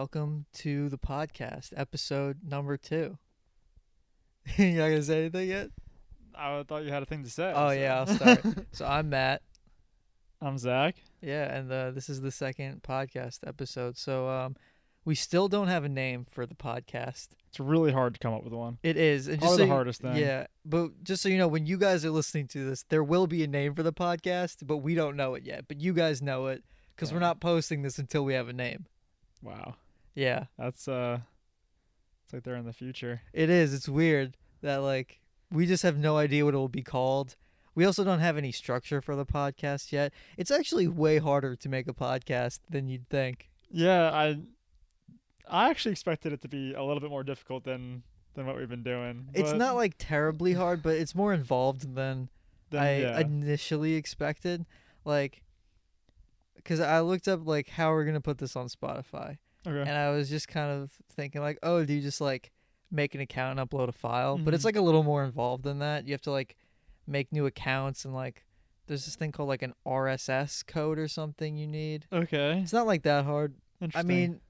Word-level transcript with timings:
welcome 0.00 0.46
to 0.54 0.88
the 0.88 0.96
podcast, 0.96 1.74
episode 1.76 2.38
number 2.42 2.78
two. 2.78 3.18
you 4.56 4.70
not 4.78 4.88
gonna 4.88 5.02
say 5.02 5.18
anything 5.18 5.46
yet? 5.46 5.68
I 6.34 6.62
thought 6.62 6.84
you 6.84 6.90
had 6.90 7.02
a 7.02 7.04
thing 7.04 7.22
to 7.22 7.28
say. 7.28 7.52
Oh 7.54 7.68
so- 7.68 7.72
yeah, 7.72 7.98
I'll 7.98 8.06
start. 8.06 8.40
so 8.72 8.86
I'm 8.86 9.10
Matt. 9.10 9.42
I'm 10.40 10.56
Zach. 10.56 10.96
Yeah, 11.20 11.54
and 11.54 11.70
uh, 11.70 11.90
this 11.90 12.08
is 12.08 12.22
the 12.22 12.30
second 12.30 12.82
podcast 12.82 13.40
episode. 13.46 13.98
So 13.98 14.26
um, 14.26 14.56
we 15.04 15.14
still 15.14 15.48
don't 15.48 15.68
have 15.68 15.84
a 15.84 15.88
name 15.90 16.24
for 16.30 16.46
the 16.46 16.54
podcast. 16.54 17.28
It's 17.50 17.60
really 17.60 17.92
hard 17.92 18.14
to 18.14 18.20
come 18.20 18.32
up 18.32 18.42
with 18.42 18.54
one. 18.54 18.78
It 18.82 18.96
is, 18.96 19.28
and 19.28 19.38
Probably 19.38 19.48
just 19.50 19.58
the 19.58 19.66
you- 19.66 19.70
hardest 19.70 20.00
thing. 20.00 20.16
Yeah, 20.16 20.46
but 20.64 21.04
just 21.04 21.22
so 21.22 21.28
you 21.28 21.36
know, 21.36 21.46
when 21.48 21.66
you 21.66 21.76
guys 21.76 22.06
are 22.06 22.10
listening 22.10 22.48
to 22.48 22.64
this, 22.64 22.86
there 22.88 23.04
will 23.04 23.26
be 23.26 23.44
a 23.44 23.46
name 23.46 23.74
for 23.74 23.82
the 23.82 23.92
podcast, 23.92 24.66
but 24.66 24.78
we 24.78 24.94
don't 24.94 25.14
know 25.14 25.34
it 25.34 25.44
yet. 25.44 25.66
But 25.68 25.78
you 25.82 25.92
guys 25.92 26.22
know 26.22 26.46
it 26.46 26.64
because 26.96 27.12
we're 27.12 27.18
not 27.18 27.38
posting 27.38 27.82
this 27.82 27.98
until 27.98 28.24
we 28.24 28.32
have 28.32 28.48
a 28.48 28.54
name. 28.54 28.86
Wow. 29.42 29.74
Yeah, 30.14 30.46
That's 30.58 30.88
uh 30.88 31.20
it's 32.24 32.32
like 32.32 32.42
they're 32.44 32.56
in 32.56 32.66
the 32.66 32.72
future. 32.72 33.22
it 33.32 33.50
is. 33.50 33.74
It's 33.74 33.88
weird 33.88 34.36
that 34.62 34.76
like 34.78 35.20
we 35.50 35.66
just 35.66 35.82
have 35.82 35.98
no 35.98 36.16
idea 36.16 36.44
what 36.44 36.54
it 36.54 36.58
will 36.58 36.68
be 36.68 36.82
called. 36.82 37.36
We 37.74 37.84
also 37.84 38.04
don't 38.04 38.20
have 38.20 38.36
any 38.36 38.52
structure 38.52 39.00
for 39.00 39.16
the 39.16 39.26
podcast 39.26 39.92
yet. 39.92 40.12
It's 40.36 40.50
actually 40.50 40.86
way 40.88 41.18
harder 41.18 41.56
to 41.56 41.68
make 41.68 41.88
a 41.88 41.94
podcast 41.94 42.60
than 42.68 42.88
you'd 42.88 43.08
think. 43.08 43.50
Yeah, 43.70 44.10
I 44.10 44.38
I 45.48 45.70
actually 45.70 45.92
expected 45.92 46.32
it 46.32 46.42
to 46.42 46.48
be 46.48 46.74
a 46.74 46.82
little 46.82 47.00
bit 47.00 47.10
more 47.10 47.24
difficult 47.24 47.64
than 47.64 48.02
than 48.34 48.46
what 48.46 48.56
we've 48.56 48.68
been 48.68 48.82
doing. 48.82 49.28
It's 49.34 49.52
not 49.52 49.74
like 49.74 49.94
terribly 49.98 50.52
hard, 50.52 50.82
but 50.82 50.94
it's 50.96 51.14
more 51.14 51.32
involved 51.32 51.94
than 51.94 52.28
I 52.72 52.98
yeah. 52.98 53.20
initially 53.20 53.94
expected. 53.94 54.66
Like, 55.04 55.42
because 56.54 56.78
I 56.80 57.00
looked 57.00 57.26
up 57.26 57.46
like 57.46 57.70
how 57.70 57.90
we're 57.90 58.04
gonna 58.04 58.20
put 58.20 58.38
this 58.38 58.54
on 58.54 58.68
Spotify, 58.68 59.38
okay. 59.66 59.80
and 59.80 59.90
I 59.90 60.10
was 60.10 60.28
just 60.30 60.48
kind 60.48 60.70
of 60.82 60.90
thinking 61.12 61.40
like, 61.40 61.58
oh, 61.62 61.84
do 61.84 61.92
you 61.94 62.00
just 62.00 62.20
like 62.20 62.50
make 62.90 63.14
an 63.14 63.20
account 63.20 63.58
and 63.58 63.68
upload 63.70 63.88
a 63.88 63.92
file? 63.92 64.36
But 64.38 64.54
it's 64.54 64.62
Mhm. 64.62 64.66
like 64.66 64.76
a 64.76 64.80
little 64.80 65.02
more 65.02 65.24
involved 65.24 65.64
than 65.64 65.78
that. 65.80 66.06
You 66.06 66.12
have 66.12 66.22
to 66.22 66.30
like 66.30 66.56
make 67.06 67.32
new 67.32 67.46
accounts 67.46 68.04
and 68.04 68.14
like 68.14 68.44
there's 68.86 69.04
this 69.04 69.14
thing 69.16 69.30
called 69.32 69.48
like 69.48 69.62
an 69.62 69.72
RSS 69.86 70.62
code 70.66 70.98
or 70.98 71.06
something 71.08 71.56
you 71.56 71.66
need. 71.66 72.06
okay. 72.12 72.58
It's 72.62 72.72
not 72.72 72.86
like 72.86 73.02
that 73.04 73.24
hard. 73.24 73.54
I 73.94 74.02
mean, 74.02 74.40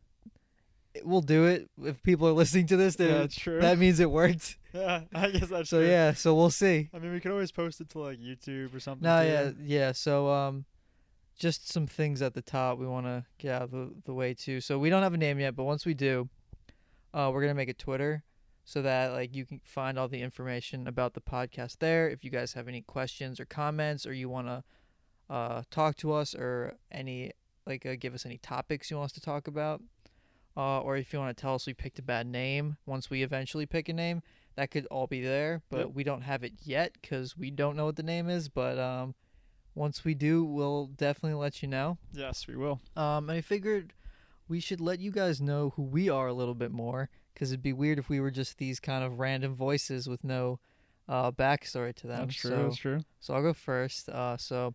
it- 0.95 1.07
we'll 1.07 1.21
do 1.21 1.45
it 1.47 1.69
if 1.85 2.03
people 2.03 2.27
are 2.27 2.33
listening 2.33 2.67
to 2.67 2.77
this. 2.77 2.97
yeah, 2.99 3.07
Then 3.07 3.19
that's 3.21 3.37
true. 3.37 3.61
that 3.61 3.79
means 3.79 4.01
it 4.01 4.11
worked. 4.11 4.57
yeah, 4.73 5.03
I 5.15 5.31
guess 5.31 5.49
that's 5.49 5.69
So 5.71 5.81
true. 5.81 5.89
yeah, 5.89 6.15
so 6.15 6.35
we'll 6.35 6.51
see. 6.51 6.89
I 6.95 6.99
mean, 6.99 7.13
we 7.13 7.21
could 7.21 7.31
always 7.33 7.53
post 7.53 7.81
it 7.81 7.91
to 7.91 7.99
like 8.01 8.19
YouTube 8.19 8.75
or 8.75 8.81
something. 8.81 9.05
No, 9.05 9.23
too. 9.23 9.29
yeah, 9.29 9.51
yeah. 9.63 9.93
So, 9.93 10.29
um, 10.31 10.65
just 11.41 11.69
some 11.73 11.87
things 11.89 12.23
at 12.23 12.35
the 12.35 12.43
top 12.43 12.79
we 12.79 12.87
want 12.87 13.07
to 13.07 13.25
get 13.39 13.55
out 13.55 13.63
of 13.63 13.71
the, 13.73 13.91
the 14.05 14.15
way 14.15 14.35
too. 14.35 14.61
So 14.61 14.79
we 14.79 14.91
don't 14.91 15.03
have 15.03 15.15
a 15.15 15.19
name 15.19 15.41
yet, 15.41 15.57
but 15.57 15.65
once 15.65 15.85
we 15.85 15.95
do, 15.95 16.29
uh, 17.13 17.31
we're 17.33 17.41
gonna 17.41 17.55
make 17.55 17.69
a 17.71 17.75
Twitter 17.75 18.23
so 18.65 18.83
that 18.83 19.13
like 19.13 19.35
you 19.35 19.45
can 19.45 19.61
find 19.65 19.99
all 19.99 20.07
the 20.07 20.21
information 20.23 20.87
about 20.87 21.15
the 21.15 21.21
podcast 21.21 21.79
there. 21.79 22.09
If 22.09 22.23
you 22.25 22.31
guys 22.31 22.53
have 22.53 22.69
any 22.69 22.83
questions 22.83 23.41
or 23.41 23.47
comments, 23.47 24.07
or 24.07 24.13
you 24.13 24.29
want 24.29 24.47
to 24.47 24.63
uh, 25.29 25.63
talk 25.71 25.97
to 25.97 26.13
us, 26.13 26.35
or 26.35 26.75
any 26.93 27.33
like 27.67 27.85
uh, 27.87 27.97
give 27.99 28.15
us 28.15 28.27
any 28.27 28.39
topics 28.39 28.91
you 28.91 28.99
want 28.99 29.07
us 29.07 29.13
to 29.15 29.21
talk 29.21 29.49
about, 29.49 29.83
uh, 30.57 30.81
or 30.81 30.97
if 30.97 31.13
you 31.13 31.19
want 31.19 31.35
to 31.37 31.41
tell 31.41 31.55
us 31.55 31.67
we 31.67 31.73
picked 31.75 31.99
a 31.99 32.03
bad 32.03 32.27
name 32.27 32.77
once 32.87 33.09
we 33.11 33.23
eventually 33.23 33.65
pick 33.67 33.89
a 33.89 33.93
name, 33.93 34.23
that 34.57 34.71
could 34.71 34.87
all 34.87 35.07
be 35.07 35.23
there. 35.23 35.63
But 35.71 35.79
Yep. 35.79 35.91
we 35.95 36.05
don't 36.05 36.23
have 36.23 36.45
it 36.45 36.53
yet 36.63 36.93
because 37.01 37.37
we 37.37 37.51
don't 37.51 37.77
know 37.77 37.87
what 37.87 37.97
the 37.97 38.03
name 38.03 38.29
is. 38.29 38.49
But 38.49 38.79
um, 38.79 39.15
once 39.75 40.05
we 40.05 40.15
do, 40.15 40.45
we'll 40.45 40.87
definitely 40.87 41.39
let 41.39 41.63
you 41.63 41.69
know. 41.69 41.99
Yes, 42.13 42.47
we 42.47 42.57
will. 42.57 42.81
Um, 42.97 43.29
and 43.31 43.39
I 43.39 43.41
figured 43.41 43.93
we 44.49 44.61
should 44.61 44.81
let 44.81 44.99
you 44.99 45.11
guys 45.11 45.41
know 45.41 45.73
who 45.77 45.83
we 45.83 46.09
are 46.09 46.27
a 46.27 46.33
little 46.33 46.55
bit 46.55 46.73
more 46.73 47.09
because 47.33 47.53
it'd 47.53 47.63
be 47.63 47.73
weird 47.73 47.99
if 47.99 48.09
we 48.09 48.21
were 48.21 48.31
just 48.31 48.59
these 48.59 48.81
kind 48.81 49.05
of 49.05 49.19
random 49.19 49.55
voices 49.55 50.09
with 50.09 50.25
no 50.25 50.59
uh, 51.09 51.31
backstory 51.31 51.95
to 51.95 52.07
them. 52.07 52.21
That's 52.27 52.35
true. 52.35 52.51
So, 52.51 52.63
That's 52.65 52.77
true. 52.77 53.01
so 53.21 53.35
I'll 53.35 53.43
go 53.43 53.53
first. 53.53 54.09
Uh, 54.09 54.37
so 54.37 54.75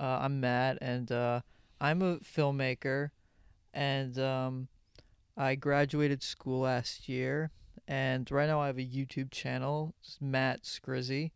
uh, 0.00 0.18
I'm 0.22 0.40
Matt, 0.40 0.78
and 0.80 1.10
uh, 1.10 1.40
I'm 1.80 2.02
a 2.02 2.16
filmmaker, 2.18 3.10
and 3.72 4.18
um, 4.18 4.68
I 5.36 5.54
graduated 5.54 6.22
school 6.22 6.60
last 6.60 7.08
year, 7.08 7.50
and 7.86 8.30
right 8.30 8.46
now 8.46 8.60
I 8.60 8.66
have 8.66 8.78
a 8.78 8.82
YouTube 8.82 9.30
channel, 9.30 9.94
it's 10.00 10.18
Matt 10.20 10.62
Scrizzy, 10.62 11.32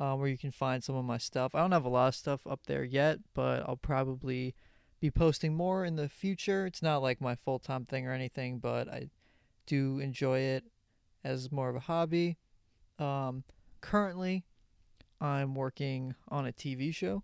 uh, 0.00 0.14
where 0.14 0.28
you 0.28 0.38
can 0.38 0.50
find 0.50 0.82
some 0.82 0.94
of 0.94 1.04
my 1.04 1.18
stuff. 1.18 1.54
I 1.54 1.60
don't 1.60 1.72
have 1.72 1.84
a 1.84 1.90
lot 1.90 2.08
of 2.08 2.14
stuff 2.14 2.46
up 2.46 2.60
there 2.66 2.84
yet, 2.84 3.18
but 3.34 3.68
I'll 3.68 3.76
probably 3.76 4.54
be 5.00 5.10
posting 5.10 5.54
more 5.54 5.84
in 5.84 5.96
the 5.96 6.08
future. 6.08 6.66
It's 6.66 6.82
not 6.82 7.02
like 7.02 7.20
my 7.20 7.34
full 7.34 7.58
time 7.58 7.84
thing 7.84 8.06
or 8.06 8.12
anything, 8.12 8.58
but 8.58 8.88
I 8.88 9.10
do 9.66 9.98
enjoy 9.98 10.40
it 10.40 10.64
as 11.24 11.52
more 11.52 11.68
of 11.68 11.76
a 11.76 11.80
hobby. 11.80 12.36
Um, 12.98 13.44
currently, 13.80 14.44
I'm 15.20 15.54
working 15.54 16.14
on 16.28 16.46
a 16.46 16.52
TV 16.52 16.94
show. 16.94 17.22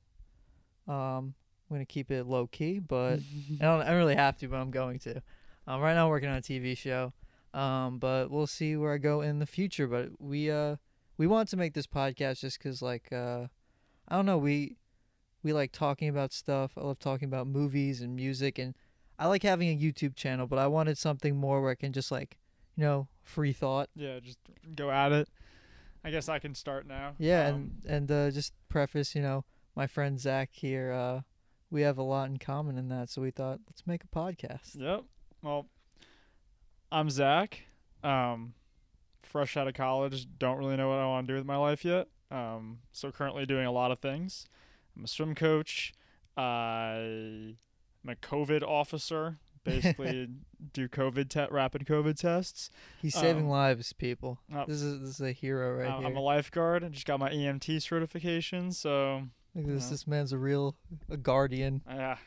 Um, 0.86 1.34
I'm 1.70 1.76
gonna 1.76 1.84
keep 1.86 2.10
it 2.10 2.26
low 2.26 2.46
key, 2.46 2.78
but 2.78 3.20
I 3.60 3.64
don't, 3.64 3.82
I 3.82 3.86
don't 3.86 3.98
really 3.98 4.16
have 4.16 4.36
to, 4.38 4.48
but 4.48 4.56
I'm 4.56 4.70
going 4.70 4.98
to. 5.00 5.22
Um, 5.66 5.80
right 5.80 5.94
now, 5.94 6.04
I'm 6.04 6.10
working 6.10 6.28
on 6.28 6.38
a 6.38 6.42
TV 6.42 6.76
show. 6.76 7.12
Um, 7.54 7.98
but 7.98 8.32
we'll 8.32 8.48
see 8.48 8.76
where 8.76 8.92
I 8.92 8.98
go 8.98 9.20
in 9.20 9.38
the 9.38 9.46
future. 9.46 9.86
But 9.86 10.20
we 10.20 10.50
uh 10.50 10.76
we 11.16 11.26
want 11.26 11.48
to 11.50 11.56
make 11.56 11.74
this 11.74 11.86
podcast 11.86 12.40
just 12.40 12.58
because 12.58 12.82
like 12.82 13.12
uh 13.12 13.46
I 14.08 14.16
don't 14.16 14.26
know 14.26 14.38
we 14.38 14.76
we 15.42 15.52
like 15.52 15.72
talking 15.72 16.08
about 16.08 16.32
stuff. 16.32 16.72
I 16.76 16.80
love 16.80 16.98
talking 16.98 17.28
about 17.28 17.46
movies 17.46 18.00
and 18.00 18.16
music, 18.16 18.58
and 18.58 18.74
I 19.18 19.26
like 19.26 19.42
having 19.42 19.68
a 19.68 19.76
YouTube 19.78 20.16
channel. 20.16 20.46
But 20.46 20.58
I 20.58 20.66
wanted 20.66 20.96
something 20.96 21.36
more 21.36 21.60
where 21.60 21.70
I 21.72 21.74
can 21.74 21.92
just 21.92 22.10
like 22.10 22.38
you 22.76 22.82
know 22.84 23.08
free 23.22 23.52
thought. 23.52 23.88
yeah, 23.94 24.20
just 24.20 24.38
go 24.74 24.90
at 24.90 25.12
it. 25.12 25.28
I 26.02 26.10
guess 26.10 26.28
I 26.28 26.38
can 26.38 26.54
start 26.54 26.86
now. 26.86 27.14
Yeah, 27.18 27.48
Um, 27.48 27.72
and 27.86 28.10
and 28.10 28.10
uh, 28.10 28.30
just 28.30 28.52
preface, 28.68 29.14
you 29.14 29.22
know, 29.22 29.44
my 29.76 29.86
friend 29.86 30.18
Zach 30.20 30.50
here. 30.52 30.92
Uh, 30.92 31.20
we 31.70 31.82
have 31.82 31.98
a 31.98 32.02
lot 32.02 32.28
in 32.28 32.36
common 32.38 32.76
in 32.78 32.88
that, 32.88 33.10
so 33.10 33.20
we 33.22 33.30
thought 33.30 33.60
let's 33.66 33.86
make 33.86 34.02
a 34.04 34.08
podcast. 34.08 34.76
Yep. 34.80 35.04
Well, 35.42 35.66
I'm 36.92 37.10
Zach. 37.10 37.64
Um, 38.02 38.54
fresh 39.34 39.56
out 39.56 39.66
of 39.66 39.74
college, 39.74 40.28
don't 40.38 40.58
really 40.58 40.76
know 40.76 40.88
what 40.88 40.98
I 40.98 41.06
want 41.06 41.26
to 41.26 41.32
do 41.32 41.36
with 41.36 41.44
my 41.44 41.56
life 41.56 41.84
yet. 41.84 42.06
Um, 42.30 42.78
so 42.92 43.10
currently 43.10 43.44
doing 43.44 43.66
a 43.66 43.72
lot 43.72 43.90
of 43.90 43.98
things. 43.98 44.46
I'm 44.96 45.02
a 45.02 45.08
swim 45.08 45.34
coach. 45.34 45.92
I'm 46.36 47.56
a 48.08 48.14
COVID 48.14 48.62
officer. 48.62 49.38
Basically, 49.64 50.28
do 50.72 50.88
COVID 50.88 51.28
te- 51.30 51.46
rapid 51.52 51.84
COVID 51.84 52.16
tests. 52.16 52.70
He's 53.02 53.14
saving 53.14 53.44
Um, 53.44 53.48
lives, 53.48 53.92
people. 53.92 54.38
uh, 54.54 54.66
this 54.66 54.82
is 54.82 55.00
this 55.00 55.10
is 55.10 55.20
a 55.20 55.32
hero 55.32 55.78
right 55.78 55.88
Uh, 55.88 55.98
here. 55.98 56.06
I'm 56.06 56.16
a 56.16 56.20
lifeguard. 56.20 56.84
I 56.84 56.88
just 56.90 57.06
got 57.06 57.18
my 57.18 57.30
EMT 57.30 57.82
certification. 57.82 58.70
So 58.72 59.24
Look 59.54 59.64
at 59.64 59.70
this. 59.72 59.88
This 59.90 60.06
man's 60.06 60.32
a 60.32 60.38
real 60.38 60.76
a 61.10 61.16
guardian. 61.16 61.80
yeah, 61.88 62.18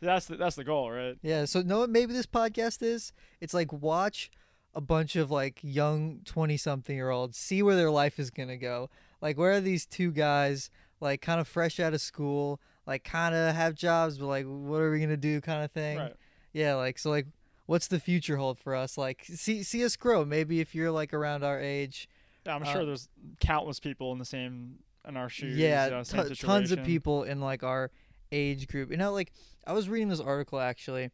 that's 0.00 0.26
the, 0.26 0.36
that's 0.36 0.56
the 0.56 0.64
goal, 0.64 0.90
right? 0.90 1.18
Yeah. 1.22 1.44
So 1.44 1.60
know 1.62 1.80
what 1.80 1.90
maybe 1.90 2.12
this 2.14 2.26
podcast 2.26 2.80
is? 2.82 3.12
It's 3.40 3.52
like 3.54 3.70
watch 3.72 4.30
a 4.74 4.80
bunch 4.80 5.16
of 5.16 5.30
like 5.30 5.58
young 5.62 6.20
twenty 6.24 6.56
something 6.56 6.96
year 6.96 7.10
olds 7.10 7.36
see 7.36 7.62
where 7.62 7.76
their 7.76 7.90
life 7.90 8.18
is 8.18 8.30
gonna 8.30 8.56
go. 8.56 8.88
Like 9.20 9.36
where 9.38 9.52
are 9.52 9.60
these 9.60 9.86
two 9.86 10.10
guys 10.10 10.70
like 11.00 11.20
kind 11.20 11.40
of 11.40 11.48
fresh 11.48 11.78
out 11.80 11.92
of 11.94 12.00
school, 12.00 12.60
like 12.86 13.04
kind 13.04 13.34
of 13.34 13.54
have 13.54 13.74
jobs, 13.74 14.18
but 14.18 14.26
like 14.26 14.46
what 14.46 14.80
are 14.80 14.90
we 14.90 15.00
gonna 15.00 15.16
do 15.16 15.40
kind 15.40 15.62
of 15.64 15.70
thing. 15.72 15.98
Right. 15.98 16.16
Yeah, 16.52 16.74
like 16.74 16.98
so 16.98 17.10
like 17.10 17.26
what's 17.66 17.86
the 17.88 18.00
future 18.00 18.36
hold 18.36 18.58
for 18.58 18.74
us? 18.74 18.96
Like 18.98 19.24
see 19.24 19.62
see 19.62 19.84
us 19.84 19.96
grow. 19.96 20.24
Maybe 20.24 20.60
if 20.60 20.74
you're 20.74 20.90
like 20.90 21.12
around 21.12 21.44
our 21.44 21.60
age. 21.60 22.08
Yeah, 22.46 22.56
I'm 22.56 22.62
Uh, 22.62 22.72
sure 22.72 22.84
there's 22.86 23.08
countless 23.40 23.78
people 23.78 24.12
in 24.12 24.18
the 24.18 24.24
same 24.24 24.78
in 25.06 25.16
our 25.16 25.28
shoes. 25.28 25.56
yeah, 25.56 25.90
uh, 25.92 26.04
same 26.04 26.28
t- 26.28 26.34
tons 26.34 26.70
of 26.72 26.82
people 26.84 27.24
in 27.24 27.40
like 27.40 27.62
our 27.62 27.90
age 28.32 28.68
group. 28.68 28.90
You 28.90 28.96
know, 28.96 29.12
like 29.12 29.32
I 29.66 29.72
was 29.74 29.88
reading 29.88 30.08
this 30.08 30.20
article 30.20 30.58
actually 30.58 31.10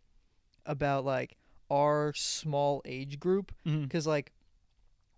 about 0.65 1.05
like 1.05 1.37
our 1.71 2.13
small 2.15 2.83
age 2.85 3.19
group 3.21 3.53
because 3.65 4.07
like 4.07 4.33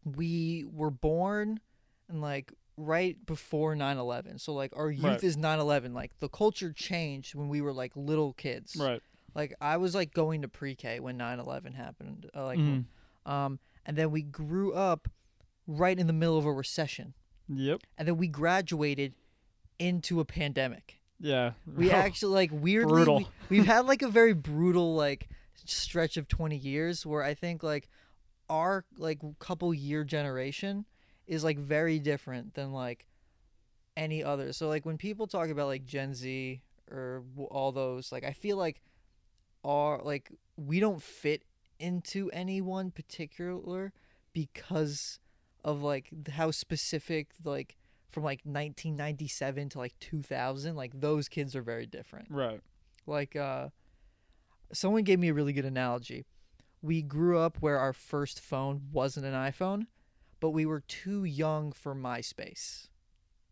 we 0.05 0.65
were 0.73 0.91
born 0.91 1.61
and 2.09 2.21
like 2.23 2.53
right 2.77 3.25
before 3.27 3.75
9-11 3.77 4.41
so 4.41 4.55
like 4.55 4.73
our 4.75 4.91
youth 4.91 5.05
Right. 5.05 5.23
is 5.25 5.37
9-11 5.37 5.93
like 5.95 6.19
the 6.21 6.29
culture 6.29 6.73
changed 6.73 7.35
when 7.35 7.49
we 7.49 7.61
were 7.61 7.73
like 7.73 7.93
little 7.95 8.33
kids 8.33 8.75
Right. 8.77 9.03
like 9.35 9.55
i 9.61 9.77
was 9.77 9.95
like 9.95 10.15
going 10.15 10.43
to 10.43 10.49
pre-k 10.49 10.99
when 11.01 11.19
9-11 11.19 11.75
happened 11.75 12.31
uh, 12.35 12.45
like 12.45 12.59
Mhm. 12.59 12.85
um 13.27 13.59
and 13.85 13.97
then 13.97 14.11
we 14.11 14.23
grew 14.23 14.73
up 14.73 15.09
right 15.67 15.99
in 15.99 16.07
the 16.07 16.13
middle 16.15 16.39
of 16.39 16.47
a 16.47 16.53
recession 16.53 17.13
Yep. 17.49 17.83
and 17.99 18.09
then 18.09 18.17
we 18.17 18.29
graduated 18.29 19.13
into 19.79 20.19
a 20.21 20.25
pandemic 20.25 21.01
Yeah. 21.21 21.53
we 21.67 21.91
actually 21.93 22.33
like 22.33 22.51
weirdly 22.53 22.93
Brutal. 22.93 23.19
we, 23.51 23.59
we've 23.59 23.67
had 23.67 23.81
like 23.87 24.01
a 24.01 24.09
very 24.09 24.33
brutal 24.33 24.95
like 24.95 25.29
stretch 25.65 26.17
of 26.17 26.29
20 26.29 26.57
years 26.57 27.05
where 27.07 27.23
i 27.23 27.35
think 27.35 27.63
like 27.63 27.89
our 28.49 28.85
like 28.97 29.19
couple 29.39 29.73
year 29.73 30.05
generation 30.05 30.85
is 31.27 31.45
like 31.45 31.59
very 31.59 31.99
different 31.99 32.55
than 32.55 32.73
like 32.73 33.07
any 33.97 34.23
other 34.25 34.53
so 34.53 34.69
like 34.69 34.85
when 34.87 34.97
people 34.97 35.27
talk 35.27 35.49
about 35.49 35.67
like 35.67 35.85
gen 35.85 36.15
z 36.15 36.61
or 36.91 37.23
all 37.51 37.73
those 37.73 38.11
like 38.13 38.25
i 38.25 38.33
feel 38.33 38.57
like 38.57 38.81
our 39.65 40.01
like 40.03 40.31
we 40.57 40.81
don't 40.81 41.03
fit 41.03 41.45
into 41.79 42.31
anyone 42.33 42.91
particular 42.91 43.93
because 44.33 45.19
of 45.65 45.83
like 45.83 46.09
how 46.33 46.51
specific 46.51 47.29
like 47.45 47.77
from 48.11 48.23
like 48.25 48.41
1997 48.45 49.69
to 49.69 49.79
like 49.79 49.95
2000 50.01 50.75
like 50.77 50.99
those 51.01 51.29
kids 51.29 51.55
are 51.55 51.63
very 51.63 51.87
different 51.87 52.27
Right. 52.31 52.61
like 53.07 53.37
uh 53.37 53.69
someone 54.73 55.03
gave 55.03 55.19
me 55.19 55.29
a 55.29 55.35
really 55.35 55.53
good 55.53 55.65
analogy 55.65 56.25
we 56.83 57.03
grew 57.03 57.39
up 57.39 57.57
where 57.61 57.79
our 57.79 57.93
first 57.93 58.41
phone 58.41 58.83
wasn't 58.93 59.25
an 59.27 59.35
iphone 59.35 59.87
but 60.41 60.51
we 60.51 60.65
were 60.65 60.81
too 60.81 61.25
young 61.25 61.73
for 61.73 61.95
myspace 61.95 62.89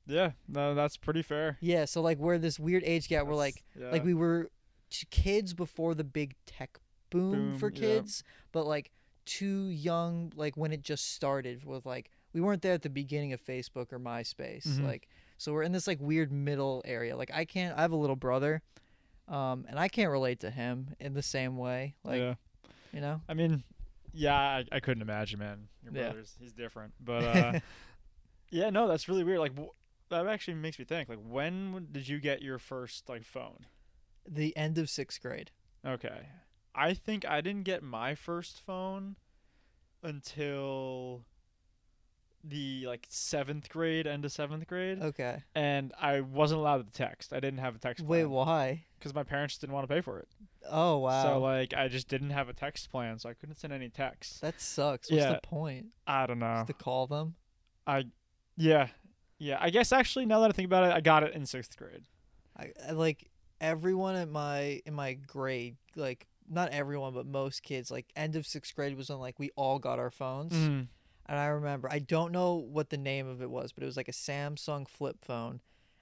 Yeah. 0.07 0.31
No, 0.49 0.75
that's 0.75 0.97
pretty 0.97 1.23
fair. 1.23 1.59
yeah 1.61 1.85
so 1.85 2.01
like 2.01 2.19
we're 2.19 2.39
this 2.39 2.59
weird 2.59 2.83
age 2.85 3.09
gap 3.09 3.27
where 3.27 3.35
like 3.37 3.65
That's- 3.75 3.93
like 3.93 4.03
yeah. 4.03 4.07
we 4.07 4.15
were 4.15 4.51
t- 4.91 5.07
kids 5.11 5.53
before 5.55 5.95
the 5.95 6.05
big 6.05 6.35
tech 6.47 6.79
boom, 7.11 7.33
Boom, 7.51 7.59
for 7.59 7.71
yeah. 7.75 7.81
kids 7.81 8.23
but 8.53 8.65
like 8.67 8.91
too 9.27 9.69
young 9.69 10.33
like 10.37 10.57
when 10.57 10.73
it 10.73 10.83
just 10.83 11.13
started 11.15 11.65
with 11.65 11.85
like 11.85 12.11
we 12.33 12.41
weren't 12.41 12.63
there 12.63 12.73
at 12.75 12.83
the 12.83 12.89
beginning 12.91 13.33
of 13.35 13.45
facebook 13.45 13.93
or 13.93 13.99
myspace 14.01 14.67
Mhm. 14.67 14.85
like 14.87 15.09
so 15.37 15.53
we're 15.53 15.63
in 15.63 15.73
this 15.73 15.87
like 15.87 16.01
weird 16.01 16.33
middle 16.33 16.81
area 16.87 17.15
like 17.17 17.31
i 17.35 17.45
can't 17.45 17.77
i 17.77 17.83
have 17.83 17.93
a 17.93 17.97
little 17.97 18.17
brother 18.17 18.63
um 19.29 19.67
and 19.69 19.79
i 19.79 19.89
can't 19.89 20.11
relate 20.11 20.41
to 20.41 20.51
him 20.51 20.95
in 20.99 21.15
the 21.15 21.23
same 21.23 21.57
way 21.57 21.95
like 22.05 22.19
yeah. 22.21 22.35
you 22.93 23.01
know 23.01 23.21
I 23.29 23.35
mean, 23.35 23.63
yeah, 24.13 24.35
I, 24.35 24.65
I 24.73 24.81
couldn't 24.81 25.03
imagine, 25.03 25.39
man. 25.39 25.69
Your 25.85 25.93
Yeah. 25.93 26.03
brother's 26.09 26.35
he's 26.41 26.53
different, 26.53 26.95
but 26.99 27.23
uh, 27.25 27.61
yeah, 28.51 28.71
no, 28.71 28.89
that's 28.89 29.07
really 29.09 29.23
weird. 29.23 29.39
Like 29.39 29.57
wh- 29.57 29.75
that 30.09 30.27
actually 30.27 30.55
makes 30.55 30.79
me 30.79 30.85
think. 30.87 31.09
Like, 31.11 31.19
when 31.23 31.89
did 31.93 32.09
you 32.09 32.19
get 32.19 32.41
your 32.43 32.59
first 32.59 33.09
like 33.09 33.25
phone? 33.25 33.67
the 34.27 34.57
end 34.57 34.77
of 34.79 34.89
sixth 34.91 35.21
grade 35.23 35.51
Okay, 35.87 36.29
I 36.75 36.95
think 36.95 37.25
I 37.27 37.41
didn't 37.43 37.65
get 37.65 37.83
my 37.83 38.15
first 38.15 38.61
phone 38.61 39.17
until 40.03 41.25
the 42.49 42.87
like 42.87 43.07
seventh 43.11 43.69
grade, 43.69 44.07
end 44.07 44.25
of 44.25 44.33
seventh 44.33 44.67
grade, 44.67 45.03
okay 45.03 45.43
and 45.55 45.93
I 46.01 46.21
wasn't 46.21 46.61
allowed 46.61 46.87
to 46.87 46.93
text. 46.93 47.33
I 47.33 47.41
didn't 47.41 47.59
have 47.61 47.77
a 47.77 47.79
text. 47.79 48.05
wait 48.05 48.23
plan 48.23 48.31
why 48.31 48.85
because 48.99 49.15
my 49.15 49.23
parents 49.23 49.59
didn't 49.59 49.75
want 49.75 49.87
to 49.89 49.95
pay 49.95 50.01
for 50.01 50.19
it. 50.19 50.29
oh 50.71 50.99
wow 50.99 51.23
So 51.23 51.39
like, 51.41 51.75
I 51.75 51.89
just 51.89 52.09
didn't 52.09 52.31
have 52.31 52.49
a 52.49 52.53
text 52.53 52.91
plan, 52.91 53.19
so 53.19 53.29
I 53.29 53.35
couldn't 53.35 53.57
send 53.57 53.73
any 53.73 53.89
texts. 53.89 54.41
that 54.41 54.61
sucks 54.61 55.11
what's 55.11 55.23
Yeah. 55.23 55.33
the 55.35 55.41
point 55.43 55.87
I 56.07 56.27
don't 56.27 56.39
know. 56.39 56.55
Just 56.57 56.67
to 56.69 56.73
call 56.75 57.07
them 57.07 57.35
I, 57.87 58.05
yeah, 58.57 58.89
yeah. 59.39 59.57
I 59.61 59.71
guess 59.71 59.93
actually, 59.93 60.27
now 60.27 60.41
that 60.41 60.51
I 60.51 60.53
think 60.53 60.67
about 60.67 60.85
it, 60.85 60.93
I 60.93 61.01
got 61.01 61.23
it 61.23 61.33
in 61.35 61.47
sixth 61.47 61.77
grade. 61.77 62.03
I, 62.57 62.73
I 62.89 62.93
like 62.93 63.31
everyone 63.61 64.15
in 64.17 64.31
my 64.31 64.81
in 64.87 64.95
my 64.95 65.15
grade 65.15 65.77
like 65.97 66.27
not 66.49 66.71
everyone 66.71 67.13
but 67.13 67.27
most 67.27 67.63
kids 67.63 67.91
like 67.91 68.07
end 68.15 68.37
of 68.37 68.47
sixth 68.47 68.75
grade 68.75 68.97
was 68.97 69.09
when 69.11 69.19
like 69.19 69.39
we 69.39 69.51
all 69.57 69.79
got 69.81 69.99
our 69.99 70.11
phones 70.11 70.53
Mm. 70.53 70.87
And 71.29 71.39
i 71.39 71.47
remember 71.47 71.89
i 71.91 71.99
don't 71.99 72.33
know 72.33 72.55
what 72.55 72.91
the 72.91 72.97
name 72.97 73.29
of 73.29 73.43
it 73.43 73.51
was 73.51 73.73
but 73.73 73.83
it 73.83 73.87
was 73.87 73.97
like 73.97 74.09
a 74.09 74.13
samsung 74.13 74.89
flip 74.89 75.17
phone 75.25 75.61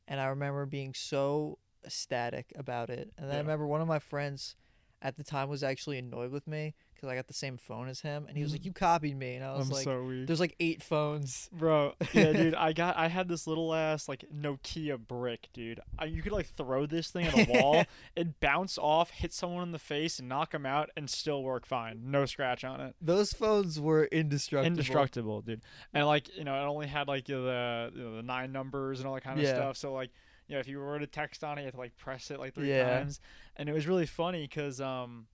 and 0.08 0.20
i 0.20 0.26
remember 0.26 0.67
being 0.67 0.94
so 0.94 1.58
ecstatic 1.84 2.52
about 2.56 2.90
it 2.90 3.12
and 3.19 3.28
then 3.28 3.37
i 3.37 3.40
remember 3.40 3.67
one 3.67 3.81
of 3.81 3.88
my 3.88 3.99
friends 3.99 4.56
at 5.02 5.17
the 5.17 5.25
time 5.25 5.49
was 5.49 5.62
actually 5.62 5.99
annoyed 5.99 6.31
with 6.31 6.46
me 6.46 6.75
because 6.97 7.09
i 7.09 7.15
got 7.15 7.27
the 7.29 7.35
same 7.35 7.57
phone 7.57 7.89
as 7.89 8.01
him 8.01 8.27
and 8.29 8.37
he 8.37 8.43
was 8.43 8.53
like 8.53 8.65
you 8.65 8.73
copied 8.73 9.17
me 9.17 9.35
and 9.37 9.45
i 9.45 9.55
was 9.55 9.67
I'm 9.69 9.73
like 9.75 9.85
so 9.85 10.03
weak, 10.03 10.27
there's 10.27 10.41
like 10.41 10.55
eight 10.61 10.83
phones 10.83 11.49
bro. 11.53 11.93
Yeah, 12.13 12.33
dude. 12.33 12.55
I 12.67 12.73
got. 12.73 12.97
I 12.97 13.09
had 13.09 13.29
this 13.29 13.47
little 13.47 13.73
ass 13.75 14.09
like 14.09 14.25
Nokia 14.35 14.99
brick, 14.99 15.49
dude. 15.53 15.81
I, 15.99 16.07
you 16.07 16.23
could 16.23 16.33
like 16.33 16.47
throw 16.57 16.87
this 16.87 17.11
thing 17.11 17.27
at 17.27 17.35
a 17.49 17.51
wall, 17.53 17.85
it 18.17 18.41
bounce 18.41 18.79
off, 18.79 19.11
hit 19.11 19.33
someone 19.33 19.63
in 19.63 19.73
the 19.73 19.79
face, 19.79 20.19
and 20.19 20.29
knock 20.29 20.53
them 20.53 20.67
out, 20.67 20.91
and 20.97 21.09
still 21.09 21.43
work 21.43 21.67
fine. 21.67 22.11
No 22.11 22.25
scratch 22.27 22.65
on 22.65 22.81
it. 22.81 22.95
those 23.01 23.33
phones 23.33 23.79
were 23.81 24.05
indestructible 24.07 24.67
Indestructible, 24.67 25.41
dude. 25.43 25.63
And 25.95 26.07
like 26.07 26.35
you 26.37 26.45
know, 26.45 26.55
it 26.55 26.67
only 26.67 26.87
had 26.87 27.09
like 27.09 27.27
the 27.27 27.91
you 27.95 28.03
know, 28.03 28.17
the 28.17 28.23
nine 28.23 28.53
numbers 28.53 28.99
and 29.01 29.09
all 29.09 29.15
that 29.15 29.25
kind 29.25 29.39
of 29.39 29.45
Yeah. 29.45 29.55
stuff. 29.55 29.77
So 29.77 29.93
like. 29.93 30.11
You 30.49 30.55
know, 30.55 30.61
if 30.61 30.69
you 30.69 30.79
were 30.79 30.97
to 31.01 31.09
text 31.09 31.43
on 31.43 31.59
it, 31.59 31.63
you 31.63 31.65
had 31.65 31.75
to 31.75 31.81
like 31.81 31.97
press 31.97 32.31
it 32.31 32.39
like 32.39 32.55
three 32.55 32.69
Yeah. 32.69 32.99
times, 32.99 33.19
and 33.57 33.69
it 33.69 33.73
was 33.73 33.89
really 33.89 34.07
funny 34.07 34.43
because 34.43 34.81
um, 34.81 35.27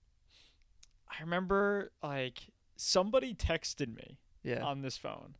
I 1.17 1.21
remember 1.21 1.91
like 2.01 2.39
somebody 2.75 3.33
texted 3.35 3.95
me, 3.95 4.17
yeah. 4.43 4.61
on 4.63 4.81
this 4.81 4.97
phone 4.97 5.35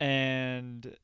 and 0.00 0.96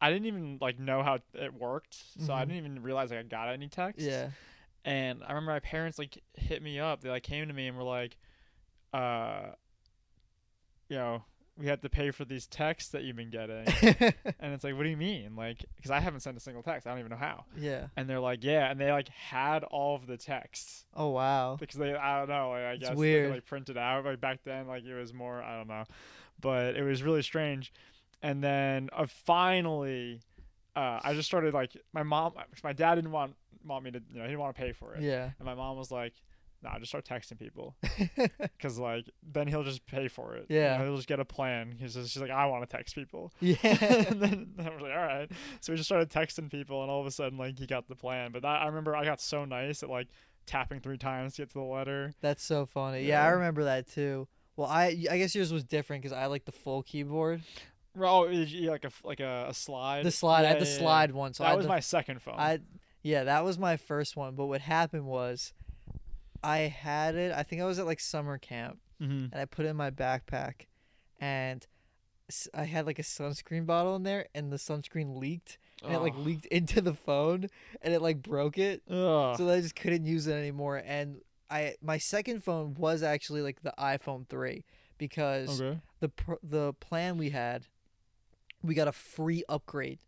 i 0.00 0.10
didn't 0.10 0.26
even 0.26 0.58
like 0.60 0.78
know 0.80 1.02
how 1.02 1.18
it 1.34 1.54
worked 1.54 1.96
so 2.18 2.32
i 2.34 2.38
Mhm. 2.44 2.48
didn't 2.48 2.56
even 2.56 2.82
realize 2.82 3.10
like 3.10 3.20
i 3.20 3.22
got 3.22 3.48
any 3.48 3.68
text 3.68 4.04
yeah. 4.04 4.30
And 4.84 5.22
i 5.22 5.28
remember 5.28 5.52
my 5.52 5.60
parents 5.60 5.98
like 5.98 6.18
hit 6.34 6.62
me 6.62 6.80
up. 6.80 7.02
They 7.02 7.10
like 7.10 7.22
came 7.22 7.46
to 7.48 7.54
me 7.54 7.68
and 7.68 7.76
were 7.76 7.82
like 7.84 8.16
uh 8.92 9.50
you 10.88 10.96
know 10.96 11.22
we 11.60 11.66
had 11.66 11.82
to 11.82 11.90
pay 11.90 12.10
for 12.10 12.24
these 12.24 12.46
texts 12.46 12.90
that 12.92 13.02
you've 13.02 13.16
been 13.16 13.30
getting. 13.30 13.66
And 14.40 14.54
it's 14.54 14.64
like 14.64 14.74
what 14.74 14.84
do 14.84 14.88
you 14.88 14.96
mean? 14.96 15.36
Like 15.36 15.64
because 15.76 15.90
i 15.90 16.00
haven't 16.00 16.20
sent 16.20 16.36
a 16.36 16.40
single 16.40 16.62
text. 16.62 16.86
I 16.86 16.90
don't 16.90 16.98
even 17.00 17.10
know 17.10 17.16
how. 17.16 17.44
Yeah. 17.56 17.88
And 17.96 18.08
they're 18.08 18.18
like 18.20 18.42
yeah. 18.42 18.70
And 18.70 18.80
they 18.80 18.90
like 18.90 19.08
had 19.08 19.62
all 19.64 19.94
of 19.94 20.06
the 20.06 20.16
texts. 20.16 20.86
Oh 20.94 21.10
wow. 21.10 21.56
Because 21.60 21.76
they 21.76 21.94
I 21.94 22.18
don't 22.20 22.28
know 22.30 22.50
like, 22.50 22.62
I 22.62 22.70
It's 22.72 22.88
guess 22.88 22.96
weird. 22.96 23.30
they 23.30 23.34
like 23.34 23.46
print 23.46 23.68
it 23.68 23.76
out 23.76 24.04
like 24.04 24.20
back 24.20 24.40
then 24.44 24.66
like 24.66 24.84
it 24.84 24.94
was 24.94 25.12
more 25.12 25.42
I 25.42 25.56
don't 25.58 25.68
know, 25.68 25.84
but 26.40 26.74
it 26.76 26.82
was 26.82 27.02
really 27.02 27.22
strange. 27.22 27.72
And 28.22 28.42
then 28.42 28.88
uh, 28.92 29.06
finally, 29.06 30.20
uh, 30.76 31.00
I 31.02 31.14
just 31.14 31.26
started 31.28 31.52
like 31.54 31.76
my 31.92 32.02
mom, 32.02 32.32
my 32.64 32.72
dad 32.72 32.94
didn't 32.96 33.12
want 33.12 33.34
want 33.64 33.84
me 33.84 33.90
to 33.90 34.00
you 34.10 34.16
know 34.18 34.22
he 34.22 34.28
didn't 34.28 34.40
want 34.40 34.56
to 34.56 34.60
pay 34.62 34.72
for 34.72 34.94
it, 34.94 35.02
yeah. 35.02 35.30
And 35.38 35.46
my 35.46 35.54
mom 35.54 35.76
was 35.76 35.90
like. 35.90 36.14
Nah, 36.62 36.78
just 36.78 36.90
start 36.90 37.06
texting 37.06 37.38
people, 37.38 37.74
cause 38.60 38.78
like 38.78 39.08
then 39.22 39.48
he'll 39.48 39.62
just 39.62 39.86
pay 39.86 40.08
for 40.08 40.34
it. 40.36 40.46
You 40.50 40.56
Yeah. 40.56 40.76
know, 40.76 40.84
he'll 40.84 40.96
just 40.96 41.08
get 41.08 41.18
a 41.20 41.24
plan. 41.24 41.74
He's 41.78 41.94
just 41.94 42.10
she's 42.12 42.20
like, 42.20 42.30
I 42.30 42.46
want 42.46 42.68
to 42.68 42.76
text 42.76 42.94
people, 42.94 43.32
yeah 43.40 43.56
and 43.62 44.20
then 44.20 44.54
I 44.58 44.68
was 44.70 44.82
like, 44.82 44.92
all 44.92 44.98
right. 45.06 45.30
So 45.60 45.72
we 45.72 45.76
just 45.78 45.88
started 45.88 46.10
texting 46.10 46.50
people, 46.50 46.82
and 46.82 46.90
all 46.90 47.00
of 47.00 47.06
a 47.06 47.10
sudden, 47.10 47.38
like, 47.38 47.58
he 47.58 47.66
got 47.66 47.88
the 47.88 47.96
plan. 47.96 48.32
But 48.32 48.42
that, 48.42 48.62
I 48.62 48.66
remember 48.66 48.94
I 48.94 49.04
got 49.04 49.20
so 49.20 49.44
nice 49.44 49.82
at 49.82 49.88
like 49.88 50.08
tapping 50.46 50.80
three 50.80 50.98
times 50.98 51.34
to 51.36 51.42
get 51.42 51.48
to 51.50 51.58
the 51.58 51.64
letter. 51.64 52.12
That's 52.20 52.44
so 52.44 52.66
funny. 52.66 53.04
Yeah, 53.04 53.24
I 53.24 53.28
remember 53.28 53.64
that 53.64 53.88
too. 53.88 54.28
Well, 54.56 54.68
I 54.68 54.88
I 55.10 55.16
guess 55.18 55.34
yours 55.34 55.52
was 55.52 55.64
different 55.64 56.02
because 56.02 56.16
I 56.16 56.26
like 56.26 56.44
the 56.44 56.52
full 56.52 56.82
keyboard. 56.82 57.42
Oh, 57.98 58.20
like 58.22 58.84
a 58.84 58.90
like 59.02 59.20
a, 59.20 59.46
a 59.48 59.54
slide. 59.54 60.04
The 60.04 60.10
slide, 60.10 60.44
I 60.44 60.48
had 60.48 60.60
the 60.60 60.64
yeah, 60.66 60.72
yeah. 60.72 60.78
slide 60.78 61.12
one. 61.12 61.32
So 61.34 61.44
that 61.44 61.56
was 61.56 61.64
the, 61.64 61.68
my 61.70 61.80
second 61.80 62.22
phone. 62.22 62.34
I, 62.36 62.60
yeah, 63.02 63.24
that 63.24 63.44
was 63.44 63.58
my 63.58 63.76
first 63.76 64.16
one. 64.16 64.34
But 64.34 64.46
what 64.46 64.60
happened 64.60 65.06
was, 65.06 65.52
I 66.42 66.58
had 66.58 67.14
it. 67.14 67.32
I 67.32 67.42
think 67.42 67.62
I 67.62 67.64
was 67.64 67.78
at 67.78 67.86
like 67.86 68.00
summer 68.00 68.38
camp, 68.38 68.78
mm-hmm. 69.00 69.26
and 69.32 69.34
I 69.34 69.44
put 69.44 69.66
it 69.66 69.68
in 69.68 69.76
my 69.76 69.90
backpack, 69.90 70.66
and 71.20 71.66
I 72.54 72.64
had 72.64 72.86
like 72.86 72.98
a 72.98 73.02
sunscreen 73.02 73.66
bottle 73.66 73.96
in 73.96 74.02
there, 74.02 74.26
and 74.34 74.52
the 74.52 74.56
sunscreen 74.56 75.18
leaked, 75.18 75.58
and 75.84 75.94
it 75.94 75.98
like 75.98 76.16
leaked 76.16 76.46
into 76.46 76.80
the 76.80 76.94
phone, 76.94 77.48
and 77.82 77.94
it 77.94 78.00
like 78.02 78.22
broke 78.22 78.58
it. 78.58 78.82
Ugh. 78.90 79.36
so 79.36 79.44
that 79.46 79.54
I 79.58 79.60
just 79.60 79.76
couldn't 79.76 80.06
use 80.06 80.26
it 80.26 80.34
anymore. 80.34 80.82
And 80.84 81.20
I 81.50 81.74
my 81.82 81.98
second 81.98 82.42
phone 82.44 82.74
was 82.74 83.02
actually 83.02 83.42
like 83.42 83.62
the 83.62 83.74
iPhone 83.78 84.28
three 84.28 84.64
because 84.98 85.60
okay. 85.60 85.80
the 86.00 86.08
pr- 86.08 86.34
the 86.42 86.72
plan 86.74 87.18
we 87.18 87.30
had, 87.30 87.66
we 88.62 88.74
got 88.74 88.88
a 88.88 88.92
free 88.92 89.42
upgrade 89.48 89.98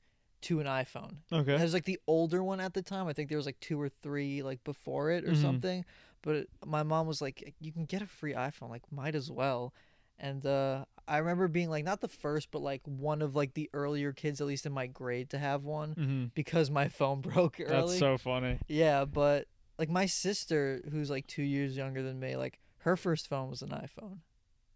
to 0.42 0.60
an 0.60 0.66
iPhone. 0.66 1.16
Okay. 1.32 1.54
It 1.54 1.60
was 1.60 1.72
like 1.74 1.84
the 1.84 1.98
older 2.06 2.42
one 2.42 2.60
at 2.60 2.74
the 2.74 2.82
time. 2.82 3.06
I 3.06 3.12
think 3.12 3.28
there 3.28 3.38
was 3.38 3.46
like 3.46 3.60
two 3.60 3.80
or 3.80 3.88
three 3.88 4.42
like 4.42 4.62
before 4.64 5.10
it 5.10 5.24
or 5.24 5.32
Mhm. 5.32 5.40
something. 5.40 5.84
But 6.22 6.46
my 6.64 6.82
mom 6.82 7.06
was 7.06 7.20
like, 7.20 7.54
"You 7.60 7.72
can 7.72 7.84
get 7.84 8.00
a 8.02 8.06
free 8.06 8.32
iPhone. 8.34 8.70
Like, 8.70 8.90
might 8.90 9.14
as 9.14 9.30
well." 9.30 9.72
And 10.18 10.46
uh, 10.46 10.84
I 11.08 11.18
remember 11.18 11.48
being 11.48 11.68
like, 11.68 11.84
not 11.84 12.00
the 12.00 12.06
first, 12.06 12.50
but 12.52 12.62
like 12.62 12.82
one 12.84 13.22
of 13.22 13.34
like 13.34 13.54
the 13.54 13.68
earlier 13.72 14.12
kids, 14.12 14.40
at 14.40 14.46
least 14.46 14.66
in 14.66 14.72
my 14.72 14.86
grade, 14.86 15.30
to 15.30 15.38
have 15.38 15.64
one 15.64 15.94
Mm-hmm. 15.96 16.24
because 16.34 16.70
my 16.70 16.88
phone 16.88 17.20
broke 17.22 17.58
early. 17.58 17.68
That's 17.68 17.98
so 17.98 18.16
funny. 18.18 18.60
Yeah, 18.68 19.04
but 19.04 19.48
like 19.78 19.88
my 19.90 20.06
sister, 20.06 20.80
who's 20.92 21.10
like 21.10 21.26
two 21.26 21.42
years 21.42 21.76
younger 21.76 22.02
than 22.02 22.20
me, 22.20 22.36
like 22.36 22.60
her 22.78 22.96
first 22.96 23.26
phone 23.28 23.50
was 23.50 23.62
an 23.62 23.70
iPhone. 23.70 24.18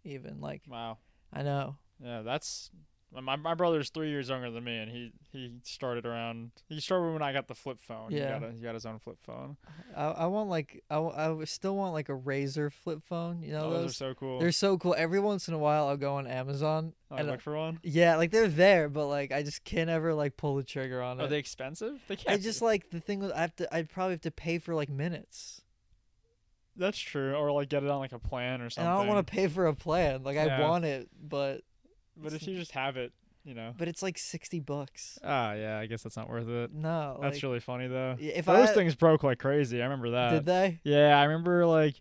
Even 0.04 0.40
like 0.40 0.62
Wow. 0.68 0.98
I 1.32 1.42
know. 1.42 1.76
Yeah, 2.02 2.22
that's 2.22 2.70
my 3.12 3.36
my 3.36 3.54
brother's 3.54 3.90
three 3.90 4.10
years 4.10 4.28
younger 4.28 4.50
than 4.50 4.64
me, 4.64 4.76
and 4.76 4.90
he 4.90 5.12
he 5.32 5.52
started 5.62 6.04
around. 6.04 6.50
He 6.68 6.80
started 6.80 7.12
when 7.12 7.22
I 7.22 7.32
got 7.32 7.48
the 7.48 7.54
flip 7.54 7.78
phone. 7.80 8.10
Yeah. 8.10 8.34
He 8.34 8.40
got, 8.40 8.48
a, 8.48 8.52
he 8.52 8.60
got 8.60 8.74
his 8.74 8.84
own 8.86 8.98
flip 8.98 9.18
phone. 9.22 9.56
I, 9.96 10.04
I 10.04 10.26
want 10.26 10.50
like 10.50 10.82
I, 10.90 10.98
I 10.98 11.44
still 11.44 11.76
want 11.76 11.94
like 11.94 12.08
a 12.08 12.16
Razr 12.16 12.72
flip 12.72 13.02
phone. 13.08 13.42
You 13.42 13.52
know 13.52 13.66
Oh, 13.66 13.70
those, 13.70 13.82
those? 13.82 13.90
are 13.90 13.94
so 13.94 14.14
cool. 14.14 14.38
They're 14.38 14.52
so 14.52 14.76
cool. 14.76 14.94
Every 14.98 15.20
once 15.20 15.48
in 15.48 15.54
a 15.54 15.58
while, 15.58 15.88
I'll 15.88 15.96
go 15.96 16.16
on 16.16 16.26
Amazon. 16.26 16.92
Oh, 17.10 17.16
and, 17.16 17.28
look 17.28 17.40
for 17.40 17.56
one. 17.56 17.78
Yeah, 17.82 18.16
like 18.16 18.32
they're 18.32 18.48
there, 18.48 18.88
but 18.88 19.06
like 19.06 19.32
I 19.32 19.42
just 19.42 19.64
can't 19.64 19.88
ever 19.88 20.12
like 20.12 20.36
pull 20.36 20.56
the 20.56 20.64
trigger 20.64 21.00
on 21.02 21.20
Are 21.20 21.24
it. 21.26 21.30
they 21.30 21.38
expensive? 21.38 22.00
They 22.08 22.16
can't. 22.16 22.38
I 22.38 22.42
just 22.42 22.60
be. 22.60 22.66
like 22.66 22.90
the 22.90 23.00
thing 23.00 23.20
with 23.20 23.32
I 23.32 23.40
have 23.40 23.56
to. 23.56 23.74
I'd 23.74 23.88
probably 23.88 24.14
have 24.14 24.22
to 24.22 24.30
pay 24.30 24.58
for 24.58 24.74
like 24.74 24.90
minutes, 24.90 25.62
that's 26.76 26.98
true. 26.98 27.34
Or 27.34 27.52
like 27.52 27.68
get 27.68 27.82
it 27.82 27.88
on 27.88 28.00
like 28.00 28.12
a 28.12 28.18
plan 28.18 28.60
or 28.60 28.68
something. 28.68 28.68
and 28.68 28.72
something. 28.72 28.88
I 28.88 28.96
don't 28.98 29.06
want 29.14 29.26
to 29.26 29.30
pay 29.32 29.46
for 29.48 29.66
a 29.66 29.74
plan. 29.74 30.22
Like 30.24 30.36
I 30.36 30.60
want 30.60 30.84
it, 30.84 31.08
but 31.20 31.62
But 32.16 32.32
if 32.32 32.46
you 32.46 32.56
just 32.56 32.72
have 32.72 32.96
it, 32.96 33.12
you 33.44 33.54
know. 33.54 33.74
but 33.76 33.88
it's 33.88 34.02
like 34.02 34.18
sixty 34.18 34.60
bucks. 34.60 35.18
Ah, 35.22 35.52
yeah. 35.54 35.78
I 35.78 35.86
guess 35.86 36.02
that's 36.02 36.16
not 36.16 36.28
worth 36.28 36.48
it. 36.48 36.72
No, 36.72 37.18
That's 37.20 37.36
like, 37.36 37.42
really 37.42 37.60
funny 37.60 37.86
though. 37.86 38.16
if 38.18 38.46
Those 38.46 38.70
I 38.70 38.74
things 38.74 38.94
broke 38.94 39.22
like 39.22 39.38
crazy. 39.38 39.80
I 39.80 39.84
remember 39.84 40.10
that. 40.10 40.30
did 40.30 40.46
they. 40.46 40.80
Yeah, 40.82 41.18
I 41.18 41.24
remember 41.24 41.66
like 41.66 42.00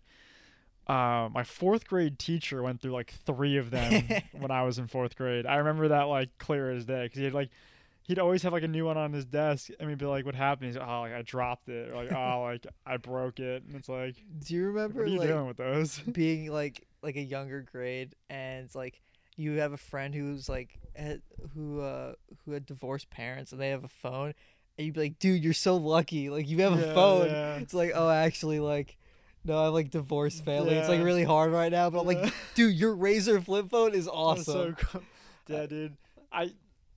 uh, 0.88 1.28
my 1.32 1.42
fourth 1.44 1.86
grade 1.86 2.18
teacher 2.18 2.62
went 2.62 2.80
through 2.80 2.92
like 2.92 3.12
three 3.26 3.56
of 3.56 3.70
them 3.70 4.04
when 4.32 4.50
I 4.50 4.62
was 4.62 4.78
in 4.78 4.86
fourth 4.86 5.16
grade. 5.16 5.46
I 5.46 5.56
remember 5.56 5.88
that 5.88 6.02
like 6.04 6.30
clear 6.38 6.70
as 6.70 6.84
day 6.84 7.04
because 7.04 7.18
he 7.18 7.24
had 7.24 7.34
like 7.34 7.50
he'd 8.04 8.20
always 8.20 8.42
have 8.42 8.52
like 8.52 8.62
a 8.62 8.68
new 8.68 8.84
one 8.86 8.96
on 8.96 9.12
his 9.12 9.24
desk 9.24 9.70
and 9.80 9.88
we'd 9.88 9.98
be 9.98 10.06
like, 10.06 10.24
"What 10.24 10.34
happened?" 10.36 10.68
He's 10.68 10.76
like, 10.76 10.88
"Oh, 10.88 11.00
like 11.00 11.12
I 11.12 11.22
dropped 11.22 11.68
it," 11.68 11.90
or 11.92 11.96
like, 12.04 12.12
"Oh, 12.12 12.42
like 12.52 12.66
I 12.86 12.96
broke 12.98 13.40
it," 13.40 13.64
and 13.64 13.74
it's 13.74 13.88
like, 13.88 14.14
Do 14.46 14.54
you 14.54 14.66
remember 14.68 15.00
"What 15.00 15.08
are 15.08 15.12
you 15.12 15.18
like 15.18 15.28
doing 15.28 15.46
with 15.46 15.56
those?" 15.56 15.98
being 15.98 16.50
like 16.52 16.86
like 17.02 17.16
a 17.16 17.22
younger 17.22 17.62
grade 17.62 18.14
and 18.30 18.72
like 18.74 19.00
you 19.36 19.58
have 19.58 19.72
a 19.72 19.76
friend 19.78 20.14
who's 20.14 20.48
like 20.48 20.78
had, 20.94 21.22
who 21.54 21.80
uh 21.80 22.12
who 22.44 22.52
had 22.52 22.66
divorced 22.66 23.10
parents 23.10 23.52
and 23.52 23.60
they 23.60 23.68
have 23.70 23.84
a 23.84 23.88
phone 23.88 24.32
and 24.78 24.86
you'd 24.86 24.94
be 24.94 25.00
like, 25.00 25.18
dude, 25.18 25.42
you're 25.44 25.52
so 25.52 25.76
lucky. 25.76 26.28
Like 26.30 26.48
you 26.48 26.58
have 26.62 26.72
a 26.72 26.86
Yeah, 26.86 26.94
phone. 26.94 27.28
yeah. 27.28 27.56
It's 27.56 27.74
like, 27.74 27.92
oh, 27.94 28.10
actually, 28.10 28.60
like. 28.60 28.96
No, 29.44 29.56
I'm 29.58 29.72
like 29.72 29.90
divorced 29.92 30.44
family. 30.44 30.74
It's 30.74 30.88
like 30.88 31.00
really 31.00 31.22
hard 31.22 31.52
right 31.52 31.70
now, 31.70 31.88
but 31.88 32.00
I'm 32.00 32.06
like, 32.08 32.32
dude, 32.56 32.74
your 32.74 32.96
Razr 32.96 33.44
flip 33.44 33.70
phone 33.70 33.94
is 33.94 34.08
awesome. 34.12 34.44
so 34.44 34.72
cool. 34.76 35.02
Yeah, 35.46 35.66
dude. 35.66 35.96
I 36.32 36.50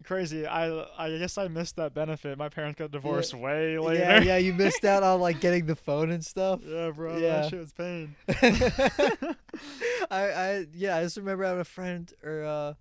crazy. 0.03 0.45
I 0.45 0.85
I 0.97 1.17
guess 1.17 1.37
I 1.37 1.47
missed 1.47 1.75
that 1.77 1.93
benefit. 1.93 2.37
My 2.37 2.49
parents 2.49 2.79
got 2.79 2.91
divorced 2.91 3.33
way 3.33 3.77
later. 3.77 3.99
yeah, 3.99 4.21
yeah, 4.21 4.37
you 4.37 4.53
missed 4.65 4.85
out 4.85 5.03
on 5.03 5.19
like 5.19 5.39
getting 5.39 5.65
the 5.65 5.75
phone 5.75 6.11
and 6.11 6.23
stuff. 6.23 6.61
Yeah, 6.63 6.91
bro. 6.91 7.17
Yeah. 7.17 7.41
That 7.41 7.49
shit 7.49 7.59
was 7.59 7.73
pain. 7.73 8.15
I, 10.11 10.21
I 10.31 10.65
yeah, 10.73 10.97
I 10.97 11.03
just 11.03 11.17
remember 11.17 11.43
having 11.43 11.61
a 11.61 11.65
friend 11.65 12.11
or 12.23 12.43
uh 12.43 12.73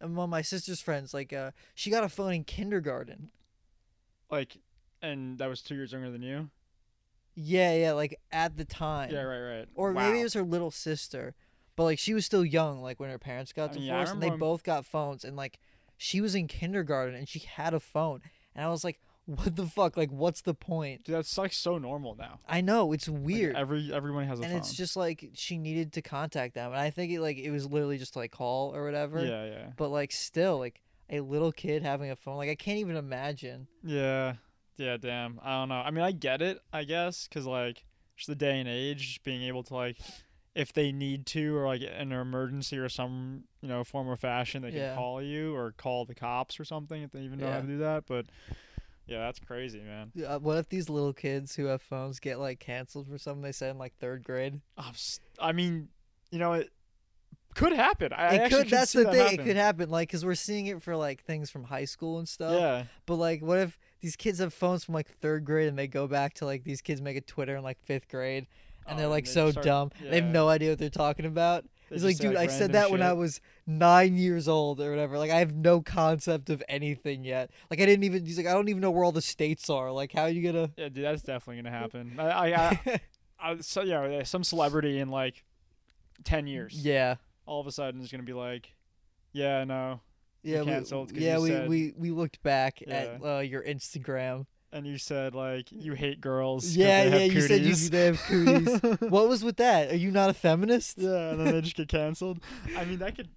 and 0.00 0.16
one 0.16 0.24
of 0.24 0.30
my 0.30 0.42
sister's 0.42 0.80
friends, 0.80 1.14
like 1.14 1.32
uh 1.32 1.52
she 1.74 1.90
got 1.90 2.04
a 2.04 2.08
phone 2.08 2.32
in 2.32 2.44
kindergarten. 2.44 3.30
Like, 4.30 4.56
and 5.02 5.38
that 5.38 5.48
was 5.48 5.60
two 5.60 5.74
years 5.74 5.92
younger 5.92 6.10
than 6.10 6.22
you. 6.22 6.48
Yeah, 7.34 7.74
yeah, 7.74 7.92
like 7.92 8.18
at 8.30 8.56
the 8.56 8.64
time. 8.64 9.10
Yeah, 9.10 9.22
right, 9.22 9.58
right. 9.58 9.68
Or 9.74 9.92
maybe 9.92 10.20
it 10.20 10.24
was 10.24 10.34
her 10.34 10.42
little 10.42 10.70
sister. 10.70 11.34
But 11.76 11.84
like 11.84 11.98
she 11.98 12.12
was 12.12 12.26
still 12.26 12.44
young, 12.44 12.82
like 12.82 13.00
when 13.00 13.10
her 13.10 13.18
parents 13.18 13.52
got 13.52 13.70
I 13.70 13.74
mean, 13.74 13.84
yeah, 13.84 13.92
divorced 13.92 14.12
and 14.14 14.22
they 14.22 14.30
both 14.30 14.62
got 14.62 14.84
phones 14.84 15.24
and 15.24 15.36
like 15.36 15.58
she 16.02 16.20
was 16.20 16.34
in 16.34 16.48
kindergarten 16.48 17.14
and 17.14 17.28
she 17.28 17.38
had 17.40 17.72
a 17.74 17.80
phone. 17.80 18.20
And 18.54 18.64
I 18.64 18.68
was 18.68 18.82
like, 18.84 18.98
What 19.26 19.54
the 19.56 19.66
fuck? 19.66 19.96
Like 19.96 20.10
what's 20.10 20.42
the 20.42 20.52
point? 20.54 21.04
Dude, 21.04 21.14
that's 21.14 21.38
like 21.38 21.52
so 21.52 21.78
normal 21.78 22.16
now. 22.16 22.40
I 22.48 22.60
know, 22.60 22.92
it's 22.92 23.08
Like, 23.08 23.20
weird. 23.22 23.56
every 23.56 23.92
everyone 23.92 24.26
has 24.26 24.40
a 24.40 24.42
phone. 24.42 24.50
and 24.50 24.52
phone. 24.60 24.60
it's 24.68 24.74
just 24.74 24.96
like 24.96 25.30
she 25.34 25.58
needed 25.58 25.92
to 25.92 26.02
contact 26.02 26.54
them. 26.54 26.72
And 26.72 26.80
I 26.80 26.90
think 26.90 27.12
it 27.12 27.20
like 27.20 27.38
it 27.38 27.50
was 27.52 27.66
literally 27.66 27.98
just 27.98 28.14
to 28.14 28.18
like 28.18 28.32
call 28.32 28.74
or 28.74 28.84
whatever. 28.84 29.24
yeah, 29.24 29.44
yeah, 29.44 29.66
But 29.76 29.90
like 29.90 30.10
still, 30.12 30.58
like 30.58 30.82
a 31.08 31.20
little 31.20 31.52
kid 31.52 31.82
having 31.82 32.10
a 32.10 32.16
phone, 32.16 32.36
like 32.36 32.50
I 32.50 32.54
can't 32.56 32.78
even 32.78 32.96
imagine. 32.96 33.68
yeah, 33.84 34.34
yeah. 34.76 34.96
Damn. 34.96 35.38
I 35.42 35.60
don't 35.60 35.68
know. 35.68 35.76
I 35.76 35.90
mean, 35.92 36.02
I 36.04 36.10
get 36.12 36.42
it. 36.42 36.58
I 36.72 36.82
guess 36.84 37.28
because 37.28 37.46
like 37.46 37.84
just 38.16 38.26
the 38.28 38.34
day 38.34 38.58
and 38.58 38.68
age, 38.68 39.06
just 39.06 39.22
being 39.22 39.42
able 39.44 39.62
to 39.64 39.74
like, 39.74 39.98
if 40.54 40.72
they 40.72 40.92
need 40.92 41.24
to 41.26 41.56
or 41.56 41.66
like 41.66 41.80
in 41.82 42.12
an 42.12 42.12
emergency 42.12 42.76
or 42.78 42.88
some 42.88 43.44
you 43.62 43.68
know 43.68 43.84
form 43.84 44.08
or 44.08 44.16
fashion, 44.16 44.62
they 44.62 44.70
Yeah. 44.70 44.88
can 44.90 44.96
call 44.98 45.22
you 45.22 45.54
or 45.54 45.72
call 45.72 46.04
the 46.04 46.14
cops 46.14 46.60
or 46.60 46.64
something 46.64 47.02
if 47.02 47.10
they 47.12 47.20
even 47.20 47.38
know 47.38 47.50
how 47.50 47.60
to 47.60 47.66
do 47.66 47.78
that. 47.78 48.04
But 48.06 48.26
yeah, 49.06 49.18
that's 49.18 49.38
crazy, 49.40 49.80
man. 49.80 50.12
Uh, 50.26 50.38
what 50.38 50.58
if 50.58 50.68
these 50.68 50.88
little 50.88 51.12
kids 51.12 51.56
who 51.56 51.64
have 51.66 51.82
phones 51.82 52.20
get 52.20 52.38
like 52.38 52.60
canceled 52.60 53.08
for 53.08 53.18
something 53.18 53.42
they 53.42 53.52
said 53.52 53.70
in 53.70 53.78
like 53.78 53.94
third 53.98 54.22
grade? 54.24 54.60
S- 54.78 55.20
I 55.40 55.52
mean, 55.52 55.88
you 56.30 56.38
know, 56.38 56.52
it 56.52 56.70
could 57.54 57.72
happen. 57.72 58.12
I 58.12 58.34
it 58.36 58.50
could. 58.50 58.68
That's 58.70 58.92
the 58.92 59.04
that 59.04 59.12
thing. 59.12 59.20
happen. 59.22 59.40
It 59.40 59.44
could 59.44 59.56
happen. 59.56 59.90
Like, 59.90 60.10
cause 60.10 60.24
we're 60.24 60.34
seeing 60.34 60.66
it 60.66 60.82
for 60.82 60.96
like 60.96 61.24
things 61.24 61.50
from 61.50 61.64
high 61.64 61.84
school 61.84 62.18
and 62.18 62.28
stuff. 62.28 62.52
Yeah. 62.52 62.84
But 63.06 63.16
like, 63.16 63.42
what 63.42 63.58
if 63.58 63.78
these 64.00 64.16
kids 64.16 64.38
have 64.38 64.54
phones 64.54 64.84
from 64.84 64.94
like 64.94 65.08
third 65.20 65.44
grade 65.44 65.68
and 65.68 65.78
they 65.78 65.86
go 65.88 66.06
back 66.06 66.34
to 66.34 66.44
like 66.46 66.64
these 66.64 66.80
kids 66.80 67.00
make 67.02 67.16
a 67.16 67.20
Twitter 67.20 67.56
in 67.56 67.62
like 67.62 67.78
fifth 67.84 68.08
grade 68.08 68.46
and 68.86 68.96
Oh, 68.96 69.00
they're 69.00 69.08
like 69.08 69.24
they 69.26 69.30
so 69.30 69.50
start- 69.50 69.64
dumb. 69.66 69.90
They 70.00 70.16
have 70.20 70.30
no 70.30 70.48
idea 70.48 70.70
what 70.70 70.78
they're 70.78 70.90
talking 70.90 71.24
about. 71.26 71.64
They 71.88 71.96
It's 71.96 72.04
like, 72.04 72.16
dude, 72.18 72.36
I 72.36 72.46
said 72.46 72.72
that 72.72 72.90
when 72.90 73.02
I 73.02 73.12
was 73.12 73.40
nine 73.66 74.16
years 74.16 74.48
old 74.48 74.80
or 74.80 74.88
whatever. 74.90 75.18
Like, 75.18 75.30
I 75.30 75.38
have 75.40 75.54
no 75.54 75.82
concept 75.82 76.48
of 76.48 76.62
anything 76.68 77.22
yet. 77.24 77.50
Like, 77.70 77.80
I 77.80 77.86
didn't 77.86 78.04
even. 78.04 78.24
He's 78.24 78.38
like, 78.38 78.46
I 78.46 78.52
don't 78.54 78.68
even 78.70 78.80
know 78.80 78.90
where 78.90 79.04
all 79.04 79.12
the 79.12 79.20
states 79.20 79.68
are. 79.68 79.90
Like, 79.92 80.12
how 80.12 80.22
are 80.22 80.28
you 80.30 80.50
gonna? 80.52 80.70
Yeah, 80.76 80.88
dude, 80.88 81.04
that's 81.04 81.22
definitely 81.22 81.62
gonna 81.62 81.76
happen. 81.76 82.14
I, 82.18 82.24
I, 82.30 82.54
I, 82.56 83.00
I 83.40 83.56
so 83.60 83.82
yeah, 83.82 84.06
yeah, 84.08 84.22
some 84.22 84.42
celebrity 84.44 84.98
in 85.00 85.08
like 85.08 85.44
ten 86.24 86.46
years, 86.46 86.74
yeah, 86.84 87.16
all 87.46 87.60
of 87.60 87.66
a 87.66 87.72
sudden 87.72 88.00
is 88.00 88.10
gonna 88.10 88.22
be 88.22 88.32
like, 88.32 88.72
yeah, 89.32 89.64
no, 89.64 90.00
yeah, 90.42 90.62
we, 90.62 90.70
yeah. 91.20 91.38
we, 91.38 91.48
said- 91.48 91.68
we 91.68 91.92
we 91.96 92.10
looked 92.10 92.42
back 92.42 92.80
Yeah. 92.80 92.94
at 92.94 93.24
uh, 93.24 93.38
your 93.40 93.62
Instagram. 93.62 94.46
And 94.72 94.86
you 94.86 94.98
said 94.98 95.34
like 95.34 95.70
you 95.70 95.92
hate 95.94 96.20
girls. 96.20 96.74
Yeah, 96.76 97.08
they 97.08 97.26
yeah. 97.26 97.32
You 97.32 97.40
said 97.42 97.60
you 97.62 97.74
they 97.74 98.06
have 98.06 98.20
cooties. 98.22 98.80
what 99.10 99.28
was 99.28 99.44
with 99.44 99.56
that? 99.58 99.90
Are 99.92 99.96
you 99.96 100.10
not 100.10 100.30
a 100.30 100.34
feminist? 100.34 100.98
yeah, 100.98 101.30
and 101.30 101.40
then 101.40 101.52
they 101.54 101.60
just 101.60 101.76
get 101.76 101.88
canceled. 102.00 102.40
I 102.76 102.84
mean, 102.84 102.98
that 102.98 103.16
could, 103.16 103.28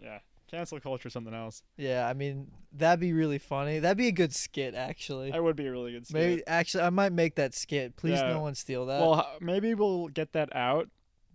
yeah, 0.00 0.18
cancel 0.50 0.78
culture 0.80 1.08
something 1.10 1.34
else. 1.34 1.62
Yeah, 1.76 2.06
I 2.06 2.12
mean 2.12 2.48
that'd 2.72 3.00
be 3.00 3.12
really 3.12 3.38
funny. 3.38 3.78
That'd 3.78 3.96
be 3.98 4.08
a 4.08 4.12
good 4.12 4.34
skit, 4.34 4.74
actually. 4.74 5.30
That 5.30 5.42
would 5.42 5.56
be 5.56 5.66
a 5.66 5.70
really 5.70 5.92
good. 5.92 6.06
Skit. 6.06 6.14
Maybe 6.14 6.42
actually, 6.46 6.84
I 6.84 6.90
might 6.90 7.12
make 7.12 7.36
that 7.36 7.54
skit. 7.54 7.96
Please, 7.96 8.18
Yeah. 8.18 8.32
no 8.32 8.40
one 8.40 8.54
steal 8.54 8.86
that. 8.86 9.00
Well, 9.00 9.26
maybe 9.40 9.74
we'll 9.74 10.08
get 10.08 10.32
that 10.32 10.54
out. 10.54 10.88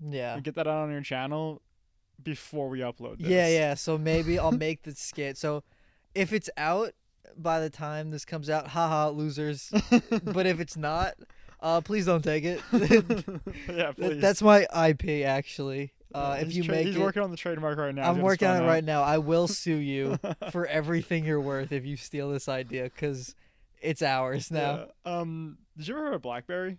yeah, 0.06 0.39
Get 0.39 0.56
that 0.56 0.68
out 0.68 0.84
on 0.84 0.91
your 0.91 1.01
channel 1.01 1.62
before 2.22 2.68
we 2.70 2.79
upload 2.79 3.20
this. 3.20 3.27
yeah, 3.29 3.48
yeah. 3.48 3.74
So 3.75 3.98
maybe 3.98 4.38
I'll 4.38 4.51
make 4.51 4.84
the 4.84 4.94
skit. 4.94 5.38
So 5.38 5.63
if 6.13 6.34
it's 6.34 6.50
out 6.58 6.91
by 7.41 7.60
the 7.60 7.69
time 7.69 8.12
this 8.12 8.25
comes 8.25 8.50
out, 8.50 8.67
haha, 8.67 9.10
losers. 9.10 9.72
but 10.24 10.46
if 10.46 10.60
it's 10.60 10.77
not, 10.77 11.15
uh, 11.62 11.81
please 11.81 12.05
don't 12.05 12.24
take 12.24 12.43
it. 12.43 12.62
yeah, 13.69 13.91
please. 13.91 14.22
That's 14.22 14.41
my 14.41 14.65
IP, 14.89 15.25
actually. 15.25 15.93
Uh, 16.13 16.36
Yeah, 16.38 16.46
if 16.48 16.55
you 16.55 16.63
tra- 16.63 16.74
make 16.75 16.88
he's 16.88 16.96
it, 16.96 17.01
working 17.01 17.22
on 17.22 17.31
the 17.31 17.38
trademark 17.38 17.77
right 17.77 17.93
now. 17.93 18.10
I'm 18.10 18.22
working 18.22 18.48
on 18.48 18.63
it 18.63 18.65
right 18.67 18.84
now. 18.84 19.03
I 19.03 19.17
will 19.19 19.48
sue 19.48 19.75
you 19.75 20.17
for 20.51 20.65
everything 20.65 21.25
you're 21.25 21.41
worth 21.41 21.72
if 21.72 21.86
you 21.86 21.98
steal 21.98 22.31
this 22.31 22.48
idea, 22.50 22.84
because 22.86 23.36
it's 23.81 24.01
ours 24.01 24.50
now. 24.51 24.88
Yeah. 25.05 25.19
Um, 25.19 25.58
did 25.77 25.88
you 25.88 25.96
ever 25.96 26.05
have 26.05 26.13
a 26.15 26.19
BlackBerry? 26.19 26.77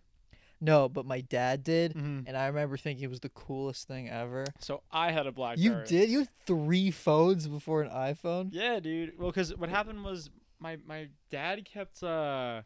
No, 0.62 0.90
but 0.90 1.06
my 1.06 1.22
dad 1.22 1.64
did, 1.64 1.94
Mm-hmm. 1.94 2.26
and 2.26 2.36
I 2.36 2.46
remember 2.48 2.76
thinking 2.76 3.04
it 3.04 3.08
was 3.08 3.20
the 3.20 3.30
coolest 3.30 3.88
thing 3.88 4.10
ever. 4.10 4.44
So 4.58 4.82
I 4.92 5.10
had 5.10 5.26
a 5.26 5.32
BlackBerry. 5.32 5.64
You 5.64 5.82
did? 5.86 6.10
You 6.10 6.18
had 6.18 6.28
three 6.44 6.90
phones 6.90 7.46
before 7.48 7.80
an 7.80 7.88
iPhone? 7.90 8.50
Yeah, 8.52 8.78
dude. 8.78 9.18
Well, 9.18 9.30
because 9.30 9.56
what 9.56 9.70
happened 9.70 10.04
was 10.04 10.28
my 10.60 10.78
my 10.86 11.08
dad 11.30 11.64
kept 11.64 12.02
uh 12.02 12.62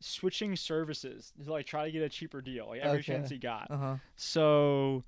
switching 0.00 0.54
services 0.54 1.32
to 1.42 1.50
like 1.50 1.66
try 1.66 1.84
to 1.86 1.90
get 1.90 2.02
a 2.02 2.08
cheaper 2.08 2.40
deal, 2.42 2.68
like 2.68 2.80
every 2.80 3.02
chance 3.02 3.30
he 3.30 3.38
got. 3.38 3.70
Uh 3.70 3.76
huh. 3.76 3.96
So 4.16 5.04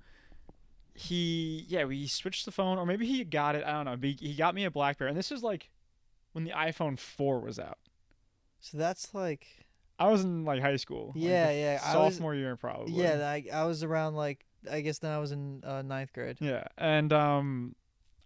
he 0.93 1.65
yeah 1.67 1.85
we 1.85 2.07
switched 2.07 2.45
the 2.45 2.51
phone, 2.51 2.77
or 2.77 2.85
maybe 2.85 3.05
he 3.05 3.23
got 3.23 3.55
it. 3.55 3.63
I 3.63 3.71
don't 3.71 3.85
know. 3.85 3.95
But 3.95 4.09
he, 4.09 4.27
he 4.29 4.33
got 4.35 4.55
me 4.55 4.65
a 4.65 4.71
BlackBerry, 4.71 5.09
and 5.09 5.17
this 5.17 5.31
is 5.31 5.43
like 5.43 5.69
when 6.33 6.43
the 6.43 6.51
iPhone 6.51 6.97
four 6.99 7.39
was 7.39 7.59
out. 7.59 7.77
So 8.59 8.77
that's 8.77 9.13
like, 9.13 9.45
I 9.99 10.09
was 10.09 10.23
in 10.23 10.43
like 10.43 10.61
high 10.61 10.75
school. 10.77 11.13
like, 11.15 11.23
Yeah, 11.23 11.47
the 11.47 11.53
yeah, 11.53 11.81
I 11.83 11.97
was- 11.97 12.15
Sophomore 12.15 12.33
year 12.35 12.55
probably. 12.55 12.93
yeah, 12.93 13.27
I, 13.29 13.45
I 13.53 13.65
was 13.65 13.83
around 13.83 14.15
like, 14.15 14.43
I 14.69 14.81
guess 14.81 14.97
then 14.99 15.11
I 15.11 15.19
was 15.19 15.31
in 15.31 15.63
uh, 15.63 15.83
ninth 15.83 16.11
grade. 16.13 16.37
Yeah, 16.39 16.63
and 16.77 17.13
um, 17.13 17.75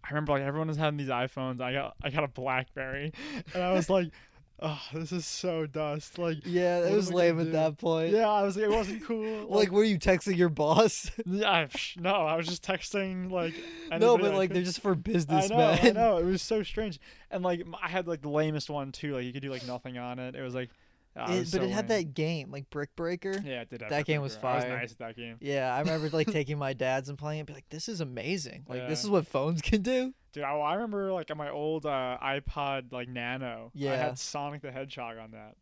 I 0.04 0.08
remember 0.10 0.32
like 0.32 0.42
everyone 0.42 0.68
was 0.68 0.76
having 0.76 0.96
these 0.98 1.08
iPhones. 1.08 1.60
I 1.60 1.72
got 1.72 1.94
I 2.02 2.10
got 2.10 2.24
a 2.24 2.28
BlackBerry, 2.28 3.12
and 3.54 3.62
I 3.62 3.72
was 3.72 3.88
like, 3.88 4.10
oh, 4.60 4.80
this 4.92 5.12
is 5.12 5.26
so 5.26 5.66
dust. 5.66 6.18
Like, 6.18 6.38
Yeah, 6.44 6.80
it 6.80 6.92
was 6.92 7.12
lame 7.12 7.40
at 7.40 7.52
that 7.52 7.78
point. 7.78 8.10
yeah, 8.12 8.28
I 8.28 8.42
was 8.42 8.56
like, 8.56 8.66
it 8.66 8.70
wasn't 8.70 9.04
cool. 9.06 9.46
Like, 9.48 9.70
were 9.70 9.84
you 9.84 9.98
texting 9.98 10.36
your 10.36 10.48
boss? 10.48 11.10
yeah, 11.26 11.66
no, 11.96 12.10
I 12.14 12.36
was 12.36 12.46
just 12.46 12.64
texting 12.64 13.30
like. 13.30 13.54
no, 13.98 14.18
but 14.18 14.34
like 14.34 14.52
they're 14.52 14.62
just 14.62 14.80
for 14.80 14.94
business, 14.94 15.46
I 15.46 15.48
know, 15.48 15.56
man. 15.58 15.78
I 15.86 15.90
know. 15.90 16.16
It 16.18 16.24
was 16.24 16.42
so 16.42 16.62
strange, 16.62 16.98
and 17.30 17.42
like 17.42 17.64
I 17.82 17.88
had 17.88 18.06
like 18.08 18.22
the 18.22 18.28
lamest 18.30 18.70
one 18.70 18.92
too. 18.92 19.14
Like 19.14 19.24
you 19.24 19.32
could 19.32 19.42
do 19.42 19.50
like 19.50 19.66
nothing 19.66 19.98
on 19.98 20.18
it. 20.18 20.34
It 20.34 20.42
was 20.42 20.54
like, 20.54 20.70
It- 21.14 21.26
but 21.26 21.46
so 21.46 21.62
it 21.62 21.70
had 21.70 21.88
that 21.88 22.14
game, 22.14 22.50
like 22.50 22.70
Brick 22.70 22.96
Breaker. 22.96 23.34
Yeah, 23.44 23.62
it 23.62 23.70
did. 23.70 23.82
that 23.88 24.06
game 24.06 24.22
was 24.22 24.34
Breaker. 24.34 24.46
I 24.46 24.54
was 24.54 24.64
fire. 24.64 24.78
nice 24.78 24.92
at 24.92 24.98
that 24.98 25.16
game, 25.16 25.36
Yeah, 25.40 25.74
I 25.74 25.80
remember 25.80 26.08
like 26.10 26.26
taking 26.32 26.58
my 26.58 26.72
dad's 26.72 27.08
and 27.08 27.18
playing 27.18 27.40
it, 27.40 27.46
be 27.46 27.52
like, 27.52 27.68
"This 27.68 27.88
is 27.88 28.00
amazing! 28.00 28.64
Like 28.68 28.88
this 28.88 29.04
is 29.04 29.10
what 29.10 29.26
phones 29.26 29.60
can 29.60 29.82
do." 29.82 30.14
dude. 30.32 30.44
I, 30.44 30.52
I 30.52 30.74
remember 30.74 31.12
like 31.12 31.30
on 31.30 31.36
my 31.36 31.50
old 31.50 31.86
uh, 31.86 32.18
iPod 32.22 32.92
like 32.92 33.08
Nano. 33.08 33.70
Yeah. 33.74 33.92
I 33.92 33.96
had 33.96 34.18
Sonic 34.18 34.62
the 34.62 34.72
Hedgehog 34.72 35.18
on 35.18 35.32
that. 35.32 35.56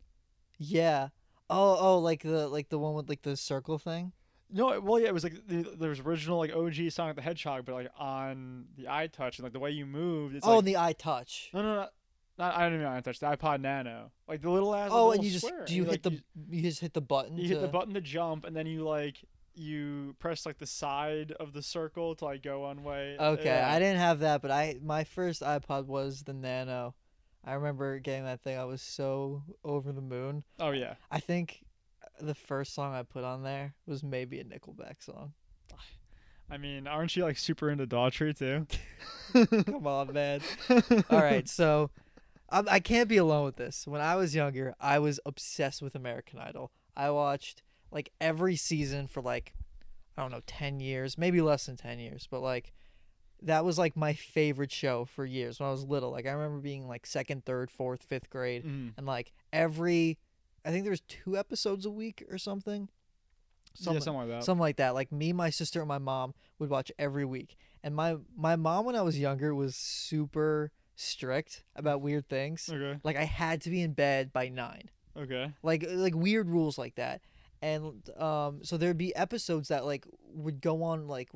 Yeah. 0.57 1.09
Oh, 1.49 1.77
oh, 1.79 1.99
like 1.99 2.23
the 2.23 2.47
like 2.47 2.69
the 2.69 2.79
one 2.79 2.93
with 2.93 3.09
like 3.09 3.21
the 3.21 3.35
circle 3.35 3.77
thing. 3.77 4.13
No, 4.53 4.79
well, 4.81 4.99
yeah, 4.99 5.07
it 5.07 5.13
was 5.13 5.23
like 5.23 5.47
the, 5.47 5.75
there 5.77 5.89
was 5.89 6.01
original 6.01 6.37
like 6.37 6.53
OG 6.53 6.91
Sonic 6.91 7.15
the 7.15 7.21
Hedgehog, 7.21 7.65
but 7.65 7.73
like 7.73 7.89
on 7.97 8.65
the 8.75 8.85
iTouch 8.85 9.37
and 9.37 9.43
like 9.43 9.53
the 9.53 9.59
way 9.59 9.71
you 9.71 9.85
moved. 9.85 10.35
It's 10.35 10.45
oh, 10.45 10.57
like, 10.57 10.59
and 10.59 10.67
the 10.67 10.73
iTouch. 10.73 11.53
no, 11.53 11.61
no, 11.61 11.75
no, 11.75 11.87
not 12.37 12.55
I 12.55 12.69
don't 12.69 12.79
mean 12.79 12.87
iTouch. 12.87 13.19
The 13.19 13.25
iPod 13.27 13.61
Nano, 13.61 14.11
like 14.27 14.41
the 14.41 14.49
little 14.49 14.73
ass. 14.75 14.89
Oh, 14.91 15.11
and 15.11 15.23
you 15.23 15.31
just 15.31 15.45
square, 15.45 15.65
do 15.65 15.75
you 15.75 15.83
and, 15.83 15.91
hit 15.91 16.05
like, 16.05 16.13
the 16.13 16.55
you, 16.55 16.61
just 16.63 16.81
hit 16.81 16.93
the 16.93 17.01
button. 17.01 17.37
you, 17.37 17.43
you 17.43 17.49
to, 17.49 17.55
hit 17.55 17.61
the 17.61 17.67
button 17.67 17.93
to 17.93 18.01
jump, 18.01 18.45
and 18.45 18.55
then 18.55 18.65
you 18.65 18.83
like 18.83 19.17
you 19.53 20.15
press 20.19 20.45
like 20.45 20.57
the 20.57 20.65
side 20.65 21.33
of 21.39 21.53
the 21.53 21.61
circle 21.61 22.15
to 22.15 22.25
like 22.25 22.41
go 22.41 22.61
one 22.61 22.83
way. 22.83 23.17
Okay, 23.19 23.45
Yeah. 23.45 23.71
I 23.71 23.79
didn't 23.79 23.99
have 23.99 24.19
that, 24.19 24.41
but 24.41 24.51
I 24.51 24.77
my 24.83 25.03
first 25.03 25.41
iPod 25.41 25.85
was 25.85 26.23
the 26.23 26.33
Nano. 26.33 26.95
I 27.43 27.53
remember 27.53 27.99
getting 27.99 28.25
that 28.25 28.41
thing. 28.41 28.57
I 28.57 28.65
was 28.65 28.81
so 28.81 29.43
over 29.63 29.91
the 29.91 30.01
moon. 30.01 30.43
Oh 30.59 30.71
yeah, 30.71 30.95
I 31.09 31.19
think 31.19 31.65
the 32.19 32.35
first 32.35 32.73
song 32.73 32.93
I 32.93 33.03
put 33.03 33.23
on 33.23 33.43
there 33.43 33.73
was 33.87 34.03
maybe 34.03 34.39
a 34.39 34.43
Nickelback 34.43 35.03
song. 35.03 35.33
I 36.51 36.57
mean, 36.57 36.85
aren't 36.85 37.15
you 37.15 37.23
like 37.23 37.37
super 37.37 37.69
into 37.69 37.87
Daughtry 37.87 38.37
too? 38.37 38.67
Come 39.71 39.87
on, 39.87 40.11
man. 40.11 40.41
All 41.09 41.19
right, 41.19 41.47
so 41.47 41.91
I, 42.51 42.63
I 42.67 42.79
can't 42.79 43.07
be 43.09 43.17
alone 43.17 43.45
with 43.45 43.55
this. 43.55 43.87
When 43.87 44.01
I 44.01 44.15
was 44.15 44.35
younger, 44.35 44.75
I 44.79 44.99
was 44.99 45.19
obsessed 45.25 45.81
with 45.81 45.95
American 45.95 46.39
Idol. 46.39 46.71
I 46.95 47.09
watched 47.11 47.61
like 47.91 48.11
every 48.19 48.55
season 48.55 49.07
for 49.07 49.21
like 49.21 49.53
I 50.17 50.21
don't 50.21 50.31
know, 50.31 50.41
10 50.45 50.81
years, 50.81 51.17
maybe 51.17 51.41
less 51.41 51.65
than 51.65 51.77
10 51.77 51.99
years, 51.99 52.27
but 52.29 52.41
like 52.41 52.73
that 53.41 53.63
was 53.65 53.77
like 53.79 53.95
my 53.97 54.13
favorite 54.13 54.71
show 54.71 55.05
for 55.05 55.25
years 55.25 55.59
when 55.59 55.67
I 55.69 55.71
was 55.71 55.83
little. 55.85 56.11
Like 56.11 56.27
I 56.27 56.31
remember 56.31 56.59
being 56.59 56.87
like 56.87 57.05
second, 57.05 57.45
third, 57.45 57.71
fourth, 57.71 58.03
fifth 58.03 58.29
grade 58.29 58.63
Mm. 58.65 58.93
and 58.97 59.05
like 59.07 59.31
every 59.51 60.17
I 60.63 60.69
think 60.69 60.83
there 60.83 60.91
was 60.91 61.01
two 61.01 61.37
episodes 61.37 61.85
a 61.87 61.89
week 61.91 62.23
or 62.29 62.37
something. 62.37 62.87
yeah, 63.79 63.93
something 63.99 64.13
like 64.13 64.27
that. 64.27 64.43
something 64.43 64.59
like 64.61 64.75
that. 64.77 64.93
Like 64.93 65.11
me, 65.11 65.33
my 65.33 65.49
sister, 65.49 65.79
and 65.79 65.87
my 65.87 65.97
mom 65.97 66.33
would 66.59 66.69
watch 66.69 66.91
every 66.99 67.25
week. 67.25 67.55
And 67.83 67.95
my 67.95 68.17
my 68.35 68.55
mom, 68.57 68.85
when 68.85 68.95
I 68.95 69.01
was 69.01 69.17
younger, 69.17 69.55
was 69.55 69.75
super 69.75 70.71
strict 71.01 71.63
about 71.75 72.01
weird 72.01 72.27
things. 72.29 72.69
okay. 72.71 72.99
Like 73.03 73.17
I 73.17 73.23
had 73.23 73.61
to 73.61 73.69
be 73.69 73.81
in 73.81 73.93
bed 73.93 74.31
by 74.31 74.49
nine. 74.49 74.89
Okay. 75.17 75.51
Like 75.63 75.85
like 75.89 76.15
weird 76.15 76.49
rules 76.49 76.77
like 76.77 76.95
that. 76.95 77.21
And 77.63 78.09
um, 78.17 78.63
so 78.63 78.77
there'd 78.77 78.97
be 78.97 79.15
episodes 79.15 79.67
that 79.67 79.85
like 79.85 80.05
would 80.33 80.61
go 80.61 80.83
on 80.83 81.07
like 81.07 81.29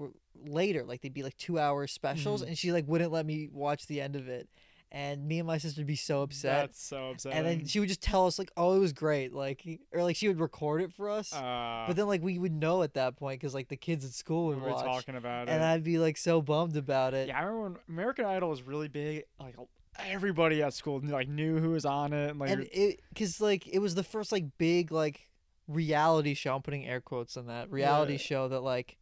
later, 0.44 0.84
like 0.84 1.02
they'd 1.02 1.14
be 1.14 1.24
like 1.24 1.38
two 1.38 1.60
hour 1.60 1.86
specials, 1.88 2.42
Mhm. 2.44 2.48
and 2.48 2.58
she 2.58 2.72
like 2.72 2.88
wouldn't 2.88 3.12
let 3.12 3.26
me 3.26 3.50
watch 3.52 3.86
the 3.88 4.02
end 4.02 4.16
of 4.16 4.28
it. 4.28 4.50
And 4.98 5.28
me 5.28 5.40
and 5.40 5.46
my 5.48 5.58
sister 5.58 5.82
would 5.82 5.88
be 5.88 5.98
so 5.98 6.22
upset. 6.22 6.68
That's 6.68 6.82
so 6.82 7.10
upsetting. 7.10 7.38
and 7.38 7.46
then 7.46 7.66
she 7.66 7.82
would 7.82 7.90
just 7.90 8.02
tell 8.02 8.28
us 8.28 8.40
like, 8.40 8.50
"Oh, 8.56 8.76
it 8.76 8.80
was 8.80 8.94
great," 8.94 9.34
like, 9.34 9.62
or 9.92 10.04
like 10.04 10.16
she 10.16 10.30
would 10.30 10.40
record 10.40 10.82
it 10.82 10.94
for 10.94 11.10
us. 11.10 11.34
uh, 11.34 11.84
But 11.86 11.98
then 11.98 12.08
like 12.08 12.24
we 12.24 12.40
would 12.40 12.54
know 12.54 12.82
at 12.82 12.94
that 12.94 13.18
point 13.18 13.42
because 13.42 13.54
like 13.54 13.68
the 13.68 13.76
kids 13.76 14.06
at 14.06 14.12
school 14.14 14.48
we 14.48 14.56
would 14.56 14.64
were 14.64 14.70
watch, 14.70 14.86
talking 14.86 15.18
about 15.18 15.42
and 15.42 15.50
it. 15.50 15.54
And 15.56 15.64
I'd 15.66 15.84
be 15.84 15.98
like 15.98 16.16
so 16.16 16.42
bummed 16.42 16.78
about 16.78 17.14
it. 17.14 17.28
yeah, 17.28 17.38
I 17.38 17.44
remember 17.44 17.62
when 17.72 17.78
American 17.90 18.24
Idol 18.24 18.50
was 18.50 18.64
really 18.64 18.88
big. 18.88 19.24
Like 19.38 19.56
everybody 20.00 20.64
at 20.64 20.74
school 20.74 21.02
like 21.04 21.28
knew 21.28 21.60
who 21.60 21.72
was 21.72 21.86
on 21.86 22.14
it. 22.14 22.30
And, 22.32 22.40
like 22.40 22.50
and 22.52 22.68
it 22.72 23.02
because 23.10 23.42
like 23.42 23.68
it 23.68 23.80
was 23.80 23.96
the 23.96 24.04
first 24.04 24.32
like 24.32 24.46
big 24.58 24.94
like 24.94 25.30
reality 25.68 26.34
show. 26.36 26.56
I'm 26.56 26.62
putting 26.62 26.86
air 26.86 27.02
quotes 27.02 27.38
on 27.38 27.48
that 27.48 27.70
reality 27.72 28.14
Yeah. 28.14 28.18
show 28.20 28.48
that 28.48 28.62
like 28.62 28.98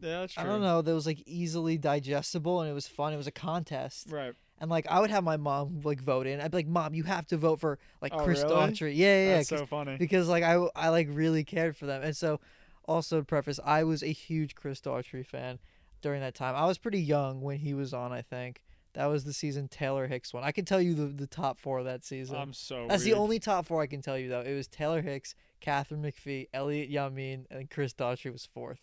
yeah, 0.00 0.20
that's 0.20 0.34
true. 0.34 0.42
I 0.42 0.46
don't 0.46 0.62
know 0.62 0.80
that 0.80 0.94
was 0.94 1.06
like 1.06 1.22
easily 1.26 1.76
digestible 1.76 2.60
and 2.62 2.70
it 2.70 2.74
was 2.74 2.86
fun. 2.86 3.12
It 3.12 3.16
was 3.16 3.26
a 3.26 3.30
contest, 3.32 4.06
Right. 4.10 4.32
And 4.60 4.70
like 4.70 4.86
I 4.88 5.00
would 5.00 5.10
have 5.10 5.22
my 5.24 5.36
mom 5.36 5.80
like 5.84 6.00
vote 6.00 6.26
in. 6.26 6.40
I'd 6.40 6.50
be 6.50 6.58
like, 6.58 6.66
"Mom, 6.66 6.92
you 6.94 7.04
have 7.04 7.26
to 7.28 7.36
vote 7.36 7.60
for 7.60 7.78
like 8.02 8.12
Oh, 8.14 8.24
Chris 8.24 8.42
really? 8.42 8.54
Daughtry." 8.54 8.92
Yeah, 8.96 9.24
yeah, 9.24 9.36
yeah. 9.36 9.42
So 9.42 9.66
funny. 9.66 9.96
because 9.96 10.28
like 10.28 10.42
I 10.42 10.54
I 10.74 10.88
like 10.88 11.08
really 11.10 11.44
cared 11.44 11.76
for 11.76 11.86
them, 11.86 12.02
and 12.02 12.16
so 12.16 12.40
also 12.86 13.18
to 13.20 13.24
preface, 13.24 13.60
I 13.64 13.84
was 13.84 14.02
a 14.02 14.08
huge 14.12 14.54
Chris 14.54 14.80
Daughtry 14.80 15.24
fan 15.24 15.58
during 16.02 16.20
that 16.22 16.34
time. 16.34 16.54
I 16.56 16.66
was 16.66 16.78
pretty 16.78 17.00
young 17.00 17.40
when 17.40 17.58
he 17.58 17.72
was 17.74 17.92
on. 17.94 18.12
I 18.12 18.22
think 18.22 18.62
that 18.94 19.06
was 19.06 19.24
the 19.24 19.32
season 19.32 19.68
Taylor 19.68 20.08
Hicks 20.08 20.32
won. 20.34 20.42
I 20.42 20.50
can 20.50 20.64
tell 20.64 20.80
you 20.80 20.94
the, 20.94 21.06
the 21.06 21.26
top 21.26 21.60
four 21.60 21.78
of 21.78 21.84
that 21.84 22.04
season. 22.04 22.34
I'm 22.36 22.52
so. 22.52 22.86
That's 22.88 23.04
weak. 23.04 23.12
the 23.12 23.18
only 23.18 23.38
top 23.38 23.66
four 23.66 23.80
I 23.82 23.86
can 23.86 24.02
tell 24.02 24.18
you 24.18 24.28
though. 24.28 24.40
It 24.40 24.54
was 24.54 24.66
Taylor 24.66 25.02
Hicks, 25.02 25.34
Katharine 25.60 26.02
McPhee, 26.02 26.48
Elliott 26.52 26.90
Yamin, 26.90 27.44
and 27.50 27.70
Chris 27.70 27.92
Daughtry 27.94 28.32
was 28.32 28.48
fourth. 28.52 28.80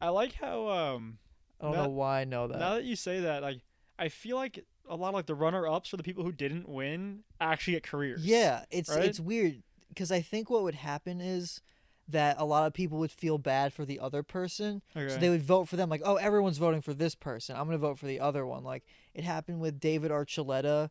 I 0.00 0.10
like 0.10 0.34
how 0.34 0.68
um 0.68 1.18
I 1.60 1.64
don't 1.64 1.74
Now- 1.74 1.82
know 1.84 1.90
why 1.90 2.20
I 2.20 2.24
know 2.24 2.46
that. 2.46 2.58
now 2.60 2.74
that 2.74 2.84
you 2.84 2.94
say 2.94 3.20
that, 3.20 3.42
like 3.42 3.60
I 3.98 4.08
feel 4.08 4.36
like 4.36 4.64
a 4.88 4.94
lot 4.96 5.08
of 5.08 5.14
like 5.14 5.26
the 5.26 5.34
runner 5.34 5.66
ups 5.66 5.88
for 5.88 5.96
the 5.96 6.02
people 6.02 6.22
who 6.24 6.32
didn't 6.32 6.68
win 6.68 7.24
actually 7.40 7.74
get 7.74 7.82
careers. 7.82 8.24
Yeah, 8.24 8.64
it's 8.70 8.90
right? 8.90 9.04
it's 9.04 9.18
weird 9.20 9.62
because 9.88 10.12
I 10.12 10.20
think 10.20 10.50
what 10.50 10.62
would 10.62 10.74
happen 10.74 11.20
is 11.20 11.60
that 12.08 12.36
a 12.38 12.44
lot 12.44 12.66
of 12.66 12.72
people 12.72 12.98
would 12.98 13.10
feel 13.10 13.36
bad 13.36 13.72
for 13.72 13.84
the 13.84 13.98
other 13.98 14.22
person, 14.22 14.80
Okay. 14.96 15.08
so 15.08 15.18
they 15.18 15.28
would 15.30 15.42
vote 15.42 15.64
for 15.68 15.74
them. 15.76 15.88
Like, 15.88 16.02
oh, 16.04 16.16
everyone's 16.16 16.58
voting 16.58 16.80
for 16.82 16.94
this 16.94 17.14
person. 17.16 17.56
I'm 17.56 17.64
gonna 17.64 17.78
vote 17.78 17.98
for 17.98 18.06
the 18.06 18.20
other 18.20 18.46
one. 18.46 18.62
Like 18.62 18.84
it 19.14 19.24
happened 19.24 19.60
with 19.60 19.80
David 19.80 20.10
Archuleta 20.12 20.90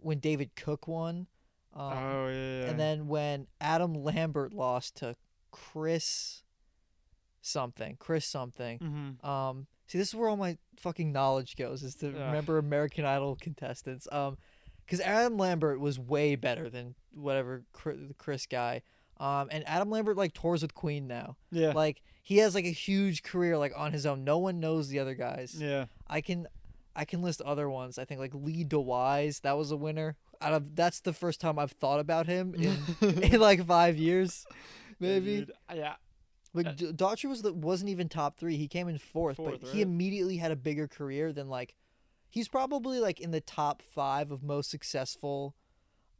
when 0.00 0.18
David 0.18 0.50
Cook 0.56 0.86
won, 0.88 1.26
um, 1.74 1.92
oh 1.92 2.28
yeah, 2.28 2.66
and 2.70 2.78
then 2.78 3.06
when 3.06 3.46
Adam 3.60 3.94
Lambert 3.94 4.52
lost 4.52 4.96
to 4.96 5.16
Chris 5.52 6.42
something, 7.40 7.96
Chris 7.98 8.26
something. 8.26 8.78
hmm 8.78 9.26
Um, 9.26 9.66
see, 9.92 9.98
this 9.98 10.08
is 10.08 10.14
where 10.14 10.28
all 10.28 10.36
my 10.38 10.56
fucking 10.78 11.12
knowledge 11.12 11.54
goes 11.56 11.82
is 11.82 11.94
to 11.96 12.08
Ugh. 12.08 12.14
remember 12.14 12.56
American 12.58 13.04
Idol 13.04 13.36
contestants. 13.40 14.08
Um, 14.10 14.38
because 14.84 15.00
Adam 15.00 15.36
Lambert 15.38 15.78
was 15.80 15.98
way 15.98 16.34
better 16.34 16.68
than 16.68 16.94
whatever 17.14 17.62
the 17.84 18.14
Chris 18.18 18.46
guy. 18.46 18.82
Um, 19.20 19.48
and 19.52 19.62
Adam 19.68 19.90
Lambert 19.90 20.16
like 20.16 20.32
tours 20.32 20.62
with 20.62 20.74
Queen 20.74 21.06
now. 21.06 21.36
yeah, 21.52 21.72
Like 21.72 22.02
he 22.22 22.38
has 22.38 22.54
like 22.54 22.64
a 22.64 22.72
huge 22.72 23.22
career 23.22 23.56
like 23.56 23.72
on 23.76 23.92
his 23.92 24.06
own. 24.06 24.24
No 24.24 24.38
one 24.38 24.58
knows 24.60 24.88
the 24.88 24.98
other 24.98 25.14
guys. 25.14 25.54
yeah. 25.56 25.86
I 26.08 26.20
can, 26.20 26.48
I 26.96 27.04
can 27.04 27.22
list 27.22 27.40
other 27.42 27.70
ones. 27.70 27.98
I 27.98 28.04
think 28.04 28.18
like 28.18 28.32
Lee 28.34 28.64
DeWyze, 28.64 29.42
that 29.42 29.56
was 29.56 29.70
a 29.70 29.76
winner. 29.76 30.16
Out 30.40 30.54
of 30.54 30.74
that's 30.74 31.00
the 31.00 31.12
first 31.12 31.40
time 31.40 31.58
I've 31.58 31.72
thought 31.72 32.00
about 32.00 32.26
him 32.26 32.54
in 32.56 32.76
in 33.22 33.40
like 33.40 33.64
five 33.64 33.96
years, 33.96 34.44
maybe. 34.98 35.40
Dude, 35.40 35.52
yeah. 35.72 35.94
But 36.54 36.66
Uh, 36.66 36.72
D- 36.72 36.92
Daughtry 36.92 37.28
was 37.28 37.42
the, 37.42 37.52
wasn't 37.52 37.90
even 37.90 38.08
top 38.08 38.36
three. 38.36 38.56
He 38.56 38.68
came 38.68 38.88
in 38.88 38.98
fourth, 38.98 39.36
Fourth, 39.36 39.60
but 39.60 39.70
he 39.70 39.80
immediately 39.82 40.36
had 40.36 40.50
a 40.52 40.56
bigger 40.56 40.86
career 40.86 41.32
than 41.32 41.48
like 41.48 41.74
he's 42.28 42.48
probably 42.48 42.98
like 43.00 43.20
in 43.20 43.30
the 43.30 43.40
top 43.40 43.82
five 43.82 44.30
of 44.30 44.42
most 44.42 44.70
successful 44.70 45.54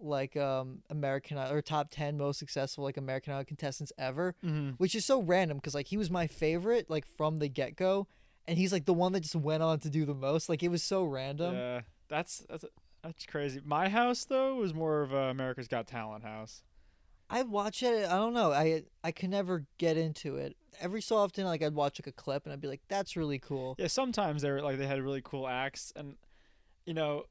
like 0.01 0.37
um 0.37 0.83
American 0.91 1.39
or 1.39 1.63
top 1.63 1.89
ten 1.91 2.17
most 2.19 2.39
successful 2.39 2.83
like 2.83 2.97
American 2.97 3.33
Idol 3.33 3.45
contestants 3.45 3.93
ever, 3.99 4.35
hmm 4.43 4.71
which 4.79 4.95
is 4.95 5.05
so 5.05 5.21
random 5.23 5.59
because 5.59 5.75
like 5.75 5.87
he 5.87 5.97
was 5.97 6.11
my 6.11 6.27
favorite 6.27 6.91
like 6.91 7.07
from 7.07 7.39
the 7.39 7.49
get 7.49 7.77
go, 7.77 8.09
and 8.49 8.59
he's 8.59 8.73
like 8.73 8.85
the 8.87 8.93
one 8.95 9.13
that 9.13 9.21
just 9.21 9.37
went 9.37 9.63
on 9.63 9.79
to 9.81 9.91
do 9.91 10.05
the 10.05 10.15
most. 10.15 10.49
Like 10.49 10.63
it 10.63 10.71
was 10.71 10.83
so 10.83 11.05
random. 11.05 11.55
yeah, 11.55 11.81
that's 12.09 12.45
that's 12.49 12.65
that's 13.05 13.27
crazy. 13.27 13.61
My 13.65 13.89
house 13.89 14.25
though 14.25 14.55
was 14.57 14.73
more 14.75 15.03
of 15.03 15.13
a 15.13 15.29
America's 15.31 15.69
Got 15.69 15.87
Talent 15.87 16.25
house. 16.25 16.63
I 17.33 17.43
watch 17.43 17.83
it. 17.83 18.05
I 18.09 18.17
don't 18.17 18.35
know. 18.35 18.53
I 18.53 18.85
I 19.03 19.11
could 19.13 19.31
never 19.31 19.65
get 19.79 19.97
into 19.97 20.37
it. 20.37 20.57
Every 20.81 21.01
so 21.03 21.17
often, 21.17 21.45
like 21.45 21.63
I'd 21.63 21.75
watch 21.75 21.99
like 22.01 22.07
a 22.07 22.13
clip 22.13 22.45
and 22.45 22.53
I'd 22.53 22.61
be 22.61 22.69
like, 22.69 22.83
"That's 22.89 23.17
really 23.17 23.39
cool." 23.39 23.75
Yeah, 23.79 23.87
sometimes 23.89 24.43
they 24.43 24.51
were 24.51 24.61
like 24.63 24.79
they 24.79 24.87
had 24.87 25.01
really 25.03 25.23
cool 25.23 25.47
acts, 25.49 25.93
and 25.97 26.17
you 26.87 26.95
know, 26.95 27.25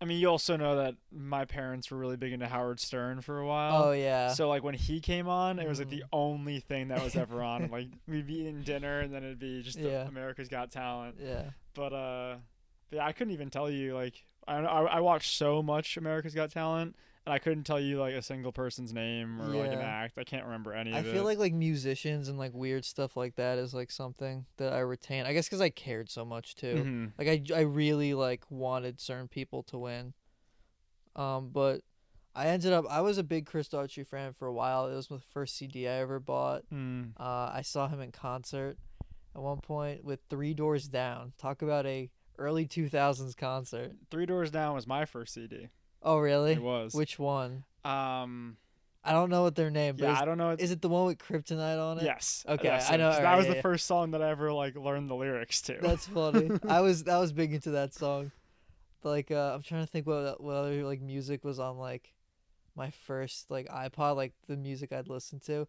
I 0.00 0.04
mean, 0.04 0.18
you 0.20 0.28
also 0.28 0.56
know 0.56 0.76
that 0.76 0.94
my 1.12 1.44
parents 1.44 1.90
were 1.90 1.98
really 1.98 2.16
big 2.16 2.32
into 2.32 2.46
Howard 2.48 2.80
Stern 2.80 3.20
for 3.20 3.38
a 3.38 3.46
while. 3.46 3.84
Oh 3.84 3.92
yeah. 3.92 4.28
So 4.32 4.48
like 4.48 4.62
when 4.64 4.74
he 4.74 5.00
came 5.00 5.28
on, 5.28 5.58
it 5.58 5.68
was 5.68 5.78
like 5.78 5.90
the 5.90 6.00
Mhm. 6.02 6.08
only 6.12 6.60
thing 6.60 6.88
that 6.88 7.02
was 7.02 7.16
ever 7.16 7.42
on. 7.42 7.62
and, 7.64 7.72
like 7.78 7.88
we'd 8.08 8.26
be 8.26 8.40
eating 8.40 8.62
dinner, 8.62 9.00
and 9.00 9.12
then 9.12 9.24
it'd 9.24 9.38
be 9.38 9.62
just 9.62 9.78
the 9.80 9.88
Yeah. 9.88 10.06
America's 10.08 10.48
Got 10.48 10.70
Talent. 10.70 11.16
yeah. 11.22 11.50
But 11.74 11.92
uh, 11.92 12.36
but 12.90 12.96
yeah, 12.96 13.06
I 13.06 13.12
couldn't 13.12 13.34
even 13.34 13.50
tell 13.50 13.68
you 13.70 13.94
like 13.94 14.24
I 14.48 14.56
I, 14.58 14.82
I 14.84 15.00
watched 15.00 15.34
so 15.36 15.62
much 15.62 15.96
America's 15.96 16.34
Got 16.34 16.50
Talent, 16.50 16.96
and 17.26 17.34
I 17.34 17.38
couldn't 17.38 17.64
tell 17.64 17.80
you 17.80 17.98
like 17.98 18.14
a 18.14 18.22
single 18.22 18.52
person's 18.52 18.92
name 18.94 19.40
or 19.42 19.46
like 19.48 19.72
an 19.72 19.80
act. 19.80 20.16
I 20.16 20.22
can't 20.22 20.44
remember 20.44 20.72
any 20.72 20.92
I 20.92 21.00
of 21.00 21.06
it. 21.06 21.10
I 21.10 21.12
feel 21.12 21.24
like 21.24 21.38
like 21.38 21.52
musicians 21.52 22.28
and 22.28 22.38
like 22.38 22.54
weird 22.54 22.84
stuff 22.84 23.16
like 23.16 23.34
that 23.34 23.58
is 23.58 23.74
like 23.74 23.90
something 23.90 24.46
that 24.58 24.72
I 24.72 24.78
retain. 24.78 25.26
I 25.26 25.32
guess 25.32 25.46
because 25.46 25.60
I 25.60 25.70
cared 25.70 26.08
so 26.08 26.24
much 26.24 26.54
too. 26.54 26.74
Mhm. 26.86 27.12
Like 27.18 27.28
I, 27.28 27.42
I 27.56 27.60
really 27.62 28.14
like 28.14 28.44
wanted 28.48 29.00
certain 29.00 29.26
people 29.26 29.64
to 29.64 29.78
win. 29.78 30.14
Um, 31.16 31.50
but 31.52 31.80
I 32.36 32.46
ended 32.48 32.72
up 32.72 32.84
I 32.88 33.00
was 33.00 33.18
a 33.18 33.24
big 33.24 33.46
Chris 33.46 33.68
Daughtry 33.68 34.06
fan 34.06 34.32
for 34.32 34.46
a 34.46 34.52
while. 34.52 34.86
It 34.86 34.94
was 34.94 35.08
the 35.08 35.18
first 35.18 35.56
CD 35.56 35.88
I 35.88 35.94
ever 35.94 36.20
bought. 36.20 36.62
Mm. 36.72 37.10
Uh, 37.18 37.50
I 37.52 37.62
saw 37.62 37.88
him 37.88 38.00
in 38.00 38.12
concert 38.12 38.78
at 39.34 39.42
one 39.42 39.58
point 39.58 40.04
with 40.04 40.20
Three 40.30 40.54
Doors 40.54 40.86
Down. 40.86 41.32
Talk 41.38 41.60
about 41.60 41.86
a 41.86 42.08
early 42.38 42.66
two 42.66 42.88
thousands 42.88 43.34
concert. 43.34 43.96
Three 44.12 44.26
Doors 44.26 44.52
Down 44.52 44.76
was 44.76 44.86
my 44.86 45.06
first 45.06 45.34
CD. 45.34 45.70
Oh 46.02 46.18
really? 46.18 46.52
It 46.52 46.62
was. 46.62 46.94
Which 46.94 47.18
one? 47.18 47.64
um. 47.84 48.56
I 49.08 49.12
don't 49.12 49.30
know 49.30 49.44
what 49.44 49.54
their 49.54 49.70
name. 49.70 49.94
But 49.96 50.06
Yeah, 50.06 50.14
is, 50.14 50.18
I 50.20 50.24
don't 50.24 50.36
know. 50.36 50.56
is 50.58 50.72
it 50.72 50.82
the 50.82 50.88
one 50.88 51.06
with 51.06 51.18
Kryptonite 51.18 51.78
on 51.80 51.98
it? 51.98 52.02
Yes. 52.02 52.44
Okay, 52.48 52.68
I 52.68 52.96
know. 52.96 53.04
alright, 53.04 53.22
that 53.22 53.36
was 53.36 53.44
yeah, 53.46 53.50
the 53.50 53.56
yeah. 53.58 53.62
first 53.62 53.86
song 53.86 54.10
that 54.10 54.20
I 54.20 54.30
ever 54.30 54.52
like 54.52 54.74
learned 54.74 55.08
the 55.08 55.14
lyrics 55.14 55.62
to. 55.62 55.78
That's 55.80 56.08
funny. 56.08 56.50
I 56.68 56.80
was 56.80 57.04
that 57.04 57.18
was 57.18 57.32
big 57.32 57.54
into 57.54 57.70
that 57.70 57.94
song. 57.94 58.32
Like 59.04 59.30
uh, 59.30 59.54
I'm 59.54 59.62
trying 59.62 59.82
to 59.82 59.86
think 59.86 60.08
what 60.08 60.42
what 60.42 60.56
other 60.56 60.82
like 60.82 61.00
music 61.00 61.44
was 61.44 61.60
on 61.60 61.78
like 61.78 62.12
my 62.74 62.90
first 62.90 63.48
like 63.48 63.68
iPod, 63.68 64.16
like 64.16 64.32
the 64.48 64.56
music 64.56 64.92
I'd 64.92 65.08
listen 65.08 65.38
to. 65.46 65.68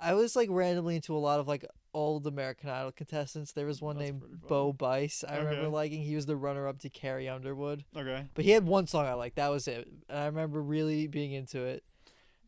I 0.00 0.14
was 0.14 0.36
like 0.36 0.48
randomly 0.50 0.96
into 0.96 1.16
a 1.16 1.18
lot 1.18 1.40
of 1.40 1.48
like 1.48 1.64
old 1.94 2.26
American 2.26 2.68
Idol 2.68 2.92
contestants. 2.92 3.52
There 3.52 3.66
was 3.66 3.80
one 3.80 3.96
That's 3.96 4.10
named. 4.10 4.22
Bo 4.46 4.72
Bice. 4.72 5.24
I 5.26 5.38
remember 5.38 5.68
liking. 5.68 6.02
He 6.02 6.14
was 6.14 6.26
the 6.26 6.36
runner 6.36 6.68
up 6.68 6.78
to 6.80 6.90
Carrie 6.90 7.28
Underwood. 7.28 7.84
okay. 7.96 8.26
But 8.34 8.44
he 8.44 8.50
had 8.50 8.66
one 8.66 8.86
song 8.86 9.06
I 9.06 9.14
liked. 9.14 9.36
That 9.36 9.48
was 9.48 9.66
it. 9.68 9.88
And 10.08 10.18
I 10.18 10.26
remember 10.26 10.60
really 10.62 11.06
being 11.06 11.32
into 11.32 11.62
it. 11.64 11.82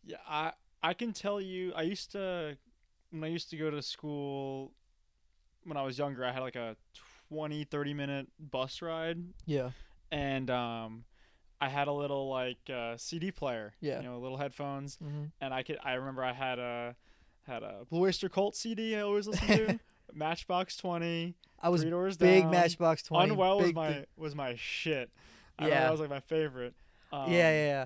Yeah, 0.04 0.16
I 0.28 0.52
I 0.82 0.92
can 0.94 1.12
tell 1.12 1.40
you. 1.40 1.72
I 1.74 1.82
used 1.82 2.12
to 2.12 2.56
when 3.10 3.24
I 3.24 3.28
used 3.28 3.48
to 3.50 3.56
go 3.56 3.70
to 3.70 3.80
school 3.82 4.72
when 5.64 5.76
I 5.76 5.82
was 5.82 5.98
younger. 5.98 6.24
I 6.24 6.32
had 6.32 6.40
like 6.42 6.56
a 6.56 6.76
20, 7.30 7.64
30 7.64 7.94
minute 7.94 8.26
bus 8.38 8.80
ride, 8.82 9.18
Yeah. 9.46 9.70
and 10.10 10.50
um, 10.50 11.04
I 11.60 11.68
had 11.68 11.88
a 11.88 11.92
little 11.92 12.28
like 12.28 12.58
uh, 12.72 12.96
CD 12.96 13.30
player. 13.32 13.74
Yeah. 13.80 13.98
You 14.00 14.04
know, 14.04 14.18
little 14.18 14.38
headphones, 14.38 14.96
hmm 14.96 15.24
and 15.40 15.52
I 15.54 15.62
could. 15.62 15.78
I 15.82 15.94
remember 15.94 16.22
I 16.24 16.32
had 16.32 16.58
a 16.58 16.94
had 17.48 17.62
a 17.62 17.84
Blue 17.90 18.02
Oyster 18.02 18.28
Cult 18.28 18.54
CD. 18.56 18.94
I 18.96 19.00
always 19.00 19.26
listened 19.26 19.48
to. 19.48 19.80
Matchbox 20.14 20.76
Twenty, 20.76 21.34
I 21.60 21.68
was 21.68 21.82
Three 21.82 21.90
Doors 21.90 22.16
big 22.16 22.42
Down. 22.44 22.50
Matchbox 22.52 23.02
Twenty. 23.02 23.30
Unwell 23.32 23.58
was 23.60 23.74
my 23.74 23.92
thing. 23.92 24.04
was 24.16 24.34
my 24.34 24.54
shit. 24.56 25.10
I 25.58 25.68
Yeah. 25.68 25.80
that 25.80 25.90
was 25.90 26.00
like 26.00 26.08
my 26.10 26.20
favorite. 26.20 26.74
Um, 27.12 27.30
yeah, 27.30 27.50
yeah, 27.50 27.66
yeah. 27.66 27.84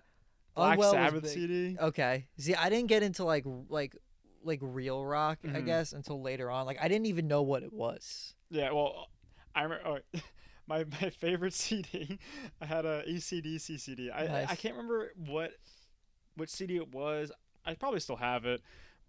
Black 0.55 0.75
Unwell 0.75 0.93
Sabbath. 0.93 1.29
CD. 1.29 1.77
Okay. 1.81 2.27
See, 2.39 2.55
I 2.55 2.69
didn't 2.71 2.89
get 2.89 3.03
into 3.03 3.25
like 3.25 3.45
like 3.69 3.97
like 4.45 4.59
real 4.63 5.05
rock, 5.05 5.39
I 5.45 5.49
Mhm. 5.49 5.67
guess, 5.67 5.93
until 5.93 6.21
later 6.23 6.51
on. 6.51 6.65
Like 6.67 6.79
I 6.81 6.87
didn't 6.89 7.07
even 7.07 7.27
know 7.27 7.43
what 7.43 7.63
it 7.65 7.73
was. 7.73 8.35
Yeah, 8.51 8.71
well, 8.73 9.09
I 9.55 9.63
remember 9.65 10.01
oh, 10.15 10.21
my 10.69 10.85
my 10.85 11.11
favorite 11.11 11.55
CD. 11.55 12.19
I 12.61 12.67
had 12.67 12.85
a 12.87 13.03
AC/DC 13.07 13.81
CD. 13.81 14.11
I, 14.11 14.27
I 14.43 14.47
I 14.51 14.55
can't 14.55 14.77
remember 14.77 15.13
what 15.27 15.55
what 16.37 16.51
CD 16.51 16.77
it 16.77 16.93
was. 16.95 17.33
I 17.65 17.75
probably 17.75 18.01
still 18.01 18.17
have 18.17 18.45
it, 18.45 18.61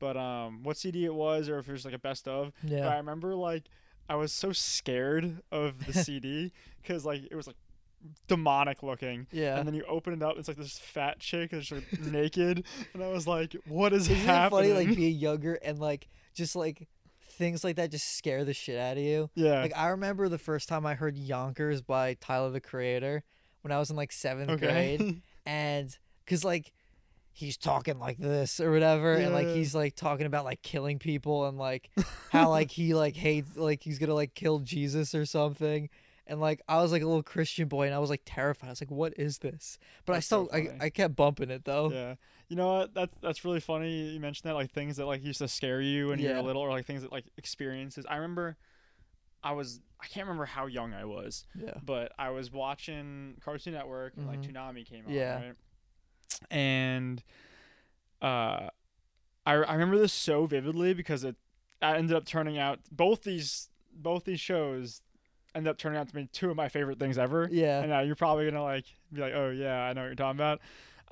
but 0.04 0.18
um, 0.18 0.64
what 0.64 0.76
CD 0.76 1.06
it 1.06 1.16
was, 1.16 1.48
or 1.48 1.60
if 1.60 1.70
it 1.70 1.72
was 1.72 1.86
like 1.86 1.94
a 1.94 2.00
best 2.00 2.28
of. 2.28 2.52
But 2.84 2.90
I 2.90 2.98
remember 2.98 3.36
like 3.36 3.64
I 4.10 4.16
was 4.16 4.34
so 4.34 4.52
scared 4.52 5.42
of 5.50 5.86
the 5.86 5.94
CD 6.04 6.52
because 6.82 7.06
like 7.06 7.24
it 7.32 7.36
was 7.36 7.48
like 7.48 7.56
demonic 8.28 8.84
looking. 8.84 9.28
Yeah. 9.32 9.58
And 9.58 9.66
then 9.66 9.74
you 9.74 9.86
open 9.86 10.12
it 10.14 10.22
up, 10.22 10.38
it's 10.38 10.50
like 10.50 10.58
this 10.58 10.78
fat 10.78 11.20
chick 11.20 11.52
that's 11.52 11.72
like 11.72 12.00
naked, 12.02 12.66
and 12.94 13.02
I 13.02 13.08
was 13.08 13.26
like, 13.26 13.56
"What 13.66 13.94
is 13.94 14.10
Isn't 14.10 14.30
it 14.30 14.50
funny 14.50 14.74
like 14.74 14.94
being 14.94 15.16
younger 15.20 15.54
and 15.64 15.80
like 15.80 16.10
just 16.34 16.54
like 16.54 16.86
things 17.22 17.64
like 17.64 17.78
that 17.78 17.90
just 17.90 18.18
scare 18.18 18.44
the 18.44 18.54
shit 18.54 18.78
out 18.78 18.98
of 18.98 19.04
you? 19.04 19.30
yeah, 19.36 19.62
Like 19.62 19.78
I 19.78 19.88
remember 19.88 20.28
the 20.28 20.38
first 20.38 20.68
time 20.68 20.86
I 20.86 20.96
heard 20.96 21.18
Yonkers 21.18 21.82
by 21.82 22.16
Tyler 22.16 22.52
the 22.52 22.60
Creator 22.60 23.24
when 23.62 23.72
I 23.72 23.80
was 23.80 23.90
in 23.90 23.96
like 23.96 24.12
seventh 24.12 24.50
okay. 24.50 24.98
grade, 24.98 25.22
and 25.46 25.98
because 26.26 26.44
like 26.44 26.74
he's 27.34 27.58
talking 27.58 28.00
like 28.00 28.18
this 28.18 28.60
or 28.60 28.72
whatever, 28.72 29.14
and 29.14 29.34
like 29.34 29.48
he's 29.48 29.74
like 29.76 29.96
talking 29.96 30.26
about 30.26 30.46
like 30.46 30.62
killing 30.62 31.00
people 31.00 31.46
and 31.48 31.58
like 31.58 31.90
how 32.32 32.50
like 32.50 32.72
he 32.72 32.94
like 32.94 33.16
hates 33.16 33.58
like 33.58 33.84
he's 33.84 34.00
gonna 34.00 34.14
like 34.14 34.34
kill 34.36 34.60
Jesus 34.60 35.14
or 35.14 35.26
something. 35.26 35.90
And 36.26 36.40
like 36.40 36.62
I 36.70 36.82
was 36.82 36.94
like 36.94 37.02
a 37.02 37.06
little 37.06 37.22
Christian 37.24 37.68
boy, 37.68 37.86
and 37.88 37.94
I 37.94 38.00
was 38.00 38.10
like 38.10 38.22
terrified. 38.26 38.68
I 38.68 38.70
was 38.70 38.80
like, 38.82 38.92
"What 38.92 39.14
is 39.18 39.40
this?" 39.40 39.78
But 40.06 40.14
I 40.14 40.16
That's 40.18 40.28
so 40.28 40.48
still, 40.48 40.72
I. 40.80 40.86
I 40.86 40.90
kept 40.90 41.18
bumping 41.18 41.50
it 41.50 41.66
though. 41.66 41.92
Yeah. 41.92 42.16
You 42.48 42.56
know 42.56 42.72
what? 42.74 42.94
That's 42.94 43.14
that's 43.22 43.44
really 43.44 43.60
funny. 43.60 44.12
You 44.14 44.20
mentioned 44.22 44.50
that 44.50 44.54
like 44.56 44.72
things 44.72 44.96
that 44.98 45.06
like 45.06 45.22
used 45.22 45.40
to 45.40 45.50
scare 45.50 45.82
you 45.82 46.08
when 46.10 46.20
you 46.20 46.30
Yeah. 46.30 46.38
were 46.38 46.44
little, 46.44 46.62
or 46.62 46.70
like 46.70 46.86
things 46.86 47.02
that 47.02 47.12
like 47.12 47.26
experiences. 47.38 48.06
I 48.08 48.16
remember, 48.16 48.56
I 49.44 49.52
was 49.52 49.82
I 50.02 50.06
can't 50.08 50.26
remember 50.28 50.46
how 50.46 50.68
young 50.68 50.94
I 50.94 51.04
was, 51.04 51.46
Yeah. 51.56 51.74
but 51.84 52.14
I 52.18 52.30
was 52.30 52.52
watching 52.52 53.36
Cartoon 53.44 53.74
Network 53.74 54.14
and 54.16 54.26
like 54.28 54.42
Mhm. 54.42 54.54
Toonami 54.54 54.86
came 54.86 55.06
on, 55.06 55.12
Yeah. 55.14 55.36
right? 55.36 55.56
And 56.52 57.24
uh, 58.22 58.70
I 59.46 59.54
I 59.54 59.74
remember 59.74 59.98
this 59.98 60.14
so 60.14 60.46
vividly 60.46 60.94
because 60.94 61.24
it, 61.24 61.36
it 61.82 61.86
ended 61.86 62.16
up 62.16 62.26
turning 62.26 62.58
out 62.58 62.80
both 62.92 63.24
these 63.24 63.70
both 63.96 64.24
these 64.26 64.40
shows 64.40 65.02
ended 65.56 65.70
up 65.70 65.78
turning 65.78 66.00
out 66.00 66.08
to 66.08 66.14
be 66.16 66.26
two 66.34 66.50
of 66.50 66.56
my 66.56 66.68
favorite 66.70 66.98
things 67.00 67.18
ever. 67.18 67.48
Yeah. 67.52 67.80
And 67.82 67.90
now 67.90 68.00
you're 68.02 68.16
probably 68.16 68.46
gonna 68.50 68.64
like 68.64 68.86
be 69.12 69.22
like, 69.22 69.34
oh 69.34 69.50
yeah, 69.50 69.84
I 69.84 69.94
know 69.94 70.02
what 70.02 70.08
you're 70.08 70.16
talking 70.16 70.40
about. 70.40 70.62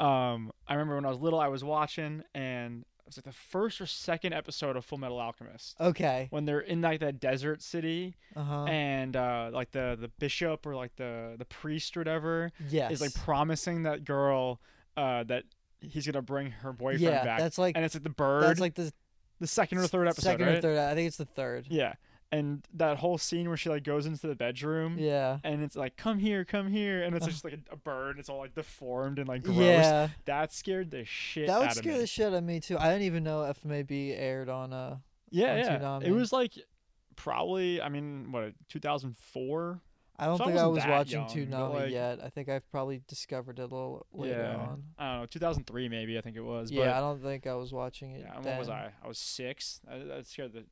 Um, 0.04 0.52
I 0.68 0.74
remember 0.74 0.96
when 0.96 1.06
I 1.06 1.10
was 1.10 1.20
little, 1.20 1.40
I 1.40 1.48
was 1.50 1.64
watching, 1.64 2.24
and 2.34 2.82
it 2.82 3.06
was 3.06 3.18
like 3.18 3.26
the 3.26 3.32
first 3.32 3.80
or 3.82 3.86
second 3.86 4.34
episode 4.34 4.76
of 4.76 4.84
Full 4.86 4.98
Metal 4.98 5.20
Alchemist 5.20 5.76
Okay. 5.80 6.28
when 6.32 6.46
they're 6.46 6.62
in 6.62 6.82
like 6.82 7.02
that 7.02 7.20
desert 7.20 7.62
city, 7.62 8.16
Uh 8.36 8.44
huh. 8.44 8.64
and 8.66 9.16
uh, 9.16 9.52
like 9.54 9.72
the 9.72 9.96
the 10.00 10.08
bishop 10.08 10.66
or 10.66 10.76
like 10.76 10.96
the 10.96 11.36
the 11.38 11.46
priest 11.46 11.96
or 11.98 12.00
whatever 12.00 12.52
Yes. 12.70 12.94
is 12.94 13.02
like 13.02 13.14
promising 13.14 13.84
that 13.84 14.06
girl 14.06 14.60
uh, 14.98 15.24
that 15.24 15.44
he's 15.82 16.06
gonna 16.06 16.22
bring 16.22 16.52
her 16.52 16.74
boyfriend 16.74 17.02
yeah, 17.02 17.24
back, 17.24 17.40
that's 17.40 17.58
like 17.58 17.76
and 17.76 17.86
it's 17.86 17.96
like 17.96 18.04
the 18.04 18.10
bird, 18.10 18.44
that's 18.44 18.60
like 18.60 18.76
the 18.76 18.92
the 19.40 19.48
second 19.48 19.80
or 19.80 19.88
third 19.88 20.08
episode, 20.08 20.24
second 20.24 20.46
right? 20.48 20.58
or 20.58 20.62
third. 20.62 20.78
I 20.78 20.94
think 20.96 21.08
it's 21.08 21.18
the 21.18 21.26
third. 21.26 21.66
Yeah, 21.70 21.94
and 22.32 22.64
that 22.76 22.98
whole 22.98 23.18
scene 23.18 23.48
where 23.48 23.58
she 23.58 23.70
like 23.70 23.84
goes 23.84 24.06
into 24.06 24.28
the 24.28 24.36
bedroom 24.36 24.98
Yeah. 25.00 25.40
and 25.44 25.64
it's 25.64 25.76
like 25.76 25.98
come 25.98 26.18
here 26.20 26.46
come 26.46 26.68
here 26.68 27.04
and 27.04 27.16
it's 27.16 27.26
just 27.26 27.44
like 27.44 27.54
a, 27.54 27.74
a 27.74 27.76
bird 27.76 28.20
it's 28.20 28.30
all 28.30 28.38
like 28.40 28.56
deformed 28.56 29.20
and 29.20 29.28
like 29.28 29.44
gross 29.44 29.58
Yeah. 29.58 30.08
that 30.26 30.54
scared 30.54 30.92
the 30.92 31.04
shit 31.04 31.48
That 31.48 31.58
would 31.60 31.66
out 31.66 31.72
of 31.72 31.78
scare 31.78 31.94
me 31.94 32.00
the 32.00 32.08
shit 32.08 32.28
out 32.28 32.34
of 32.34 32.44
me 32.44 32.60
too. 32.62 32.78
I 32.78 32.90
didn't 32.90 33.02
even 33.04 33.24
know 33.24 33.42
FMAB 33.42 34.18
aired 34.18 34.48
on 34.48 34.72
uh 34.72 34.98
yeah 35.30 35.52
on 35.54 35.58
yeah 35.58 35.78
Toonami. 35.80 36.04
it 36.04 36.12
was 36.12 36.32
like 36.32 36.54
probably 37.18 37.82
i 37.82 37.90
mean 37.90 38.32
what 38.32 38.54
2004 38.70 39.80
I 40.22 40.26
don't 40.28 40.38
So 40.38 40.46
think 40.46 40.58
I 40.60 40.68
wasn't 40.68 40.88
was 40.88 40.98
watching 40.98 41.22
young, 41.42 41.50
Toonami 41.50 41.74
like- 41.74 41.92
yet. 41.92 42.20
I 42.24 42.30
think 42.30 42.48
I've 42.48 42.70
probably 42.72 43.02
discovered 43.08 43.58
it 43.58 43.64
a 43.64 43.66
little 43.66 44.06
later 44.14 44.38
yeah 44.40 44.56
on. 44.56 44.84
i 45.00 45.12
don't 45.14 45.22
know 45.22 45.26
2003 45.26 45.90
maybe 45.90 46.18
i 46.18 46.22
think 46.22 46.36
it 46.38 46.42
was 46.46 46.70
Yeah, 46.72 46.96
I 46.96 47.00
don't 47.00 47.22
think 47.22 47.48
I 47.48 47.56
was 47.56 47.74
watching 47.74 48.12
it. 48.12 48.22
yeah 48.26 48.36
what 48.40 48.60
was 48.60 48.70
i 48.70 48.92
i 49.04 49.08
was 49.08 49.18
six 49.18 49.82
that, 49.88 50.08
that 50.08 50.28
scared 50.28 50.54
the 50.54 50.66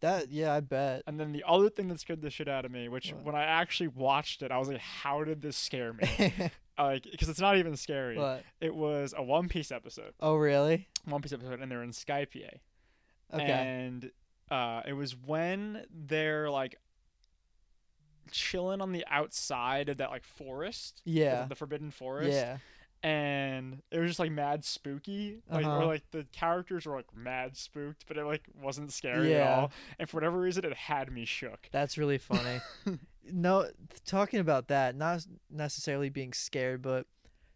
That 0.00 0.30
yeah, 0.30 0.52
I 0.54 0.60
bet. 0.60 1.02
and 1.06 1.18
then 1.18 1.32
the 1.32 1.44
other 1.46 1.70
thing 1.70 1.88
that 1.88 1.98
scared 2.00 2.20
the 2.22 2.30
shit 2.30 2.46
out 2.48 2.64
of 2.66 2.70
me 2.70 2.88
which 2.88 3.12
What? 3.12 3.24
when 3.24 3.34
i 3.34 3.42
actually 3.44 3.88
watched 3.88 4.42
it 4.42 4.50
i 4.52 4.58
was 4.58 4.68
like 4.68 4.78
how 4.80 5.24
did 5.24 5.40
this 5.40 5.56
scare 5.56 5.92
me 5.94 6.32
like 6.78 7.04
because 7.10 7.28
it's 7.30 7.40
not 7.40 7.56
even 7.56 7.76
scary 7.76 8.16
but 8.16 8.44
it 8.60 8.74
was 8.74 9.14
a 9.16 9.22
one 9.22 9.48
piece 9.48 9.72
episode 9.72 10.12
oh 10.20 10.36
really? 10.36 10.88
one 11.06 11.22
piece 11.22 11.32
episode 11.32 11.60
and 11.60 11.70
they're 11.72 11.82
in 11.82 11.92
Skypiea 11.92 12.58
Okay. 13.32 13.44
and 13.44 14.10
uh, 14.50 14.82
it 14.84 14.92
was 14.94 15.14
when 15.16 15.84
they're 15.94 16.50
like 16.50 16.74
chilling 18.30 18.80
on 18.80 18.92
the 18.92 19.04
outside 19.10 19.88
of 19.88 19.98
that 19.98 20.10
like 20.10 20.24
forest, 20.24 21.02
yeah. 21.04 21.46
the, 21.46 21.54
forbidden 21.54 21.90
forest, 21.90 22.32
Yeah. 22.32 22.58
and 23.02 23.82
it 23.90 23.98
was 23.98 24.10
just 24.10 24.18
like 24.20 24.30
mad 24.30 24.64
spooky, 24.64 25.38
like 25.50 25.64
Uh-huh. 25.64 25.78
or 25.78 25.86
like 25.86 26.10
the 26.10 26.26
characters 26.32 26.86
were 26.86 26.96
like 26.96 27.14
mad 27.16 27.56
spooked, 27.56 28.04
but 28.06 28.16
it 28.16 28.24
like 28.24 28.42
wasn't 28.60 28.92
scary 28.92 29.34
at 29.34 29.46
all, 29.58 29.72
and 29.98 30.08
for 30.08 30.16
whatever 30.18 30.38
reason, 30.40 30.64
it 30.64 30.74
had 30.74 31.10
me 31.12 31.24
shook. 31.24 31.68
That's 31.72 31.96
really 31.98 32.18
funny. 32.18 32.60
no, 33.32 33.68
talking 34.06 34.40
about 34.40 34.68
that, 34.68 34.96
not 34.96 35.24
necessarily 35.50 36.08
being 36.10 36.32
scared, 36.32 36.82
but 36.82 37.06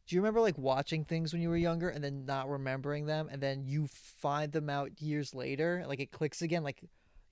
do 0.07 0.15
you 0.17 0.21
remember 0.21 0.41
like 0.41 0.59
watching 0.59 1.05
things 1.05 1.33
when 1.33 1.41
you 1.41 1.49
were 1.49 1.57
younger 1.57 1.89
and 1.89 2.05
then 2.05 2.27
not 2.27 2.49
remembering 2.49 3.07
them, 3.07 3.29
and 3.31 3.43
then 3.43 3.65
you 3.65 3.87
find 3.89 4.53
them 4.53 4.69
out 4.69 5.01
years 5.01 5.35
later, 5.35 5.85
like 5.87 6.01
it 6.01 6.11
clicks 6.13 6.43
again, 6.43 6.63
like 6.63 6.83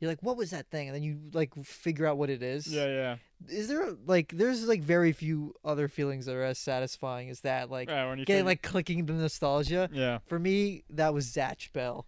you're 0.03 0.11
like, 0.11 0.23
what 0.23 0.37
was 0.37 0.51
that 0.51 0.67
thing, 0.69 0.89
and 0.89 0.95
then 0.97 1.05
you 1.05 1.19
like 1.33 1.55
figure 1.65 2.07
out 2.07 2.19
what 2.19 2.29
it 2.29 2.43
is. 2.43 2.67
Yeah, 2.67 2.87
yeah. 2.87 3.17
Is 3.49 3.69
there 3.69 3.95
like 4.05 4.33
there's 4.37 4.67
like 4.67 4.83
very 4.83 5.13
few 5.13 5.55
other 5.65 5.87
feelings 5.87 6.27
that 6.27 6.35
are 6.35 6.43
as 6.43 6.59
satisfying 6.59 7.31
as 7.31 7.41
that, 7.43 7.71
like 7.71 7.89
yeah 7.89 8.11
you 8.15 8.25
getting 8.25 8.41
fig- 8.41 8.47
like 8.47 8.63
clicking 8.63 9.07
the 9.07 9.13
nostalgia. 9.13 9.89
yeah, 9.93 10.19
For 10.27 10.39
me, 10.41 10.83
that 10.91 11.15
was 11.15 11.27
Zatch 11.29 11.73
Bell. 11.73 12.05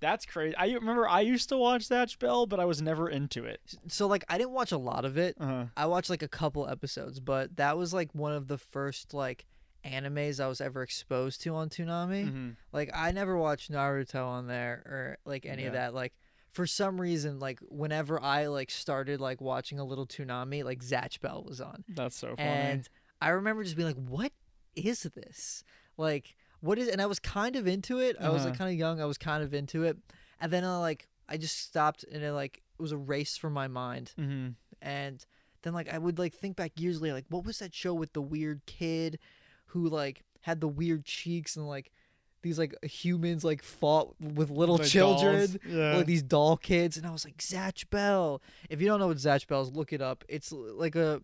that's 0.00 0.26
crazy. 0.26 0.56
I 0.56 0.72
remember 0.72 1.08
I 1.08 1.20
used 1.20 1.48
to 1.50 1.56
watch 1.56 1.88
that 1.88 2.18
Bell, 2.18 2.46
but 2.46 2.58
I 2.58 2.64
was 2.64 2.82
never 2.82 3.08
into 3.08 3.44
it. 3.44 3.60
So 3.88 4.06
like 4.08 4.24
I 4.28 4.36
didn't 4.36 4.50
watch 4.52 4.72
a 4.72 4.78
lot 4.78 5.04
of 5.04 5.16
it. 5.16 5.36
Uh-huh. 5.40 5.66
I 5.76 5.86
watched 5.86 6.10
like 6.10 6.22
a 6.22 6.28
couple 6.28 6.66
episodes, 6.68 7.20
but 7.20 7.56
that 7.56 7.78
was 7.78 7.94
like 7.94 8.12
one 8.14 8.32
of 8.32 8.48
the 8.48 8.58
first 8.58 9.14
like 9.14 9.46
animes 9.84 10.40
I 10.40 10.46
was 10.48 10.60
ever 10.60 10.82
exposed 10.82 11.42
to 11.42 11.54
on 11.54 11.68
Toonami. 11.68 12.30
Mhm. 12.30 12.56
Like 12.72 12.90
I 12.94 13.12
never 13.12 13.36
watched 13.36 13.70
Naruto 13.72 14.26
on 14.26 14.46
there 14.46 14.82
or 14.86 15.18
like 15.24 15.46
any 15.46 15.64
of 15.66 15.72
that. 15.74 15.94
Like 15.94 16.12
for 16.52 16.66
some 16.66 17.00
reason, 17.00 17.38
like 17.38 17.60
whenever 17.68 18.20
I 18.20 18.46
like 18.46 18.70
started 18.70 19.20
like 19.20 19.40
watching 19.40 19.78
a 19.78 19.84
little 19.84 20.06
Toonami, 20.06 20.64
like 20.64 20.80
Zatch 20.80 21.20
Bell 21.20 21.44
was 21.46 21.60
on, 21.60 21.84
That's 21.88 22.16
so 22.16 22.34
funny. 22.36 22.48
and 22.48 22.88
I 23.20 23.28
remember 23.30 23.62
just 23.62 23.76
being 23.76 23.88
like, 23.88 23.96
"What 24.08 24.32
is 24.74 25.02
this? 25.02 25.62
Like, 25.96 26.34
what 26.60 26.78
is?" 26.78 26.88
And 26.88 27.00
I 27.02 27.06
was 27.06 27.18
kind 27.18 27.54
of 27.56 27.66
into 27.66 27.98
it. 28.00 28.16
I 28.20 28.30
was 28.30 28.44
like 28.44 28.52
Uh-huh. 28.54 28.58
kind 28.58 28.70
of 28.72 28.78
young. 28.78 29.00
I 29.00 29.04
was 29.04 29.18
kind 29.18 29.42
of 29.44 29.52
into 29.54 29.84
it, 29.84 29.96
and 30.40 30.52
then 30.52 30.64
I 30.64 30.78
like 30.78 31.08
I 31.28 31.36
just 31.36 31.58
stopped, 31.58 32.04
and 32.10 32.22
it 32.22 32.32
like 32.32 32.62
it 32.78 32.82
was 32.82 32.92
a 32.92 32.96
race 32.96 33.36
from 33.36 33.52
my 33.52 33.68
mind 33.68 34.12
hmm 34.16 34.48
and 34.82 35.24
then 35.62 35.74
like 35.74 35.92
I 35.92 35.98
would 35.98 36.18
like 36.18 36.32
think 36.34 36.56
back 36.56 36.72
years 36.80 37.00
later, 37.02 37.14
like 37.14 37.26
what 37.28 37.44
was 37.44 37.58
that 37.58 37.74
show 37.74 37.92
with 37.92 38.14
the 38.14 38.22
weird 38.22 38.64
kid 38.66 39.18
who 39.66 39.88
like 39.88 40.24
had 40.40 40.60
the 40.62 40.68
weird 40.68 41.04
cheeks 41.04 41.54
and 41.56 41.68
like 41.68 41.92
these 42.42 42.58
like 42.58 42.74
humans 42.84 43.44
like 43.44 43.62
fought 43.62 44.14
with 44.20 44.50
little 44.50 44.76
Like 44.78 44.86
children. 44.88 45.58
Yeah. 45.66 45.96
like 45.96 46.06
these 46.06 46.22
doll 46.22 46.56
kids, 46.56 46.96
and 46.96 47.06
I 47.06 47.10
was 47.10 47.24
like 47.24 47.36
Zatch 47.38 47.88
Bell. 47.90 48.40
If 48.68 48.80
you 48.80 48.86
don't 48.88 48.98
know 49.00 49.08
what 49.08 49.16
Zatch 49.18 49.46
Bell 49.46 49.62
is, 49.62 49.70
look 49.72 49.92
it 49.92 50.00
up. 50.02 50.24
It's 50.28 50.52
like 50.52 50.96
a 50.96 51.20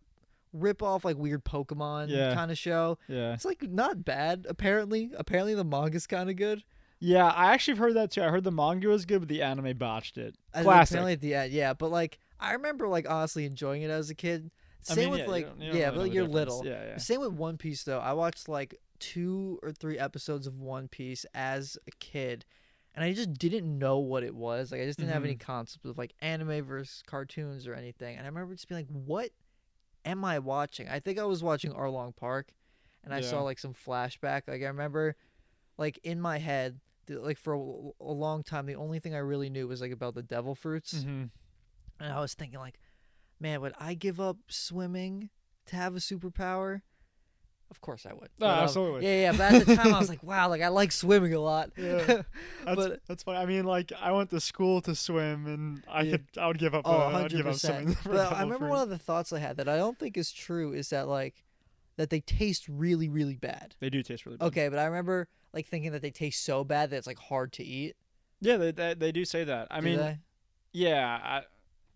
rip 0.52 0.82
off 0.82 1.04
like 1.04 1.16
weird 1.16 1.44
Pokemon 1.44 2.08
Yeah. 2.08 2.34
kind 2.34 2.50
of 2.50 2.58
show. 2.58 2.98
yeah. 3.08 3.34
It's 3.34 3.44
like 3.44 3.62
not 3.62 4.04
bad. 4.04 4.46
Apparently, 4.48 5.10
apparently 5.16 5.54
the 5.54 5.64
manga's 5.64 6.06
kind 6.06 6.30
of 6.30 6.36
good. 6.36 6.62
Yeah, 6.98 7.26
I 7.26 7.52
actually 7.52 7.76
heard 7.76 7.94
that 7.94 8.10
too. 8.12 8.22
I 8.22 8.28
heard 8.28 8.44
the 8.44 8.50
manga 8.52 8.88
was 8.88 9.04
good, 9.04 9.18
but 9.20 9.28
the 9.28 9.42
anime 9.42 9.76
botched 9.76 10.16
it. 10.16 10.34
Classic. 10.54 10.92
Apparently 10.94 11.12
at 11.12 11.20
the 11.20 11.34
end, 11.34 11.52
yeah. 11.52 11.74
But 11.74 11.90
like 11.90 12.18
I 12.40 12.52
remember 12.54 12.88
like 12.88 13.08
honestly 13.08 13.44
enjoying 13.44 13.82
it 13.82 13.90
as 13.90 14.08
a 14.08 14.14
kid. 14.14 14.50
I 14.88 14.94
Same 14.94 15.04
mean, 15.04 15.10
with 15.10 15.18
yeah, 15.20 15.24
you 15.26 15.30
like 15.32 15.46
don't- 15.46 15.60
you 15.60 15.66
don't 15.72 15.76
yeah, 15.76 15.84
really 15.86 15.96
but 15.96 16.02
like 16.02 16.14
you're 16.14 16.26
difference. 16.26 16.34
little. 16.52 16.66
Yeah, 16.66 16.84
yeah. 16.90 16.96
Same 16.98 17.20
with 17.20 17.32
One 17.32 17.56
Piece 17.58 17.82
though. 17.84 17.98
I 17.98 18.12
watched 18.14 18.48
like 18.48 18.80
two 18.98 19.58
or 19.62 19.72
three 19.72 19.98
episodes 19.98 20.46
of 20.46 20.58
One 20.60 20.88
Piece 20.88 21.24
as 21.34 21.76
a 21.86 21.90
kid, 21.92 22.44
and 22.94 23.04
I 23.04 23.12
just 23.12 23.34
didn't 23.34 23.78
know 23.78 23.98
what 23.98 24.22
it 24.22 24.34
was. 24.34 24.72
Like 24.72 24.80
I 24.80 24.84
just 24.86 24.98
didn't 24.98 25.12
have 25.12 25.24
any 25.24 25.34
Mm-hmm. 25.34 25.46
concept 25.46 25.84
of 25.84 25.98
like 25.98 26.14
anime 26.20 26.64
versus 26.64 27.02
cartoons 27.06 27.66
or 27.66 27.74
anything. 27.74 28.16
And 28.16 28.24
I 28.24 28.28
remember 28.28 28.54
just 28.54 28.68
being 28.68 28.80
like, 28.80 28.88
"What 28.90 29.30
am 30.04 30.24
I 30.24 30.38
watching?" 30.38 30.88
I 30.88 31.00
think 31.00 31.18
I 31.18 31.24
was 31.24 31.42
watching 31.42 31.72
Arlong 31.72 32.14
Park, 32.16 32.52
and 33.04 33.12
I 33.14 33.20
saw 33.20 33.42
like 33.42 33.58
some 33.58 33.74
flashback. 33.74 34.42
Like 34.48 34.62
I 34.62 34.66
remember, 34.66 35.16
like 35.78 35.98
in 36.02 36.20
my 36.20 36.38
head, 36.38 36.80
th- 37.06 37.20
like 37.20 37.38
for 37.38 37.54
a, 37.54 37.58
a 38.04 38.12
long 38.12 38.42
time, 38.42 38.66
the 38.66 38.76
only 38.76 38.98
thing 38.98 39.14
I 39.14 39.18
really 39.18 39.50
knew 39.50 39.68
was 39.68 39.80
like 39.80 39.92
about 39.92 40.14
the 40.14 40.22
devil 40.22 40.54
fruits 40.54 40.94
Mhm. 40.94 41.30
and 42.00 42.12
I 42.12 42.20
was 42.20 42.34
thinking 42.34 42.58
like, 42.58 42.78
man, 43.40 43.60
would 43.60 43.74
I 43.78 43.94
give 43.94 44.20
up 44.20 44.36
swimming 44.48 45.30
to 45.66 45.76
have 45.76 45.94
a 45.96 45.98
superpower? 45.98 46.82
Of 47.70 47.80
course 47.80 48.06
I 48.06 48.12
would. 48.12 48.28
No, 48.38 48.46
But, 48.46 48.58
um, 48.58 48.64
absolutely. 48.64 49.04
Yeah, 49.06 49.20
yeah. 49.20 49.32
But 49.32 49.54
at 49.54 49.66
the 49.66 49.76
time, 49.76 49.92
I 49.94 49.98
was 49.98 50.08
like, 50.14 50.22
wow, 50.22 50.48
like 50.48 50.62
I 50.62 50.68
like 50.68 50.92
swimming 50.92 51.34
a 51.34 51.40
lot. 51.40 51.70
Yeah. 51.76 51.96
That's, 52.64 52.76
But- 52.76 53.00
that's 53.08 53.22
funny. 53.24 53.38
I 53.38 53.46
mean, 53.46 53.64
like 53.64 53.92
I 54.00 54.12
went 54.12 54.30
to 54.30 54.40
school 54.40 54.80
to 54.82 54.94
swim, 54.94 55.46
and 55.46 55.82
I 55.88 56.02
Yeah. 56.02 56.10
could 56.12 56.26
I 56.38 56.46
would 56.46 56.58
give 56.58 56.74
up. 56.74 56.82
Oh, 56.84 56.92
uh, 56.92 57.22
I'd 57.24 57.30
give 57.30 57.46
up 57.46 57.54
100%. 57.54 57.58
swimming. 57.58 57.96
But 58.04 58.32
I 58.32 58.42
remember 58.42 58.68
one 58.68 58.80
of 58.82 58.88
the 58.88 58.98
thoughts 58.98 59.32
I 59.32 59.38
had 59.40 59.56
that 59.56 59.68
I 59.68 59.76
don't 59.76 59.98
think 59.98 60.16
is 60.16 60.30
true 60.32 60.72
is 60.72 60.90
that 60.90 61.08
like 61.08 61.44
that 61.96 62.10
they 62.10 62.20
taste 62.20 62.66
really, 62.68 63.08
really 63.08 63.36
bad. 63.36 63.74
They 63.80 63.90
do 63.90 64.02
taste 64.02 64.26
really. 64.26 64.38
Bad. 64.38 64.46
Okay, 64.46 64.68
but 64.68 64.78
I 64.78 64.84
remember 64.84 65.28
like 65.52 65.66
thinking 65.66 65.92
that 65.92 66.02
they 66.02 66.10
taste 66.10 66.44
so 66.44 66.62
bad 66.62 66.90
that 66.90 66.96
it's 66.98 67.06
like 67.06 67.18
hard 67.18 67.52
to 67.54 67.64
eat. 67.64 67.96
Yeah, 68.40 68.58
they, 68.58 68.70
they 68.70 68.94
they 68.94 69.12
do 69.12 69.24
say 69.24 69.44
that. 69.44 69.68
I 69.70 69.80
Do 69.80 69.86
mean, 69.86 69.96
they? 69.98 70.18
yeah. 70.72 71.18
I, 71.22 71.42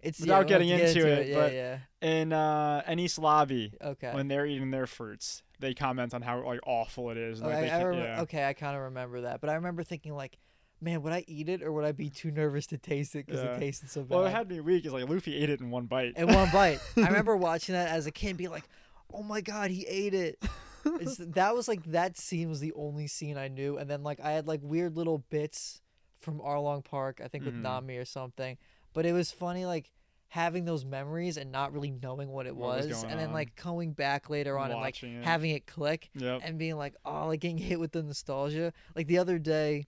it's 0.03 0.19
without 0.21 0.41
yeah, 0.41 0.45
getting 0.59 0.69
get 0.69 0.81
into 0.97 1.07
it, 1.07 1.29
yeah, 1.29 1.35
but- 1.37 1.53
yeah. 1.53 1.79
in 2.01 2.33
uh, 2.33 2.83
East 2.97 3.19
Lobby, 3.19 3.75
Okay. 3.83 4.13
when 4.15 4.29
they're 4.29 4.47
eating 4.47 4.71
their 4.71 4.87
fruits, 4.87 5.43
they 5.61 5.75
comment 5.75 6.15
on 6.15 6.23
how 6.23 6.45
like 6.45 6.61
awful 6.67 7.11
it 7.11 7.17
is. 7.19 7.41
And, 7.41 7.49
Okay, 7.49 7.57
like, 7.57 7.65
I 7.67 7.69
can't- 7.69 7.87
remember, 7.87 8.09
yeah. 8.09 8.21
okay, 8.23 8.45
I 8.49 8.53
kind 8.55 8.77
of 8.77 8.83
remember 8.83 9.21
that, 9.23 9.41
but 9.41 9.51
I 9.51 9.55
remember 9.55 9.83
thinking 9.83 10.15
like, 10.15 10.39
man, 10.81 11.03
would 11.03 11.13
I 11.13 11.25
eat 11.29 11.49
it 11.49 11.63
or 11.63 11.71
would 11.73 11.85
I 11.85 11.93
be 11.93 12.09
too 12.09 12.31
nervous 12.31 12.67
to 12.69 12.79
taste 12.79 13.15
it 13.15 13.27
because 13.27 13.43
Yeah. 13.43 13.55
it 13.57 13.59
tasted 13.61 13.91
so 13.91 14.03
bad? 14.03 14.11
Well, 14.17 14.27
it 14.27 14.31
had 14.31 14.49
me 14.49 14.61
weak. 14.61 14.87
Is 14.87 14.93
like 14.93 15.09
Luffy 15.09 15.37
ate 15.37 15.51
it 15.51 15.61
in 15.61 15.71
one 15.71 15.87
bite. 15.87 16.17
in 16.17 16.27
one 16.33 16.51
bite. 16.51 16.81
I 16.97 17.01
remember 17.07 17.37
watching 17.37 17.75
that 17.75 17.89
as 17.89 18.07
a 18.07 18.11
kid, 18.11 18.31
and 18.31 18.39
being 18.39 18.51
like, 18.51 18.69
"Oh 19.13 19.23
my 19.23 19.41
god, 19.43 19.71
he 19.71 19.87
ate 19.87 20.15
it!" 20.15 20.39
It's, 20.87 21.17
that 21.19 21.55
was 21.55 21.69
like 21.69 21.85
that 21.93 22.17
scene 22.17 22.49
was 22.49 22.61
the 22.61 22.73
only 22.73 23.07
scene 23.07 23.37
I 23.37 23.49
knew, 23.49 23.77
and 23.77 23.91
then 23.91 24.03
like 24.03 24.21
I 24.21 24.33
had 24.33 24.47
like 24.47 24.61
weird 24.63 24.97
little 24.97 25.19
bits 25.29 25.83
from 26.21 26.39
Arlong 26.41 26.83
Park, 26.85 27.21
I 27.23 27.29
think 27.29 27.45
with 27.45 27.55
Mhm. 27.55 27.63
Nami 27.63 27.97
or 27.99 28.05
something. 28.07 28.57
But 28.95 29.05
it 29.07 29.13
was 29.13 29.31
funny 29.31 29.67
like 29.67 29.91
having 30.31 30.65
those 30.65 30.85
memories 30.85 31.37
and 31.37 31.51
not 31.53 31.73
really 31.73 31.91
knowing 31.91 32.29
what 32.31 32.47
it 32.47 32.55
What 32.57 32.67
was 32.79 32.89
was, 32.89 33.05
and 33.05 33.19
then 33.19 33.29
on. 33.29 33.35
like 33.35 33.55
coming 33.57 33.93
back 33.93 34.31
later 34.31 34.57
on 34.59 34.71
and 34.71 34.81
like 34.81 35.03
it. 35.03 35.25
having 35.25 35.51
it 35.51 35.67
click 35.67 36.09
Yep. 36.15 36.41
and 36.45 36.57
being 36.59 36.77
like, 36.77 36.95
oh, 37.05 37.27
like 37.27 37.41
getting 37.41 37.59
hit 37.59 37.79
with 37.81 37.93
the 37.93 38.03
nostalgia. 38.03 38.73
Like 38.95 39.07
the 39.09 39.19
other 39.19 39.39
day, 39.39 39.87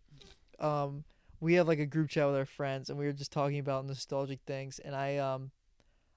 um, 0.58 1.04
we 1.40 1.54
have 1.54 1.66
like 1.68 1.78
a 1.78 1.86
group 1.86 2.10
chat 2.10 2.26
with 2.26 2.36
our 2.36 2.44
friends, 2.44 2.90
and 2.90 2.98
we 2.98 3.06
were 3.06 3.12
just 3.12 3.32
talking 3.32 3.58
about 3.58 3.86
nostalgic 3.86 4.40
things, 4.46 4.78
and 4.78 4.94
I 4.94 5.16
um, 5.18 5.50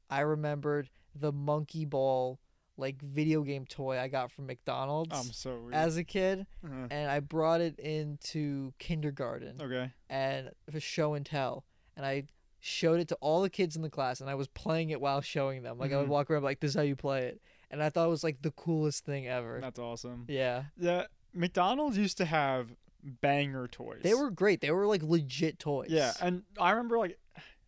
I 0.10 0.22
remembered 0.22 0.90
the 1.16 1.32
monkey 1.32 1.86
ball 1.86 2.40
like 2.78 3.02
video 3.02 3.42
game 3.44 3.66
toy 3.66 3.98
I 3.98 4.08
got 4.10 4.32
from 4.32 4.48
McDonald's 4.48 5.18
I'm 5.18 5.32
so 5.32 5.60
weird. 5.62 5.76
as 5.76 5.96
a 5.98 6.04
kid, 6.04 6.46
Uh-huh. 6.64 6.88
and 6.92 7.10
I 7.10 7.22
brought 7.22 7.62
it 7.62 7.80
into 7.80 8.74
kindergarten 8.80 9.62
Okay. 9.62 9.92
and 10.10 10.52
for 10.72 10.80
show 10.80 11.14
and 11.14 11.26
tell, 11.26 11.64
and 11.96 12.06
I 12.06 12.24
showed 12.68 13.00
it 13.00 13.08
to 13.10 13.16
all 13.22 13.44
the 13.44 13.50
kids 13.50 13.76
in 13.76 13.84
the 13.84 13.90
class, 13.92 14.22
and 14.22 14.30
I 14.30 14.34
was 14.34 14.48
playing 14.48 14.90
it 14.90 15.00
while 15.00 15.22
showing 15.22 15.62
them. 15.62 15.78
Like 15.78 15.92
I 15.94 15.98
would 15.98 16.08
Mhm. 16.08 16.10
walk 16.10 16.32
around 16.32 16.42
like, 16.44 16.60
"This 16.62 16.70
is 16.72 16.76
how 16.76 16.82
you 16.82 16.96
play 16.96 17.26
it," 17.28 17.40
and 17.70 17.84
I 17.84 17.90
thought 17.90 18.08
it 18.08 18.10
was 18.10 18.24
like 18.24 18.42
the 18.42 18.50
coolest 18.52 19.06
thing 19.06 19.28
ever. 19.28 19.60
That's 19.62 19.78
awesome. 19.78 20.26
Yeah. 20.28 20.64
Yeah. 20.78 21.06
McDonald's 21.34 21.98
used 21.98 22.18
to 22.18 22.26
have 22.26 22.76
banger 23.04 23.68
toys. 23.68 24.02
They 24.02 24.16
were 24.16 24.32
great. 24.32 24.62
They 24.62 24.72
were 24.72 24.88
like 24.88 25.04
legit 25.04 25.60
toys. 25.60 25.90
Yeah, 25.92 26.14
and 26.22 26.44
I 26.60 26.72
remember 26.72 26.98
like 26.98 27.20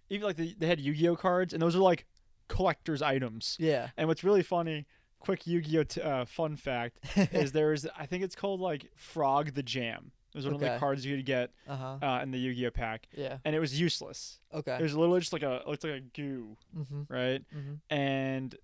even 0.09 0.25
like 0.25 0.37
the, 0.37 0.55
they 0.57 0.65
had 0.67 0.79
Yu-Gi-Oh 0.79 1.15
cards, 1.17 1.53
and 1.53 1.61
those 1.61 1.75
are 1.75 1.79
like 1.79 2.05
collector's 2.47 3.01
items. 3.03 3.55
Yeah. 3.59 3.89
And 3.97 4.07
what's 4.07 4.23
really 4.23 4.41
funny, 4.41 4.87
quick 5.19 5.45
Yu-Gi-Oh 5.45 5.83
t- 5.83 6.01
uh, 6.01 6.25
fun 6.25 6.55
fact 6.55 6.99
is 7.33 7.51
there's 7.51 7.85
I 7.95 8.05
think 8.07 8.23
it's 8.23 8.35
called 8.35 8.61
like 8.61 8.89
Frog 8.95 9.53
the 9.53 9.63
Jam. 9.63 10.11
It 10.37 10.39
was 10.39 10.45
one 10.45 10.55
of 10.55 10.61
Okay. 10.61 10.73
the 10.73 10.79
cards 10.79 11.03
you 11.03 11.15
could 11.15 11.25
get 11.25 11.49
uh 11.67 11.75
huh. 11.75 11.97
uh, 12.05 12.19
in 12.21 12.29
the 12.29 12.37
Yu-Gi-Oh 12.37 12.69
pack, 12.69 13.07
Yeah. 13.17 13.37
and 13.43 13.55
it 13.55 13.59
was 13.59 13.79
useless. 13.79 14.39
Okay. 14.53 14.75
It 14.75 14.83
was 14.83 14.95
literally 14.95 15.19
just 15.21 15.33
like 15.33 15.41
a 15.41 15.55
it 15.57 15.67
looked 15.67 15.83
like 15.83 15.93
a 15.93 15.99
goo, 15.99 16.55
mm-hmm. 16.77 17.01
right? 17.11 17.43
Mm-hmm. 17.55 17.73
And 17.89 18.55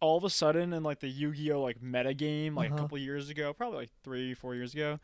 all 0.00 0.16
of 0.16 0.24
a 0.24 0.30
sudden, 0.30 0.72
in 0.72 0.82
like 0.82 0.98
the 0.98 1.08
Yu-Gi-Oh 1.08 1.62
like 1.62 1.80
meta 1.80 2.14
game, 2.14 2.56
like 2.56 2.70
Uh-huh. 2.70 2.78
a 2.78 2.82
couple 2.82 2.98
years 2.98 3.28
ago, 3.30 3.52
probably 3.52 3.78
like 3.78 3.90
three, 4.02 4.34
four 4.34 4.54
years 4.56 4.74
ago, 4.74 4.98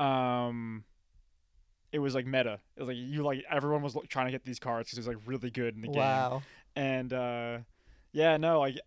um, 0.00 0.82
it 1.92 2.00
was 2.00 2.14
like 2.14 2.26
meta. 2.26 2.58
It 2.76 2.80
was 2.80 2.88
like 2.88 2.96
you 2.96 3.22
like 3.22 3.44
everyone 3.50 3.82
was 3.82 3.94
like, 3.94 4.08
trying 4.08 4.26
to 4.26 4.32
get 4.32 4.44
these 4.44 4.58
cards 4.58 4.88
because 4.90 4.98
it 4.98 5.08
was 5.08 5.16
like 5.16 5.24
really 5.26 5.50
good 5.50 5.74
in 5.76 5.80
the 5.82 5.88
game. 5.88 5.96
Wow. 5.96 6.42
And 6.76 7.12
uh, 7.12 7.58
yeah, 8.12 8.36
no, 8.36 8.60
like 8.60 8.78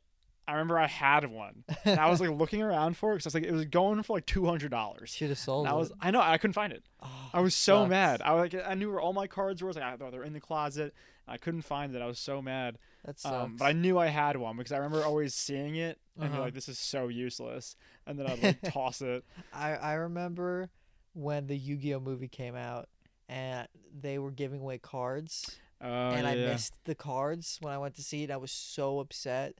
I 0.47 0.53
remember 0.53 0.77
I 0.79 0.87
had 0.87 1.25
one, 1.31 1.63
and 1.85 1.99
I 1.99 2.09
was 2.09 2.19
like 2.19 2.29
looking 2.37 2.61
around 2.61 2.97
for 2.97 3.11
it 3.11 3.15
because 3.17 3.27
I 3.27 3.29
was 3.29 3.33
like 3.35 3.43
it 3.45 3.51
was 3.53 3.65
going 3.65 4.01
for 4.03 4.17
like 4.17 4.25
two 4.25 4.45
hundred 4.45 4.71
dollars. 4.71 5.11
Should 5.11 5.29
have 5.29 5.37
sold 5.37 5.65
And 5.67 5.73
I 5.73 5.77
was 5.77 5.91
it. 5.91 5.97
I 6.01 6.11
know 6.11 6.19
I 6.21 6.37
couldn't 6.37 6.53
find 6.53 6.73
it. 6.73 6.83
Oh, 7.01 7.29
I 7.33 7.39
was 7.41 7.55
so 7.55 7.81
sucks. 7.83 7.89
mad. 7.89 8.21
I 8.21 8.33
was 8.33 8.53
like 8.53 8.63
I 8.67 8.73
knew 8.73 8.89
where 8.91 8.99
all 8.99 9.13
my 9.13 9.27
cards 9.27 9.61
were. 9.61 9.67
I 9.67 9.69
was 9.69 9.75
like 9.77 9.85
I 9.85 9.95
thought 9.97 10.11
they're 10.11 10.23
in 10.23 10.33
the 10.33 10.39
closet. 10.41 10.93
I 11.27 11.37
couldn't 11.37 11.61
find 11.61 11.95
it. 11.95 12.01
I 12.01 12.07
was 12.07 12.19
so 12.19 12.41
mad. 12.41 12.77
That 13.05 13.19
sucks. 13.19 13.33
Um, 13.35 13.55
but 13.57 13.65
I 13.65 13.71
knew 13.71 13.97
I 13.97 14.07
had 14.07 14.35
one 14.37 14.57
because 14.57 14.71
I 14.71 14.77
remember 14.77 15.05
always 15.05 15.33
seeing 15.33 15.75
it 15.75 15.99
and 16.19 16.29
be 16.29 16.33
Uh-huh. 16.33 16.41
like, 16.45 16.53
"This 16.53 16.67
is 16.67 16.77
so 16.79 17.07
useless," 17.07 17.75
and 18.05 18.19
then 18.19 18.27
I'd 18.31 18.43
like 18.43 18.61
toss 18.73 19.01
it. 19.01 19.23
I 19.53 19.75
I 19.75 19.93
remember 19.93 20.69
when 21.13 21.47
the 21.47 21.57
Yu-Gi-Oh 21.57 21.99
movie 21.99 22.27
came 22.27 22.55
out 22.55 22.89
and 23.29 23.67
they 23.97 24.17
were 24.17 24.31
giving 24.31 24.59
away 24.61 24.77
cards 24.77 25.57
Oh 25.83 25.87
and 26.11 26.23
yeah. 26.25 26.31
I 26.31 26.35
missed 26.35 26.75
the 26.85 26.95
cards 26.95 27.57
when 27.61 27.73
I 27.73 27.77
went 27.77 27.95
to 27.95 28.03
see 28.03 28.23
it. 28.23 28.31
I 28.31 28.37
was 28.37 28.51
so 28.51 28.99
upset. 28.99 29.55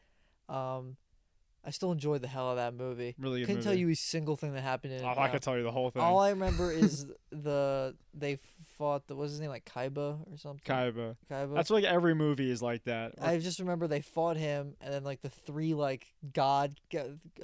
Um, 0.49 0.97
I 1.63 1.69
still 1.69 1.91
enjoy 1.91 2.17
the 2.17 2.27
hell 2.27 2.49
of 2.49 2.55
that 2.55 2.73
movie. 2.73 3.15
Really 3.19 3.45
Couldn't 3.45 3.61
tell 3.61 3.73
you 3.73 3.89
a 3.89 3.95
single 3.95 4.35
thing 4.35 4.53
that 4.53 4.61
happened 4.61 4.93
in 4.93 5.01
it. 5.01 5.05
Oh, 5.05 5.19
I 5.21 5.29
could 5.29 5.43
tell 5.43 5.55
you 5.55 5.63
the 5.63 5.71
whole 5.71 5.91
thing. 5.91 6.01
All 6.01 6.19
I 6.19 6.31
remember 6.31 6.71
is 6.71 7.05
the 7.31 7.95
they 8.15 8.39
fought 8.79 9.05
the 9.05 9.15
what's 9.15 9.31
his 9.31 9.39
name 9.41 9.51
like 9.51 9.63
Kaiba 9.65 10.19
or 10.25 10.37
something. 10.37 10.63
Kaiba. 10.65 11.15
Kaiba. 11.29 11.53
That's 11.53 11.69
like 11.69 11.83
every 11.83 12.15
movie 12.15 12.49
is 12.49 12.63
like 12.63 12.83
that. 12.85 13.13
I 13.21 13.37
just 13.37 13.59
remember 13.59 13.87
they 13.87 14.01
fought 14.01 14.37
him, 14.37 14.73
and 14.81 14.91
then 14.91 15.03
like 15.03 15.21
the 15.21 15.29
three 15.29 15.75
like 15.75 16.07
god 16.33 16.73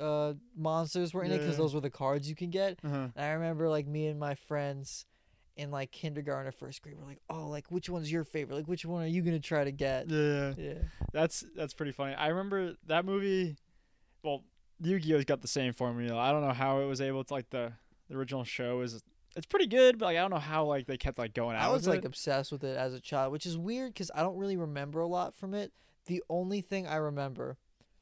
uh, 0.01 0.33
monsters 0.55 1.13
were 1.13 1.23
in 1.23 1.31
it 1.31 1.37
because 1.37 1.51
Yeah. 1.51 1.57
those 1.57 1.75
were 1.75 1.81
the 1.81 1.91
cards 1.91 2.27
you 2.27 2.35
can 2.35 2.49
get. 2.49 2.79
uh-huh. 2.83 3.09
And 3.15 3.23
I 3.23 3.33
remember 3.33 3.69
like 3.69 3.85
me 3.85 4.07
and 4.07 4.19
my 4.19 4.33
friends 4.33 5.05
in 5.57 5.71
like 5.71 5.91
kindergarten 5.91 6.47
or 6.47 6.51
first 6.51 6.81
grade 6.81 6.95
We're 6.97 7.07
like, 7.07 7.21
oh, 7.29 7.47
like 7.47 7.69
which 7.69 7.89
one's 7.89 8.11
your 8.11 8.23
favorite? 8.23 8.55
Like 8.55 8.67
which 8.67 8.85
one 8.85 9.03
are 9.03 9.07
you 9.07 9.21
gonna 9.21 9.39
try 9.39 9.63
to 9.63 9.71
get? 9.71 10.09
Yeah. 10.09 10.53
Yeah. 10.57 10.73
That's 11.11 11.43
that's 11.55 11.73
pretty 11.73 11.91
funny. 11.91 12.13
I 12.13 12.27
remember 12.27 12.75
that 12.85 13.05
movie. 13.05 13.57
Well, 14.23 14.43
Yu-Gi-Oh's 14.81 15.25
got 15.25 15.41
the 15.41 15.47
same 15.47 15.73
formula. 15.73 16.19
I 16.19 16.31
don't 16.31 16.41
know 16.41 16.53
how 16.53 16.81
it 16.81 16.85
was 16.85 17.01
able 17.01 17.23
to 17.23 17.33
like 17.33 17.49
the 17.49 17.73
the 18.09 18.15
original 18.15 18.43
show 18.43 18.81
is. 18.81 19.03
It's 19.35 19.45
pretty 19.45 19.67
good, 19.67 19.99
but 19.99 20.05
like 20.05 20.17
I 20.17 20.21
don't 20.21 20.31
know 20.31 20.37
how 20.37 20.65
like 20.65 20.87
they 20.87 20.97
kept 20.97 21.17
like 21.17 21.33
going 21.33 21.55
out. 21.55 21.69
I 21.69 21.71
was 21.71 21.87
like 21.87 21.99
it. 21.99 22.05
obsessed 22.05 22.51
with 22.51 22.63
it 22.63 22.77
as 22.77 22.93
a 22.93 22.99
child, 22.99 23.31
which 23.31 23.45
is 23.45 23.57
weird 23.57 23.93
because 23.93 24.09
I 24.15 24.21
don't 24.21 24.37
really 24.37 24.57
remember 24.57 25.01
a 25.01 25.07
lot 25.07 25.35
from 25.35 25.53
it. 25.53 25.71
The 26.05 26.23
only 26.29 26.61
thing 26.61 26.87
I 26.87 26.95
remember 26.95 27.57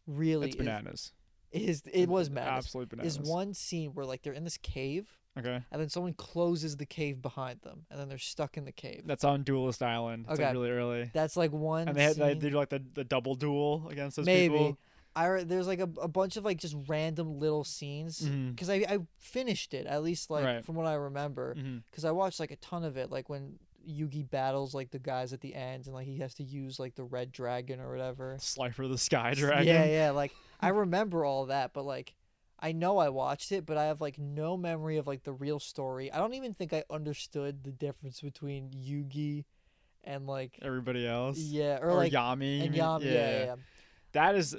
really 0.08 0.48
it's 0.48 0.56
is, 0.56 0.60
bananas. 0.60 1.12
is 1.52 1.84
it 1.92 2.08
was 2.08 2.30
madness. 2.30 2.66
Absolute 2.66 2.90
bananas. 2.90 3.18
Is 3.18 3.30
one 3.30 3.54
scene 3.54 3.92
where 3.94 4.06
like 4.06 4.22
they're 4.22 4.34
in 4.34 4.44
this 4.44 4.58
cave 4.58 5.08
okay? 5.38 5.62
and 5.72 5.82
then 5.82 5.90
someone 5.90 6.14
closes 6.14 6.78
the 6.78 6.86
cave 6.86 7.22
behind 7.22 7.62
them 7.62 7.86
and 7.90 8.00
then 8.00 8.10
they're 8.10 8.18
stuck 8.18 8.58
in 8.58 8.66
the 8.66 8.72
cave. 8.72 9.04
That's 9.06 9.24
on 9.24 9.44
Duelist 9.44 9.82
Island. 9.84 10.26
It's 10.30 10.40
like 10.40 10.48
Okay. 10.48 10.54
really 10.54 10.72
early. 10.72 11.12
That's 11.14 11.38
like 11.38 11.52
one 11.52 11.88
And 11.88 11.98
they 11.98 12.04
had 12.04 12.16
they, 12.16 12.36
do 12.36 12.50
like 12.50 12.70
the, 12.70 12.84
the 12.94 13.04
double 13.04 13.36
duel 13.36 13.88
against 13.90 14.18
those 14.18 14.26
Maybe. 14.26 14.54
people. 14.54 14.78
I 15.16 15.44
there's 15.44 15.68
like 15.68 15.80
a, 15.80 15.90
a 16.02 16.10
bunch 16.10 16.36
of 16.36 16.44
like 16.44 16.58
just 16.58 16.76
random 16.88 17.40
little 17.40 17.64
scenes 17.64 18.20
mm-hmm. 18.22 18.50
because 18.52 18.70
I 18.70 18.86
I 18.88 19.00
finished 19.18 19.74
it 19.74 19.86
at 19.86 20.04
least 20.04 20.30
like 20.30 20.44
Right. 20.44 20.66
from 20.66 20.76
what 20.76 20.86
I 20.86 20.96
remember 20.96 21.56
mm-hmm. 21.56 21.78
because 21.90 22.04
I 22.04 22.12
watched 22.12 22.40
like 22.40 22.52
a 22.52 22.58
ton 22.58 22.84
of 22.84 22.98
it 22.98 23.12
like 23.12 23.30
when 23.30 23.58
Yugi 23.88 24.30
battles 24.30 24.74
like 24.74 24.92
the 24.92 25.00
guys 25.00 25.32
at 25.32 25.42
the 25.42 25.54
end 25.56 25.86
and 25.86 25.96
like 25.96 26.08
he 26.08 26.18
has 26.20 26.34
to 26.36 26.44
use 26.44 26.80
like 26.80 26.96
the 26.96 27.04
red 27.04 27.32
dragon 27.32 27.80
or 27.80 27.90
whatever. 27.92 28.36
Slifer 28.40 28.88
the 28.88 28.98
Sky 28.98 29.34
Dragon. 29.34 29.68
Yeah, 29.68 29.86
yeah. 29.86 30.10
Like 30.16 30.34
I 30.60 30.70
remember 30.70 31.24
all 31.24 31.46
that, 31.48 31.72
but 31.74 31.86
like 31.86 32.14
I 32.60 32.72
know 32.72 32.98
I 32.98 33.10
watched 33.10 33.52
it, 33.52 33.66
but 33.66 33.78
I 33.78 33.86
have 33.86 34.00
like 34.02 34.18
no 34.18 34.56
memory 34.58 34.98
of 34.98 35.08
like 35.08 35.24
the 35.24 35.34
real 35.34 35.60
story. 35.60 36.12
I 36.12 36.18
don't 36.20 36.34
even 36.34 36.54
think 36.54 36.74
I 36.74 36.84
understood 36.90 37.64
the 37.64 37.72
difference 37.72 38.22
between 38.22 38.72
Yugi 38.72 39.44
and 40.04 40.26
like 40.28 40.58
Everybody 40.62 41.06
else. 41.08 41.38
yeah 41.38 41.80
or, 41.82 41.90
Or, 41.92 41.96
like 41.96 42.12
Yami. 42.14 42.62
and 42.62 42.72
mean? 42.72 42.74
Yam. 42.74 43.02
Yeah. 43.02 43.12
Yeah, 43.12 43.44
yeah. 43.46 43.56
That 44.14 44.36
is 44.36 44.56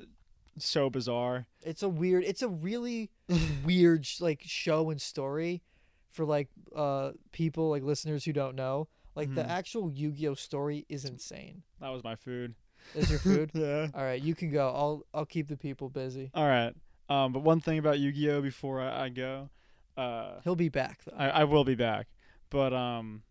so 0.59 0.91
bizarre. 0.91 1.47
It's 1.63 1.83
a 1.83 1.89
weird. 1.89 2.25
It's 2.25 2.43
a 2.43 2.49
really 2.49 3.11
weird 3.65 4.07
like 4.21 4.43
show 4.45 4.91
and 4.91 5.01
story 5.01 5.63
for 6.11 6.25
like 6.25 6.49
uh 6.75 7.13
people 7.33 7.71
like 7.71 7.83
listeners 7.83 8.25
who 8.25 8.33
don't 8.33 8.57
know. 8.57 8.89
Like 9.15 9.35
the 9.35 9.43
Mhm. 9.43 9.49
actual 9.49 9.91
Yu-Gi-Oh 9.91 10.35
story 10.35 10.85
is 10.91 11.07
insane. 11.07 11.63
That 11.81 11.89
was 11.89 12.05
my 12.05 12.17
food. 12.17 12.55
Is 12.95 13.09
your 13.11 13.19
food? 13.19 13.51
yeah. 13.55 13.89
All 13.95 14.03
right, 14.05 14.21
you 14.21 14.35
can 14.35 14.51
go. 14.51 14.69
I'll 14.69 15.03
I'll 15.15 15.25
keep 15.27 15.49
the 15.49 15.57
people 15.57 15.89
busy. 15.89 16.31
All 16.35 16.47
right. 16.47 16.75
Um, 17.09 17.33
but 17.33 17.41
one 17.41 17.61
thing 17.61 17.79
about 17.79 17.99
Yu-Gi-Oh 17.99 18.41
before 18.43 18.81
I, 18.81 19.05
I 19.05 19.09
go, 19.11 19.49
uh, 19.97 20.41
He'll 20.45 20.57
be 20.57 20.69
back 20.69 21.01
though. 21.05 21.17
I, 21.17 21.29
I 21.29 21.45
will 21.45 21.65
be 21.65 21.75
back. 21.77 22.09
But 22.51 22.73
um, 22.73 23.23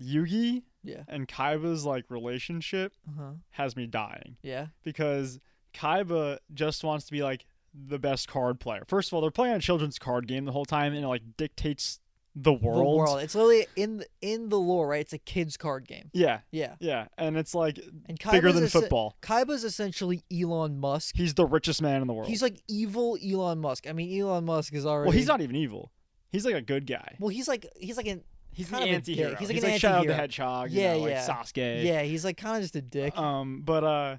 Yugi 0.00 0.62
yeah. 0.82 1.02
and 1.08 1.28
Kaiba's 1.28 1.84
like 1.84 2.04
relationship 2.08 2.92
Uh 3.08 3.12
huh. 3.22 3.30
has 3.50 3.76
me 3.76 3.86
dying 3.86 4.36
Yeah. 4.42 4.66
because 4.82 5.40
Kaiba 5.74 6.38
just 6.52 6.82
wants 6.84 7.06
to 7.06 7.12
be 7.12 7.22
like 7.22 7.44
the 7.74 7.98
best 7.98 8.28
card 8.28 8.60
player. 8.60 8.84
First 8.86 9.08
of 9.08 9.14
all, 9.14 9.20
they're 9.22 9.30
playing 9.30 9.54
a 9.54 9.60
children's 9.60 9.98
card 9.98 10.26
game 10.28 10.44
the 10.44 10.52
whole 10.52 10.64
time, 10.66 10.92
and 10.92 11.04
it 11.04 11.08
like 11.08 11.22
dictates 11.36 12.00
the 12.34 12.52
world. 12.52 12.78
The 12.78 12.84
world. 12.96 13.20
It's 13.22 13.34
literally 13.34 13.66
in 13.76 13.98
the, 13.98 14.06
in 14.22 14.48
the 14.48 14.58
lore, 14.58 14.88
right? 14.88 15.00
It's 15.00 15.12
a 15.12 15.18
kids 15.18 15.56
card 15.56 15.86
game. 15.86 16.10
Yeah, 16.14 16.40
Yeah. 16.50 16.76
yeah, 16.80 17.08
and 17.18 17.36
it's 17.36 17.54
like 17.54 17.78
And 18.06 18.18
bigger 18.30 18.52
than 18.52 18.64
essen- 18.64 18.80
football. 18.82 19.16
Kaiba's 19.20 19.64
essentially 19.64 20.22
Elon 20.32 20.78
Musk. 20.78 21.14
He's 21.16 21.34
the 21.34 21.44
richest 21.46 21.82
man 21.82 22.00
in 22.00 22.06
the 22.06 22.14
world. 22.14 22.28
He's 22.28 22.42
like 22.42 22.62
evil 22.68 23.18
Elon 23.22 23.58
Musk. 23.60 23.86
I 23.88 23.92
mean, 23.92 24.18
Elon 24.20 24.44
Musk 24.46 24.72
is 24.72 24.86
already. 24.86 25.08
well, 25.08 25.16
he's 25.16 25.26
not 25.26 25.40
even 25.42 25.56
evil. 25.56 25.92
He's 26.30 26.46
like 26.46 26.54
a 26.54 26.62
good 26.62 26.86
guy. 26.86 27.16
Well, 27.20 27.28
he's 27.28 27.48
like 27.48 27.66
he's 27.78 27.96
like 27.98 28.06
an 28.06 28.22
He's 28.54 28.68
kind 28.68 28.82
the 28.82 28.88
of 28.88 28.92
a 28.92 28.96
anti-hero. 28.96 29.30
He's, 29.36 29.48
He's 29.48 29.62
like, 29.62 29.64
like 29.64 29.72
an 29.72 29.78
Shadow 29.78 29.92
the 29.94 29.98
anti-hero. 30.14 30.20
Hedgehog. 30.20 30.70
you 30.70 30.80
Yeah, 30.82 30.92
know, 30.94 30.98
like 31.00 31.10
yeah. 31.12 31.26
Sasuke. 31.26 31.84
yeah. 31.84 32.02
He's 32.02 32.22
like 32.24 32.36
kind 32.36 32.56
of 32.56 32.62
just 32.62 32.76
a 32.76 32.82
dick. 32.82 33.16
Um, 33.16 33.62
but 33.64 33.82
uh, 33.82 34.16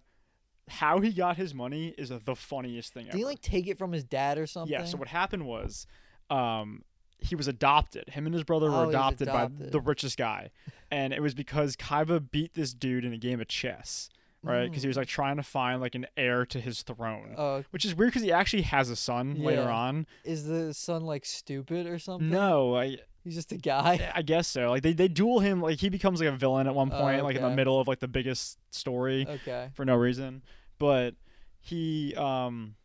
how 0.68 1.00
he 1.02 1.12
got 1.12 1.38
his 1.38 1.54
money 1.54 1.94
is 1.98 2.10
the 2.10 2.36
funniest 2.36 2.94
thing 2.94 3.06
Did 3.06 3.10
ever. 3.10 3.18
he 3.20 3.26
like 3.26 3.42
take 3.42 3.68
it 3.68 3.78
from 3.78 3.92
his 3.92 4.04
dad 4.04 4.38
or 4.40 4.48
something? 4.48 4.72
Yeah. 4.72 4.86
So 4.86 4.98
what 4.98 5.08
happened 5.08 5.46
was, 5.46 5.86
um, 6.32 6.84
he 7.24 7.36
was 7.36 7.48
adopted. 7.48 8.10
Him 8.10 8.26
and 8.26 8.34
his 8.34 8.44
brother 8.44 8.68
Oh, 8.68 8.72
were 8.72 8.80
he 8.82 8.86
was 8.88 8.96
adopted, 8.96 9.28
by 9.28 9.50
the 9.50 9.80
richest 9.82 10.18
guy, 10.18 10.52
and 10.92 11.14
it 11.14 11.22
was 11.22 11.34
because 11.34 11.76
Kaiba 11.76 12.30
beat 12.32 12.54
this 12.54 12.74
dude 12.74 13.06
in 13.06 13.14
a 13.14 13.18
game 13.18 13.40
of 13.42 13.48
chess, 13.48 14.10
right? 14.44 14.70
Because 14.70 14.84
he 14.84 14.88
was 14.88 14.98
like 14.98 15.08
trying 15.08 15.38
to 15.38 15.44
find 15.44 15.82
like 15.82 15.96
an 15.96 16.06
heir 16.18 16.46
to 16.48 16.60
his 16.60 16.82
throne. 16.84 17.36
Oh, 17.38 17.64
which 17.72 17.86
is 17.86 17.96
weird 17.96 18.12
because 18.12 18.22
he 18.24 18.32
actually 18.32 18.64
has 18.64 18.90
a 18.90 18.96
son 18.96 19.36
later 19.36 19.70
on. 19.70 20.06
is 20.24 20.46
the 20.46 20.74
son 20.74 21.04
like 21.04 21.26
stupid 21.26 21.88
or 21.88 21.98
something? 22.00 22.30
No, 22.30 22.76
I 22.76 22.98
he's 23.24 23.36
just 23.36 23.52
a 23.54 23.58
guy. 23.58 24.12
I 24.14 24.22
guess 24.22 24.48
so. 24.48 24.70
Like 24.70 24.84
they, 24.84 24.92
they 24.94 25.08
duel 25.08 25.40
him. 25.40 25.62
Like 25.62 25.80
he 25.80 25.90
becomes 25.90 26.20
like 26.20 26.30
a 26.30 26.36
villain 26.36 26.68
at 26.68 26.76
one 26.76 26.90
point, 26.92 27.24
like 27.24 27.38
in 27.38 27.42
the 27.42 27.50
middle 27.56 27.80
of 27.80 27.88
like 27.88 28.00
the 28.00 28.08
biggest 28.10 28.58
story 28.72 29.26
Okay. 29.28 29.70
for 29.76 29.86
no 29.86 29.96
reason. 29.96 30.44
But 30.78 31.16
he 31.62 32.14
um 32.16 32.76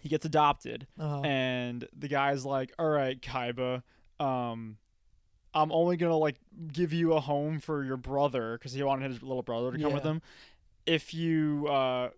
he 0.00 0.08
gets 0.08 0.24
adopted, 0.26 0.86
Uh-huh. 0.98 1.20
and 1.22 1.86
the 1.96 2.08
guy's 2.08 2.44
like, 2.44 2.72
"All 2.78 2.88
right, 2.88 3.20
Kaiba, 3.20 3.82
um." 4.20 4.78
I'm 5.54 5.72
only 5.72 5.96
gonna 5.96 6.16
like 6.16 6.36
give 6.72 6.92
you 6.92 7.14
a 7.14 7.20
home 7.20 7.58
for 7.58 7.82
your 7.82 7.96
brother 7.96 8.58
because 8.58 8.74
he 8.74 8.82
wanted 8.82 9.10
his 9.10 9.22
little 9.22 9.42
brother 9.42 9.72
to 9.72 9.82
come 9.82 9.94
with 9.94 10.02
him. 10.04 10.20
If 10.84 11.14
you 11.14 11.66
uh, 11.68 12.10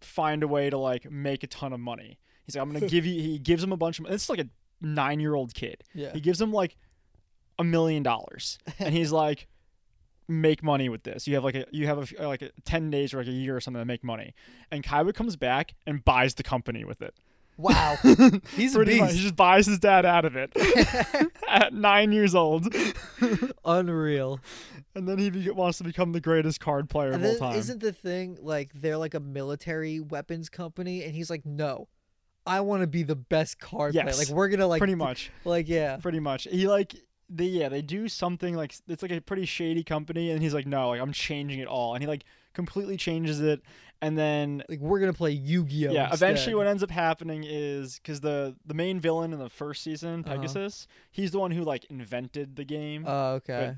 find 0.00 0.42
a 0.42 0.48
way 0.48 0.68
to 0.68 0.76
like 0.76 1.08
make 1.10 1.44
a 1.44 1.46
ton 1.46 1.72
of 1.72 1.78
money, 1.80 2.18
he's 2.44 2.56
like, 2.56 2.62
I'm 2.62 2.72
gonna 2.72 2.86
give 2.88 3.06
you. 3.06 3.22
He 3.22 3.38
gives 3.38 3.62
him 3.62 3.70
a 3.72 3.76
bunch 3.76 4.00
of. 4.00 4.06
It's 4.06 4.28
like 4.28 4.40
a 4.40 4.48
nine 4.82 5.20
year 5.20 5.34
old 5.34 5.54
kid. 5.54 5.84
yeah. 5.94 6.12
He 6.12 6.20
gives 6.20 6.40
him 6.40 6.52
like 6.52 6.76
a 7.60 7.64
million 7.64 8.02
dollars, 8.02 8.58
and 8.80 8.92
he's 8.92 9.12
like, 9.12 9.46
"Make 10.28 10.62
money 10.62 10.88
with 10.88 11.02
this. 11.04 11.26
You 11.26 11.34
have 11.36 11.44
like 11.44 11.54
a 11.54 11.64
you 11.72 11.86
have 11.86 11.98
a, 11.98 12.02
f- 12.02 12.12
like 12.20 12.42
a, 12.42 12.50
ten 12.64 12.90
days 12.90 13.12
or 13.14 13.18
like 13.18 13.26
a 13.28 13.30
year 13.32 13.56
or 13.56 13.60
something 13.60 13.80
to 13.80 13.84
make 13.86 14.04
money." 14.04 14.34
And 14.70 14.84
Kaiba 14.84 15.14
comes 15.14 15.36
back 15.36 15.74
and 15.86 16.04
buys 16.04 16.34
the 16.34 16.42
company 16.42 16.84
with 16.84 17.00
it. 17.02 17.14
Wow. 17.56 17.96
He's 18.54 18.74
a 18.74 18.78
Pretty 18.78 19.00
much, 19.00 19.08
beast. 19.08 19.16
he 19.16 19.22
just 19.24 19.34
buys 19.34 19.66
his 19.66 19.80
dad 19.80 20.06
out 20.06 20.24
of 20.24 20.36
it 20.36 20.52
at 21.48 21.72
nine 21.74 22.12
years 22.12 22.32
old, 22.36 22.72
Unreal. 23.64 24.40
and 24.94 25.08
then 25.08 25.18
he 25.18 25.30
be- 25.30 25.50
wants 25.50 25.78
to 25.78 25.84
become 25.84 26.12
the 26.12 26.20
greatest 26.20 26.60
card 26.60 26.88
player 26.88 27.10
And 27.12 27.24
of 27.24 27.30
all 27.32 27.50
time. 27.50 27.58
isn't 27.58 27.80
the 27.80 27.92
thing 27.92 28.38
like 28.40 28.70
they're 28.74 28.96
like 28.96 29.14
a 29.14 29.20
military 29.20 30.00
weapons 30.00 30.48
company, 30.48 31.02
and 31.04 31.14
he's 31.14 31.30
like, 31.30 31.44
no, 31.44 31.88
I 32.46 32.60
want 32.60 32.82
to 32.82 32.86
be 32.86 33.02
the 33.02 33.16
best 33.16 33.58
card 33.58 33.92
player. 33.94 34.06
Like 34.06 34.28
we're 34.28 34.48
gonna 34.48 34.66
like 34.66 34.78
Pretty 34.78 34.94
much, 34.94 35.30
like 35.44 35.68
yeah. 35.68 35.96
pretty 35.96 36.20
much. 36.20 36.44
He 36.50 36.66
like 36.68 36.94
they 37.30 37.44
yeah 37.46 37.68
they 37.68 37.82
do 37.82 38.08
something 38.08 38.54
like 38.54 38.74
it's 38.88 39.02
like 39.02 39.12
a 39.12 39.20
pretty 39.20 39.44
shady 39.44 39.82
company, 39.84 40.30
and 40.30 40.42
he's 40.42 40.54
like, 40.54 40.66
no, 40.66 40.88
like 40.90 41.00
I'm 41.00 41.12
changing 41.12 41.58
it 41.60 41.68
all, 41.68 41.94
and 41.94 42.02
he 42.02 42.08
like 42.08 42.24
completely 42.54 42.96
changes 42.96 43.40
it, 43.40 43.60
and 44.02 44.16
then 44.18 44.62
Like 44.68 44.80
we're 44.80 44.98
gonna 45.00 45.12
play 45.12 45.30
Yu-Gi-Oh. 45.32 45.92
yeah 45.92 46.10
instead. 46.10 46.26
eventually 46.30 46.54
what 46.56 46.66
ends 46.66 46.82
up 46.82 46.90
happening 46.90 47.44
is 47.46 47.98
because 47.98 48.20
the 48.20 48.56
the 48.66 48.74
main 48.74 48.98
villain 48.98 49.32
in 49.32 49.38
the 49.38 49.50
first 49.50 49.82
season 49.84 50.24
Uh-huh. 50.26 50.34
pegasus 50.36 50.86
he's 51.10 51.30
the 51.30 51.38
one 51.38 51.50
who 51.52 51.62
like 51.62 51.84
invented 51.90 52.56
the 52.56 52.64
game 52.64 53.04
Oh, 53.06 53.34
okay. 53.34 53.76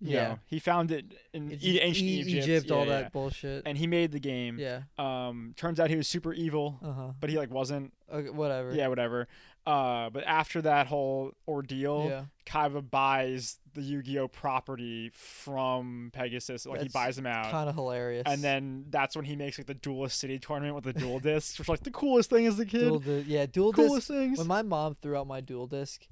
you 0.00 0.14
yeah. 0.16 0.28
know, 0.28 0.38
he 0.46 0.58
found 0.58 0.90
it 0.92 1.06
in 1.32 1.50
e- 1.60 1.80
ancient 1.80 2.08
E- 2.08 2.20
egypt, 2.20 2.48
Egypt, 2.48 2.70
all 2.70 2.80
yeah, 2.84 2.90
that 2.92 3.02
yeah. 3.04 3.08
bullshit. 3.08 3.62
and 3.66 3.78
he 3.78 3.86
made 3.86 4.12
the 4.12 4.20
game 4.20 4.58
yeah. 4.58 4.82
um 4.98 5.54
turns 5.56 5.80
out 5.80 5.90
he 5.90 5.96
was 5.96 6.06
super 6.08 6.32
evil 6.32 6.78
Uh 6.84 6.92
huh. 6.92 7.08
but 7.20 7.30
he 7.30 7.36
like 7.38 7.50
wasn't 7.50 7.92
Okay, 8.12 8.28
whatever. 8.30 8.74
yeah 8.74 8.88
whatever 8.88 9.26
uh 9.66 10.10
but 10.10 10.24
after 10.24 10.60
that 10.62 10.88
whole 10.88 11.32
ordeal 11.46 12.06
Yeah. 12.08 12.24
kaiba 12.46 12.88
buys 12.90 13.58
the 13.74 13.80
yu-gi-oh 13.82 14.26
property 14.28 15.10
from 15.14 16.10
pegasus 16.12 16.66
like 16.66 16.80
he 16.82 16.88
buys 16.88 17.14
them 17.16 17.26
out 17.26 17.50
Kind 17.50 17.68
of 17.68 17.74
hilarious. 17.76 18.24
and 18.26 18.42
then 18.42 18.86
that's 18.90 19.14
when 19.14 19.24
he 19.24 19.36
makes 19.36 19.58
like 19.58 19.68
the 19.68 19.74
duelist 19.74 20.18
city 20.18 20.38
tournament 20.40 20.74
with 20.74 20.84
the 20.84 20.92
duel 20.92 21.20
disks 21.20 21.58
which 21.58 21.68
like 21.68 21.84
the 21.84 21.90
coolest 21.92 22.28
thing 22.30 22.46
as 22.46 22.58
a 22.58 22.66
kid 22.66 22.80
dual 22.80 22.98
di- 22.98 23.20
yeah, 23.28 23.46
duel 23.46 23.70
disk. 23.72 23.88
coolest 23.88 24.08
things 24.08 24.38
When 24.38 24.48
my 24.48 24.62
mom 24.62 24.96
threw 24.96 25.16
out 25.16 25.26
my 25.28 25.40
duel 25.40 25.66
disk, 25.68 26.06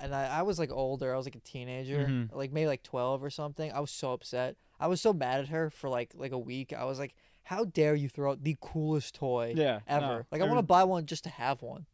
and 0.00 0.12
I, 0.14 0.38
I 0.38 0.42
was 0.42 0.58
like 0.58 0.72
older, 0.72 1.14
I 1.14 1.16
was 1.16 1.26
like 1.26 1.36
a 1.36 1.40
teenager, 1.40 2.06
Mhm. 2.08 2.34
like 2.34 2.50
maybe 2.52 2.66
like 2.66 2.82
twelve 2.82 3.22
or 3.22 3.30
something. 3.30 3.70
I 3.70 3.78
was 3.78 3.90
so 3.92 4.12
upset. 4.12 4.56
I 4.80 4.88
was 4.88 5.00
so 5.00 5.12
mad 5.12 5.38
at 5.40 5.48
her 5.48 5.70
for 5.70 5.88
like 5.88 6.10
like 6.16 6.32
a 6.32 6.38
week. 6.38 6.72
I 6.72 6.84
was 6.84 6.98
like, 6.98 7.14
"How 7.44 7.64
dare 7.64 7.94
you 7.94 8.08
throw 8.08 8.32
out 8.32 8.42
the 8.42 8.56
coolest 8.60 9.14
toy 9.14 9.52
yeah 9.56 9.80
ever? 9.86 10.06
no, 10.06 10.26
like 10.32 10.40
I 10.42 10.46
want 10.46 10.58
to 10.58 10.62
buy 10.64 10.82
one 10.82 11.06
just 11.06 11.22
to 11.24 11.30
have 11.30 11.62
one. 11.62 11.86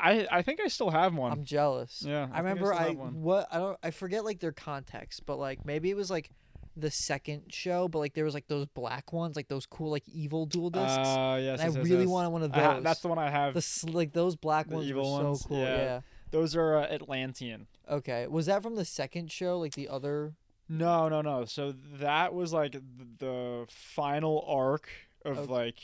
I 0.00 0.26
I 0.30 0.42
think 0.42 0.60
I 0.60 0.68
still 0.68 0.90
have 0.90 1.14
one. 1.14 1.32
I'm 1.32 1.44
jealous. 1.44 2.02
yeah, 2.06 2.28
I 2.32 2.38
remember 2.38 2.70
think 2.70 2.80
I, 2.80 2.84
still 2.84 2.88
have 2.88 2.98
one. 2.98 3.22
what 3.22 3.48
I 3.50 3.58
don't 3.58 3.78
I 3.82 3.90
forget 3.90 4.24
like 4.24 4.40
their 4.40 4.52
context, 4.52 5.24
but 5.26 5.38
like 5.38 5.64
maybe 5.64 5.90
it 5.90 5.96
was 5.96 6.10
like 6.10 6.30
the 6.76 6.90
second 6.90 7.42
show, 7.52 7.86
but 7.88 7.98
like 7.98 8.14
there 8.14 8.24
was 8.24 8.34
like 8.34 8.48
those 8.48 8.66
black 8.66 9.12
ones, 9.12 9.36
like 9.36 9.48
those 9.48 9.66
cool 9.66 9.90
like 9.90 10.08
evil 10.08 10.46
duel 10.46 10.70
disks. 10.70 10.88
Uh, 10.96 11.38
yes, 11.40 11.60
and 11.60 11.62
I 11.62 11.64
yes, 11.66 11.74
yes, 11.76 11.84
really 11.84 12.00
yes. 12.04 12.08
wanted 12.08 12.28
one 12.30 12.42
of 12.42 12.52
those. 12.52 12.62
ha- 12.62 12.80
that's 12.80 13.00
the 13.00 13.08
one 13.08 13.18
I 13.18 13.30
have. 13.30 13.54
the 13.54 13.90
like 13.92 14.12
those 14.12 14.36
black 14.36 14.68
the 14.68 14.76
ones 14.76 14.86
were 14.86 14.98
evil 14.98 15.16
so 15.18 15.24
ones, 15.24 15.42
cool. 15.46 15.58
yeah. 15.58 15.76
yeah. 15.76 16.00
Those 16.30 16.56
are 16.56 16.76
uh, 16.78 16.86
Atlantean. 16.86 17.66
Okay. 17.90 18.26
Was 18.26 18.46
that 18.46 18.62
from 18.62 18.74
the 18.76 18.86
second 18.86 19.30
show? 19.30 19.58
Like 19.58 19.74
the 19.74 19.88
other? 19.90 20.32
No, 20.66 21.10
no, 21.10 21.20
no. 21.20 21.44
So 21.44 21.74
that 21.96 22.32
was 22.32 22.54
like 22.54 22.72
th- 22.72 22.82
the 23.18 23.66
final 23.68 24.42
arc 24.48 24.88
of 25.26 25.40
Okay. 25.40 25.52
like 25.52 25.74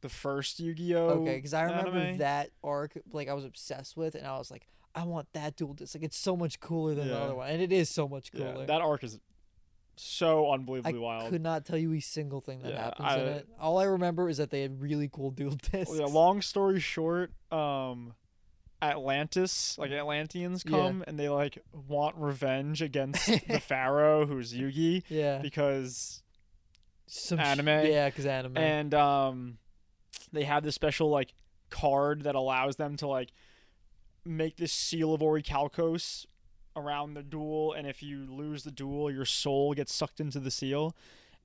the 0.00 0.08
first 0.08 0.60
Yu-Gi-Oh. 0.60 1.08
Okay, 1.22 1.36
because 1.36 1.54
I 1.54 1.62
remember 1.64 1.98
anime. 1.98 2.18
that 2.18 2.50
arc. 2.62 2.96
Like 3.12 3.28
I 3.28 3.34
was 3.34 3.44
obsessed 3.44 3.96
with, 3.96 4.14
and 4.14 4.26
I 4.26 4.38
was 4.38 4.50
like, 4.50 4.66
I 4.94 5.04
want 5.04 5.28
that 5.34 5.56
duel 5.56 5.74
disk. 5.74 5.94
Like 5.94 6.04
it's 6.04 6.18
so 6.18 6.36
much 6.36 6.60
cooler 6.60 6.94
than 6.94 7.08
the 7.08 7.18
other 7.18 7.34
one, 7.34 7.48
and 7.50 7.60
it 7.62 7.72
is 7.72 7.88
so 7.90 8.08
much 8.08 8.30
Yeah, 8.32 8.52
cooler. 8.52 8.66
that 8.66 8.80
arc 8.80 9.04
is 9.04 9.18
so 9.96 10.46
I 10.48 10.54
unbelievably 10.54 10.98
wild. 10.98 11.24
I 11.24 11.30
could 11.30 11.42
not 11.42 11.64
tell 11.64 11.76
you 11.78 11.92
a 11.94 12.00
single 12.00 12.40
thing 12.40 12.60
that 12.62 12.72
Yeah, 12.72 12.84
happens 12.84 13.08
I- 13.08 13.16
in 13.20 13.26
it. 13.28 13.48
All 13.60 13.78
I 13.78 13.84
remember 13.84 14.28
is 14.28 14.36
that 14.36 14.50
they 14.50 14.62
had 14.62 14.80
really 14.80 15.08
cool 15.12 15.30
dual 15.32 15.56
discs. 15.72 15.90
Well, 15.90 16.00
yeah, 16.00 16.06
long 16.06 16.40
story 16.42 16.78
short, 16.78 17.32
um, 17.50 18.14
Atlantis, 18.80 19.76
like 19.78 19.90
Atlanteans 19.90 20.62
Yeah. 20.64 20.70
come 20.76 21.04
and 21.06 21.18
they 21.18 21.28
like 21.28 21.58
want 21.88 22.14
revenge 22.16 22.80
against 22.80 23.26
the 23.48 23.58
pharaoh 23.60 24.24
who's 24.26 24.52
Yugi 24.54 25.02
yeah. 25.08 25.38
because 25.38 26.22
Some 27.08 27.38
sh- 27.38 27.42
anime. 27.42 27.66
yeah, 27.86 28.08
because 28.08 28.26
anime. 28.26 28.56
and 28.56 28.94
um 28.94 29.58
they 30.32 30.44
have 30.44 30.62
this 30.62 30.74
special 30.74 31.08
like 31.10 31.34
card 31.70 32.22
that 32.22 32.34
allows 32.34 32.76
them 32.76 32.96
to 32.96 33.06
like 33.06 33.30
make 34.24 34.56
this 34.56 34.72
seal 34.72 35.14
of 35.14 35.20
orichalcos 35.20 36.26
around 36.76 37.14
the 37.14 37.22
duel 37.22 37.72
and 37.72 37.86
if 37.86 38.02
you 38.02 38.26
lose 38.30 38.62
the 38.62 38.70
duel 38.70 39.10
your 39.10 39.24
soul 39.24 39.74
gets 39.74 39.92
sucked 39.92 40.20
into 40.20 40.38
the 40.38 40.50
seal 40.50 40.94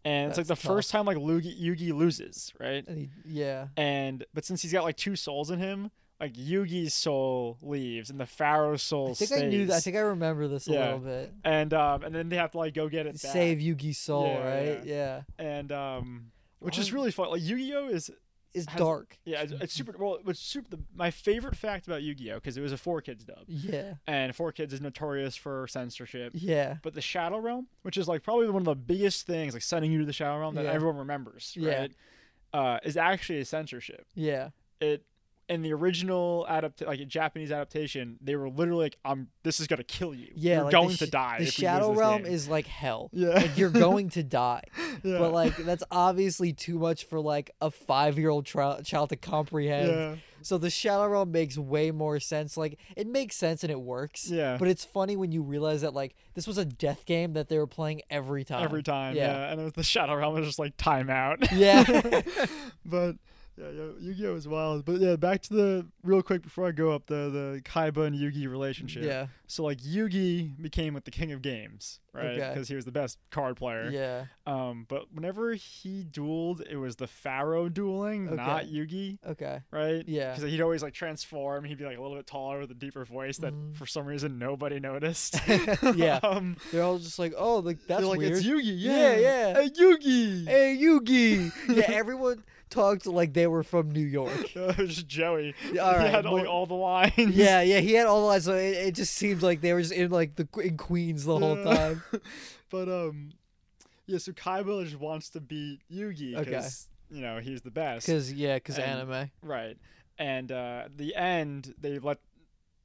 and 0.06 0.30
it's 0.30 0.38
like 0.38 0.48
the 0.48 0.54
That's 0.54 0.66
first 0.66 0.92
time 0.92 1.06
like 1.06 1.18
Lugi, 1.18 1.60
yugi 1.60 1.94
loses 1.94 2.54
right 2.60 2.86
And 2.88 2.98
he- 2.98 3.10
yeah. 3.26 3.68
and 3.78 4.26
but 4.34 4.46
since 4.46 4.62
he's 4.62 4.72
got 4.74 4.84
like 4.84 4.98
two 4.98 5.16
souls 5.16 5.50
in 5.50 5.60
him 5.60 5.92
like 6.20 6.34
yugi's 6.34 6.94
soul 6.94 7.58
leaves 7.62 8.10
and 8.10 8.20
the 8.20 8.26
pharaoh's 8.26 8.84
soul 8.84 9.12
I 9.12 9.14
think 9.14 9.28
stays 9.30 9.42
I 9.44 9.48
knew. 9.48 9.66
That. 9.68 9.78
I 9.78 9.80
think 9.80 9.96
I 9.96 10.02
remember 10.02 10.48
this 10.48 10.68
a 10.68 10.72
little 10.72 11.00
bit. 11.00 11.34
and 11.44 11.74
um 11.74 12.04
and 12.04 12.14
then 12.14 12.30
they 12.30 12.36
have 12.38 12.52
to 12.52 12.58
like 12.60 12.74
go 12.74 12.88
get 12.90 13.08
it 13.08 13.14
back. 13.22 13.32
Save 13.34 13.58
Yugi's 13.60 13.98
soul, 13.98 14.28
Yeah, 14.28 14.48
right? 14.48 14.86
Yeah. 14.86 15.22
and 15.40 15.72
um 15.72 16.32
which 16.60 16.78
is 16.78 16.94
really 16.94 17.12
fun 17.12 17.30
like 17.30 17.42
yu-gi-oh 17.42 17.90
is 17.90 18.10
It's 18.54 18.68
has- 18.70 18.78
dark. 18.80 19.18
Yeah, 19.26 19.42
it's, 19.42 19.52
it's 19.54 19.74
super. 19.74 19.96
Well, 19.98 20.20
it's 20.28 20.40
super. 20.40 20.70
The, 20.76 20.80
my 20.96 21.10
favorite 21.12 21.56
fact 21.56 21.88
about 21.88 22.04
Yu-Gi-Oh 22.04 22.36
because 22.36 22.56
it 22.58 22.62
was 22.62 22.72
a 22.72 22.78
4Kids 22.78 23.26
dub, 23.26 23.46
Yeah. 23.48 23.96
and 24.08 24.32
4Kids 24.36 24.74
is 24.74 24.82
notorious 24.82 25.36
for 25.36 25.68
censorship. 25.68 26.34
Yeah. 26.36 26.76
But 26.84 26.94
the 26.94 27.02
Shadow 27.02 27.40
Realm, 27.40 27.68
which 27.82 27.98
is 27.98 28.08
like 28.08 28.22
probably 28.24 28.48
one 28.50 28.62
of 28.62 28.66
the 28.66 28.76
biggest 28.76 29.26
things, 29.26 29.54
like 29.54 29.64
sending 29.64 29.92
you 29.92 30.00
to 30.00 30.06
the 30.06 30.14
Shadow 30.14 30.40
Realm 30.40 30.56
that 30.56 30.66
Yeah. 30.66 30.72
everyone 30.72 30.98
remembers, 30.98 31.54
Yeah. 31.58 31.80
right? 31.80 31.92
Uh, 32.54 32.80
is 32.84 32.98
actually 32.98 33.40
a 33.40 33.46
censorship. 33.46 34.06
Yeah. 34.14 34.50
It 34.80 35.04
in 35.50 35.62
the 35.62 35.74
original 35.74 36.46
adapt 36.48 36.82
like 36.86 37.00
a 37.00 37.06
Japanese 37.06 37.52
adaptation, 37.52 38.18
they 38.22 38.36
were 38.36 38.50
literally 38.50 38.86
like, 38.86 38.98
"Um, 39.04 39.28
this 39.44 39.60
is 39.60 39.68
gonna 39.68 39.84
kill 39.84 40.14
you. 40.14 40.32
Yeah. 40.36 40.56
You're 40.56 40.64
like 40.66 40.72
going 40.72 40.96
to 40.98 41.08
die." 41.10 41.38
The 41.40 41.46
Shadow 41.48 41.94
Realm 41.94 42.24
game." 42.24 42.32
is 42.32 42.48
like 42.48 42.68
hell. 42.68 43.10
yeah, 43.14 43.30
Like 43.30 43.58
you're 43.58 43.70
going 43.88 44.10
to 44.12 44.24
die. 44.24 44.64
yeah. 45.04 45.18
But 45.20 45.34
like 45.34 45.58
that's 45.58 45.84
obviously 45.92 46.54
too 46.54 46.80
much 46.80 47.06
for 47.06 47.20
like 47.20 47.52
a 47.62 47.70
five 47.72 48.18
year 48.18 48.30
old 48.30 48.46
child 48.46 49.10
to 49.10 49.16
comprehend. 49.18 49.90
yeah, 49.90 50.16
So 50.42 50.58
the 50.58 50.70
Shadow 50.70 51.08
Realm 51.08 51.32
makes 51.32 51.58
way 51.58 51.92
more 51.92 52.20
sense. 52.20 52.56
Like 52.58 52.80
it 52.96 53.08
makes 53.08 53.36
sense 53.36 53.64
and 53.64 53.72
it 53.72 53.82
works. 53.82 54.30
yeah. 54.30 54.58
But 54.58 54.70
it's 54.70 54.86
funny 54.86 55.16
when 55.18 55.32
you 55.32 55.42
realize 55.44 55.82
that 55.82 55.94
like 55.94 56.16
this 56.36 56.48
was 56.48 56.58
a 56.58 56.66
death 56.66 57.06
game 57.06 57.34
that 57.34 57.50
they 57.50 57.58
were 57.58 57.68
playing 57.68 58.02
every 58.10 58.44
time. 58.46 58.64
Every 58.64 58.82
time, 58.84 59.16
Yeah. 59.16 59.28
yeah. 59.32 59.52
And 59.52 59.60
it 59.62 59.64
was 59.66 59.74
the 59.74 59.84
Shadow 59.84 60.16
Realm 60.16 60.34
was 60.36 60.46
just 60.46 60.60
like 60.60 60.78
timeout. 60.78 61.48
Yeah. 61.52 62.22
but 62.86 63.16
Yeah, 63.58 63.70
yeah, 63.70 63.84
Yu-Gi-Oh 64.00 64.36
is 64.36 64.48
wild. 64.48 64.84
But 64.84 65.00
yeah, 65.00 65.16
back 65.16 65.42
to 65.44 65.54
the 65.54 65.88
real 66.04 66.24
quick 66.24 66.42
before 66.42 66.68
I 66.68 66.72
go 66.72 66.92
up 66.92 67.06
the 67.06 67.30
the 67.30 67.62
Kaiba 67.64 68.08
and 68.08 68.16
Yugi 68.16 68.50
relationship. 68.50 69.04
Yeah. 69.04 69.28
So 69.54 69.64
like 69.64 69.78
Yugi 69.80 70.60
became 70.60 70.96
like 70.96 71.04
the 71.04 71.12
king 71.12 71.32
of 71.32 71.44
games, 71.44 72.00
right? 72.12 72.26
Okay. 72.26 72.50
Because 72.54 72.68
he 72.68 72.74
was 72.76 72.86
the 72.86 72.92
best 72.92 73.20
card 73.30 73.56
player. 73.56 73.88
Yeah. 73.92 74.26
Um, 74.48 74.86
but 74.90 75.14
whenever 75.14 75.54
he 75.54 76.04
dueled, 76.10 76.62
it 76.68 76.78
was 76.78 76.96
the 76.96 77.06
Pharaoh 77.06 77.70
dueling, 77.70 78.36
not 78.36 78.64
Okay. 78.64 78.72
Yugi, 78.72 79.18
Okay. 79.30 79.60
right? 79.70 80.04
Yeah. 80.08 80.34
Because 80.34 80.50
he'd 80.50 80.62
always 80.62 80.82
like 80.82 80.94
transform. 80.96 81.66
He'd 81.66 81.78
be 81.78 81.86
like 81.86 82.00
a 82.00 82.02
little 82.02 82.18
bit 82.18 82.26
taller 82.26 82.62
with 82.62 82.72
a 82.72 82.74
deeper 82.74 83.06
voice 83.06 83.38
that 83.38 83.54
Mm. 83.54 83.76
for 83.76 83.86
some 83.86 84.06
reason 84.08 84.40
nobody 84.40 84.80
noticed. 84.80 85.36
Yeah. 85.96 86.20
um, 86.24 86.58
They're 86.72 86.82
all 86.84 86.98
just 86.98 87.20
like, 87.20 87.34
oh, 87.38 87.58
like 87.58 87.78
that's 87.88 88.04
like 88.04 88.18
weird. 88.18 88.32
it's 88.38 88.46
Yugi. 88.46 88.74
Yeah, 88.80 89.16
Yeah, 89.16 89.18
yeah. 89.18 89.54
Hey, 89.62 89.70
Yugi. 89.70 90.48
hey, 90.48 90.78
Yugi. 90.82 91.52
yeah, 91.70 91.92
everyone 91.96 92.44
talked 92.70 93.06
like 93.06 93.34
they 93.34 93.46
were 93.46 93.62
from 93.62 93.92
New 93.92 94.04
York. 94.06 94.50
Uh, 94.56 94.74
just 94.74 95.08
Joey. 95.08 95.54
Yeah, 95.72 95.82
all 95.82 95.92
he 95.94 95.98
right, 96.00 96.10
had 96.10 96.26
like 96.26 96.48
all 96.48 96.66
the 96.66 96.74
lines. 96.74 97.14
yeah, 97.18 97.62
yeah, 97.62 97.80
he 97.80 97.94
had 97.94 98.08
all 98.08 98.22
the 98.22 98.26
lines, 98.28 98.46
so 98.46 98.56
it, 98.56 98.88
it 98.88 98.96
just 98.96 99.14
seemed 99.14 99.43
like 99.44 99.62
they 99.62 99.74
were 99.74 99.82
just 99.82 99.94
in 99.94 100.10
like 100.12 100.36
the 100.36 100.48
in 100.64 100.78
Queens 100.78 101.26
the 101.26 101.38
whole 101.38 101.62
time. 101.64 102.02
but 102.70 102.90
um, 102.90 103.32
yeah. 104.08 104.18
So 104.18 104.32
Kaiba 104.32 104.84
just 104.86 105.00
wants 105.00 105.30
to 105.32 105.42
beat 105.42 105.82
Yugi 105.92 106.36
Okay. 106.36 106.44
because 106.46 106.88
you 107.12 107.22
know 107.22 107.40
he's 107.40 107.62
the 107.62 107.72
best. 107.72 108.08
Cause 108.08 108.32
yeah, 108.32 108.58
cause 108.60 108.80
anime. 108.80 109.30
Right. 109.42 109.78
And 110.18 110.52
uh, 110.52 110.86
the 110.96 111.16
end, 111.16 111.74
they 111.80 112.00
let 112.00 112.20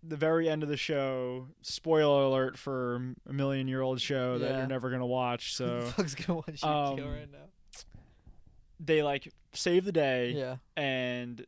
the 0.02 0.16
very 0.16 0.48
end 0.48 0.62
of 0.62 0.68
the 0.68 0.76
show. 0.76 1.48
Spoiler 1.62 2.22
alert 2.24 2.56
for 2.59 3.14
a 3.28 3.32
million 3.32 3.68
year 3.68 3.82
old 3.82 4.00
show 4.00 4.38
that 4.38 4.50
Yeah. 4.50 4.59
you're 4.59 4.66
never 4.66 4.90
gonna 4.90 5.06
watch. 5.06 5.54
Who 5.59 5.64
So 5.64 5.80
the 5.80 5.92
fuck's 5.92 6.14
gonna 6.14 6.36
watch 6.38 6.62
Yu-Gi-Oh 6.62 7.04
um, 7.04 7.11
right 7.12 7.30
now? 7.30 7.38
they 8.80 9.02
like 9.02 9.32
save 9.52 9.84
the 9.84 9.92
day, 9.92 10.32
Yeah, 10.36 10.56
and 10.76 11.44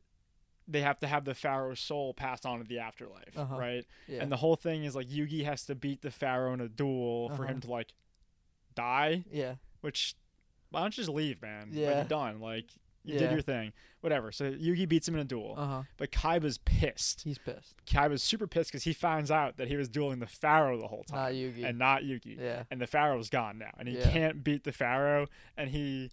they 0.70 0.82
have 0.82 0.98
to 1.00 1.06
have 1.06 1.24
the 1.24 1.34
Pharaoh's 1.34 1.80
soul 1.80 2.14
passed 2.14 2.46
on 2.46 2.58
to 2.58 2.64
the 2.64 2.78
afterlife, 2.78 3.36
Uh-huh. 3.36 3.56
right? 3.58 3.84
yeah. 4.06 4.22
And 4.22 4.30
the 4.30 4.36
whole 4.36 4.56
thing 4.56 4.84
is 4.84 4.94
like 4.94 5.08
Yugi 5.08 5.44
has 5.44 5.64
to 5.66 5.74
beat 5.74 6.02
the 6.02 6.10
Pharaoh 6.10 6.52
in 6.54 6.60
a 6.60 6.68
duel 6.68 7.28
for 7.30 7.44
Uh-huh. 7.44 7.52
him 7.54 7.60
to 7.62 7.70
like 7.70 7.92
die. 8.74 9.24
yeah, 9.30 9.56
Which 9.80 10.14
why 10.70 10.80
don't 10.82 10.96
you 10.96 11.02
just 11.02 11.14
leave, 11.14 11.42
man? 11.42 11.68
Like, 11.70 11.78
Yeah. 11.78 11.94
you're 11.96 12.04
done. 12.04 12.40
Like 12.40 12.66
you 13.02 13.14
Yeah. 13.14 13.20
did 13.20 13.30
your 13.32 13.42
thing. 13.42 13.72
Whatever. 14.02 14.30
So 14.30 14.52
Yugi 14.52 14.88
beats 14.88 15.08
him 15.08 15.14
in 15.14 15.20
a 15.20 15.24
duel, 15.24 15.54
uh 15.58 15.66
huh. 15.66 15.82
but 15.96 16.10
Kaiba's 16.12 16.58
pissed. 16.58 17.22
He's 17.22 17.38
pissed. 17.38 17.74
Kaiba's 17.86 18.22
super 18.22 18.46
pissed 18.46 18.70
because 18.70 18.84
he 18.84 18.92
finds 18.92 19.30
out 19.30 19.56
that 19.56 19.68
he 19.68 19.76
was 19.76 19.88
dueling 19.88 20.20
the 20.20 20.26
Pharaoh 20.26 20.78
the 20.78 20.86
whole 20.88 21.04
Not 21.10 21.16
time 21.16 21.34
Yugi. 21.34 21.64
and 21.64 21.78
not 21.78 22.02
Yugi. 22.02 22.38
yeah, 22.38 22.64
And 22.70 22.80
the 22.80 22.86
Pharaoh's 22.86 23.28
gone 23.30 23.58
now, 23.58 23.72
and 23.78 23.88
he 23.88 23.98
Yeah. 23.98 24.10
can't 24.10 24.44
beat 24.44 24.64
the 24.64 24.72
Pharaoh, 24.72 25.26
and 25.56 25.70
he 25.70 26.10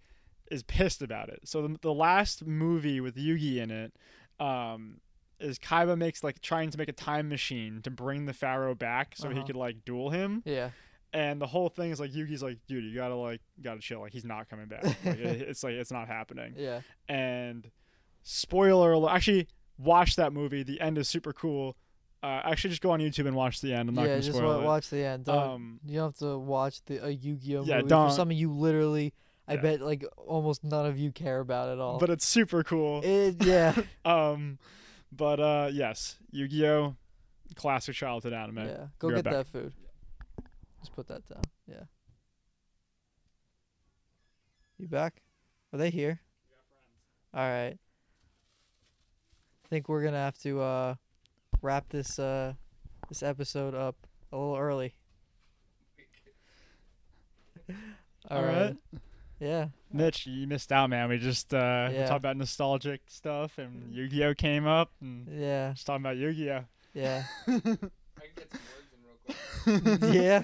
is 0.49 0.63
pissed 0.63 1.01
about 1.01 1.27
it. 1.29 1.41
So 1.47 1.61
the, 1.67 1.77
the 1.81 1.93
last 1.93 2.45
movie 2.45 2.99
with 3.01 3.15
Yugi 3.15 3.57
in 3.57 3.69
it 3.69 3.93
um, 4.39 4.99
is 5.39 5.59
Kaiba 5.59 5.97
makes 5.97 6.23
like 6.23 6.41
trying 6.41 6.69
to 6.71 6.77
make 6.77 6.89
a 6.89 6.93
time 6.93 7.29
machine 7.29 7.81
to 7.83 7.91
bring 7.91 8.25
the 8.25 8.33
Pharaoh 8.33 8.75
back 8.75 9.13
so 9.15 9.29
he 9.29 9.35
Uh-huh. 9.37 9.45
could 9.47 9.55
like 9.55 9.85
duel 9.85 10.09
him. 10.09 10.41
yeah, 10.45 10.71
And 11.13 11.39
the 11.41 11.47
whole 11.47 11.69
thing 11.69 11.91
is 11.91 11.99
like 11.99 12.11
Yugi's 12.11 12.41
like, 12.43 12.57
dude, 12.67 12.83
you 12.83 12.95
gotta 12.95 13.15
like 13.15 13.41
gotta 13.61 13.79
chill. 13.79 13.99
Like 14.01 14.13
he's 14.13 14.25
not 14.25 14.49
coming 14.49 14.67
back. 14.67 14.83
Like, 14.83 14.97
it- 15.05 15.41
it's 15.49 15.63
like 15.63 15.73
it's 15.73 15.91
not 15.91 16.07
happening 16.07 16.53
yeah. 16.57 16.81
and 17.07 17.69
spoiler 18.23 18.91
alert 18.93 19.11
actually 19.13 19.47
watch 19.77 20.15
that 20.17 20.33
movie 20.33 20.63
the 20.63 20.81
end 20.81 20.97
is 20.97 21.07
super 21.07 21.31
cool 21.31 21.75
uh, 22.23 22.41
actually 22.43 22.71
just 22.71 22.81
go 22.81 22.91
on 22.91 22.99
youtube 22.99 23.27
and 23.27 23.35
watch 23.35 23.61
the 23.61 23.71
end 23.73 23.87
i'm 23.87 23.95
not 23.95 24.01
yeah, 24.01 24.07
gonna 24.09 24.21
just 24.21 24.37
spoil 24.37 24.55
wa- 24.57 24.61
it 24.61 24.65
watch 24.65 24.89
the 24.89 24.97
end. 25.03 25.23
Don't, 25.25 25.37
um 25.37 25.79
you 25.85 25.95
don't 25.99 26.07
have 26.07 26.15
to 26.29 26.37
watch 26.37 26.83
the 26.85 27.05
a 27.05 27.09
Yu-Gi-Oh 27.09 27.63
Yeah, 27.63 27.77
movie 27.77 27.87
don't. 27.89 28.09
for 28.09 28.15
something 28.15 28.35
you 28.37 28.51
literally. 28.51 29.13
I 29.47 29.53
Yeah. 29.53 29.61
bet 29.61 29.81
like 29.81 30.03
almost 30.17 30.63
none 30.63 30.85
of 30.85 30.97
you 30.97 31.11
care 31.11 31.39
about 31.39 31.69
it 31.69 31.79
all. 31.79 31.99
but 31.99 32.09
it's 32.09 32.25
super 32.27 32.63
cool 32.63 33.01
it, 33.03 33.43
yeah, 33.45 33.73
um 34.05 34.57
but 35.11 35.39
uh 35.39 35.69
yes 35.71 36.17
yu-gi-oh 36.31 36.95
classic 37.55 37.95
childhood 37.95 38.33
anime 38.33 38.57
yeah. 38.67 38.87
Go 38.99 39.07
right 39.07 39.15
get 39.15 39.23
back. 39.23 39.33
that 39.33 39.47
food. 39.47 39.73
Just 40.81 40.93
put 40.93 41.07
that 41.07 41.25
down. 41.27 41.41
Yeah. 41.67 41.83
You 44.77 44.87
back? 44.87 45.21
Are 45.73 45.77
they 45.79 45.89
here? 45.89 46.19
All 47.33 47.41
right. 47.41 47.77
I 49.65 49.67
think 49.69 49.89
we're 49.89 50.03
gonna 50.03 50.17
have 50.17 50.37
to 50.39 50.61
uh, 50.61 50.95
wrap 51.61 51.89
this 51.89 52.19
uh, 52.19 52.53
this 53.09 53.23
episode 53.23 53.73
up 53.73 53.95
a 54.31 54.37
little 54.37 54.55
early. 54.57 54.93
all 58.29 58.43
right 58.43 58.75
Yeah. 59.39 59.67
mitch 59.93 60.25
you 60.27 60.47
missed 60.47 60.71
out 60.71 60.89
man 60.89 61.09
we 61.09 61.17
just 61.17 61.53
uh 61.53 61.89
Yeah. 61.91 62.07
talked 62.07 62.19
about 62.19 62.37
nostalgic 62.37 63.01
stuff 63.07 63.57
and 63.57 63.93
yu-gi-oh 63.93 64.33
came 64.33 64.65
up 64.67 64.91
and 65.01 65.27
Yeah. 65.31 65.71
just 65.73 65.85
talking 65.85 66.03
about 66.03 66.17
yu-gi-oh 66.17 66.65
Yeah. 66.93 67.23
I 67.47 67.59
can 67.59 67.79
get 68.35 68.51
some 68.51 68.61
words 68.73 69.63
in 69.65 69.83
real 69.83 69.97
quick. 69.99 70.13
yeah. 70.13 70.43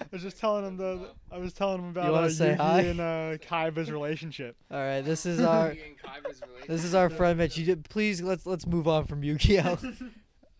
I 0.00 0.06
was 0.10 0.22
just 0.22 0.38
telling 0.38 0.64
him 0.66 0.76
the. 0.76 1.10
I 1.30 1.38
was 1.38 1.52
telling 1.52 1.80
him 1.80 1.88
about 1.90 2.10
wanna 2.12 2.26
uh, 2.26 2.30
say 2.30 2.50
Yugi 2.54 2.56
hi? 2.56 2.80
and 2.80 3.00
uh, 3.00 3.36
Kaiba's 3.46 3.90
relationship. 3.92 4.56
All 4.70 4.78
right. 4.78 5.02
This 5.02 5.26
is 5.26 5.40
our 5.40 5.70
Yugi 5.70 5.86
and 5.88 5.98
Kaiba's 5.98 6.40
relationship. 6.40 6.66
this 6.68 6.84
is 6.84 6.94
our 6.94 7.10
friend 7.10 7.38
Mitch. 7.38 7.56
You 7.58 7.66
did, 7.66 7.88
please 7.88 8.22
let's 8.22 8.46
let's 8.46 8.66
move 8.66 8.88
on 8.88 9.04
from 9.06 9.22
Yu-Gi-Oh. 9.22 9.78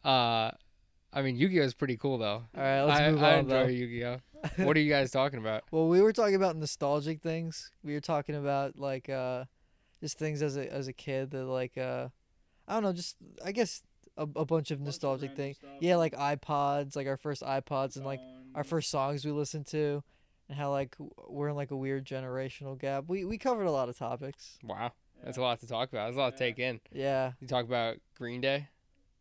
Uh, 0.04 0.50
I 1.14 1.22
mean, 1.22 1.36
Yu-Gi-Oh 1.36 1.62
is 1.62 1.74
pretty 1.74 1.96
cool 1.96 2.18
though. 2.18 2.42
All 2.56 2.62
right. 2.62 2.82
Let's 2.82 3.00
I, 3.00 3.10
move 3.10 3.22
I 3.22 3.32
on 3.34 3.38
enjoy 3.40 3.54
though. 3.54 3.66
Yu-Gi-Oh. 3.68 4.16
What 4.58 4.76
are 4.76 4.80
you 4.80 4.90
guys 4.90 5.10
talking 5.10 5.38
about? 5.38 5.64
Well, 5.70 5.88
we 5.88 6.02
were 6.02 6.12
talking 6.12 6.34
about 6.34 6.54
nostalgic 6.56 7.22
things. 7.22 7.70
We 7.82 7.94
were 7.94 8.00
talking 8.00 8.34
about 8.34 8.78
like 8.78 9.08
uh 9.08 9.44
just 10.02 10.18
things 10.18 10.42
as 10.42 10.58
a 10.58 10.70
as 10.70 10.86
a 10.86 10.92
kid 10.92 11.30
that 11.30 11.44
like 11.44 11.78
uh 11.78 12.08
I 12.68 12.74
don't 12.74 12.82
know, 12.82 12.92
just 12.92 13.16
I 13.42 13.52
guess 13.52 13.82
a, 14.18 14.22
a 14.36 14.44
bunch 14.44 14.70
of 14.70 14.80
nostalgic 14.80 15.34
things. 15.34 15.56
Yeah, 15.80 15.96
like 15.96 16.12
iPods, 16.14 16.94
like 16.94 17.06
our 17.06 17.16
first 17.16 17.42
iPods 17.42 17.96
and 17.96 18.04
like 18.04 18.20
our 18.54 18.64
first 18.64 18.90
songs 18.90 19.24
we 19.24 19.30
listened 19.30 19.66
to 19.68 20.02
and 20.48 20.58
how 20.58 20.70
like 20.70 20.94
we're 21.26 21.48
in 21.48 21.56
like 21.56 21.70
a 21.70 21.76
weird 21.76 22.04
generational 22.04 22.78
gap. 22.78 23.04
We 23.08 23.24
we 23.24 23.38
covered 23.38 23.64
a 23.64 23.70
lot 23.70 23.88
of 23.88 23.96
topics. 23.96 24.58
Wow, 24.62 24.92
that's 25.24 25.38
a 25.38 25.42
lot 25.42 25.60
to 25.60 25.66
talk 25.66 25.90
about. 25.90 26.06
That's 26.06 26.16
a 26.16 26.20
lot 26.20 26.32
to 26.32 26.38
take 26.38 26.58
in. 26.58 26.80
Yeah. 26.92 27.32
You 27.40 27.48
talk 27.48 27.64
about 27.64 27.96
Green 28.18 28.40
Day. 28.40 28.68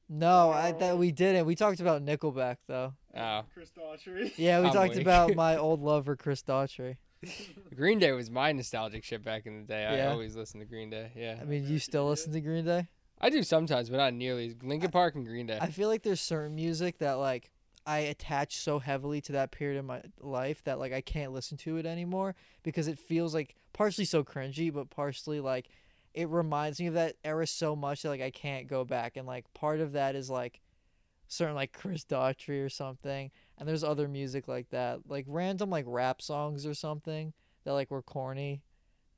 No, 0.10 0.52
I 0.52 0.72
that 0.74 0.98
we 0.98 1.12
didn't. 1.12 1.46
We 1.46 1.56
talked 1.56 1.80
about 1.80 2.04
Nickelback 2.06 2.58
though. 2.68 2.94
Oh, 3.16 3.42
Chris 3.54 3.72
Daughtry. 3.72 4.32
Yeah, 4.38 4.60
we 4.62 4.68
I'm 4.68 4.74
talked 4.74 4.94
weak. 4.96 5.02
about 5.02 5.36
my 5.36 5.58
old 5.58 5.82
lover 5.82 6.16
Chris 6.16 6.42
Daughtry. 6.44 6.98
Green 7.76 8.00
Day 8.00 8.12
was 8.12 8.30
my 8.30 8.52
nostalgic 8.52 9.04
shit 9.04 9.24
back 9.24 9.46
in 9.46 9.62
the 9.62 9.66
day. 9.68 9.86
I 9.86 9.96
Yeah. 9.98 10.12
always 10.12 10.36
listened 10.36 10.62
to 10.62 10.68
Green 10.68 10.90
Day. 10.90 11.12
Yeah, 11.16 11.38
I 11.42 11.46
mean, 11.46 11.68
you 11.68 11.80
still 11.80 12.08
listen 12.08 12.34
to 12.34 12.42
Green 12.42 12.66
Day? 12.66 12.88
I 13.22 13.30
do 13.30 13.42
sometimes, 13.44 13.90
but 13.90 13.98
not 13.98 14.14
nearly. 14.14 14.56
Linkin 14.62 14.92
Park 14.92 15.16
and 15.16 15.26
Green 15.26 15.48
Day. 15.48 15.58
I 15.62 15.68
feel 15.68 15.88
like 15.88 16.04
there's 16.04 16.20
certain 16.22 16.54
music 16.56 16.98
that 16.98 17.14
like 17.14 17.50
I 17.86 18.00
attach 18.00 18.58
so 18.58 18.80
heavily 18.80 19.22
to 19.22 19.32
that 19.34 19.52
period 19.52 19.80
of 19.80 19.86
my 19.86 20.02
life 20.20 20.62
that 20.66 20.80
like 20.80 20.92
I 20.92 21.00
can't 21.02 21.32
listen 21.32 21.58
to 21.60 21.78
it 21.78 21.86
anymore 21.86 22.36
because 22.64 22.88
it 22.90 23.00
feels 23.00 23.34
like 23.34 23.56
partially 23.72 24.06
so 24.06 24.24
cringy, 24.26 24.72
but 24.74 24.90
partially 24.90 25.40
like 25.40 25.70
it 26.14 26.30
reminds 26.30 26.80
me 26.80 26.88
of 26.88 26.94
that 26.94 27.16
era 27.24 27.48
so 27.48 27.76
much 27.76 28.02
that 28.02 28.10
like 28.10 28.22
I 28.22 28.32
can't 28.32 28.68
go 28.68 28.84
back. 28.86 29.18
And 29.18 29.28
like 29.28 29.52
part 29.54 29.80
of 29.80 29.94
that 29.94 30.16
is 30.16 30.30
like 30.30 30.62
certain 31.28 31.56
like 31.56 31.74
Chris 31.74 32.06
Daughtry 32.06 32.64
or 32.64 32.70
something, 32.70 33.32
and 33.58 33.68
there's 33.68 33.84
other 33.84 34.08
music 34.08 34.48
like 34.48 34.70
that, 34.70 35.00
like 35.08 35.26
random 35.28 35.70
like 35.70 35.86
rap 35.88 36.22
songs 36.22 36.66
or 36.66 36.74
something 36.74 37.34
that 37.64 37.74
like 37.74 37.92
were 37.92 38.02
corny. 38.02 38.62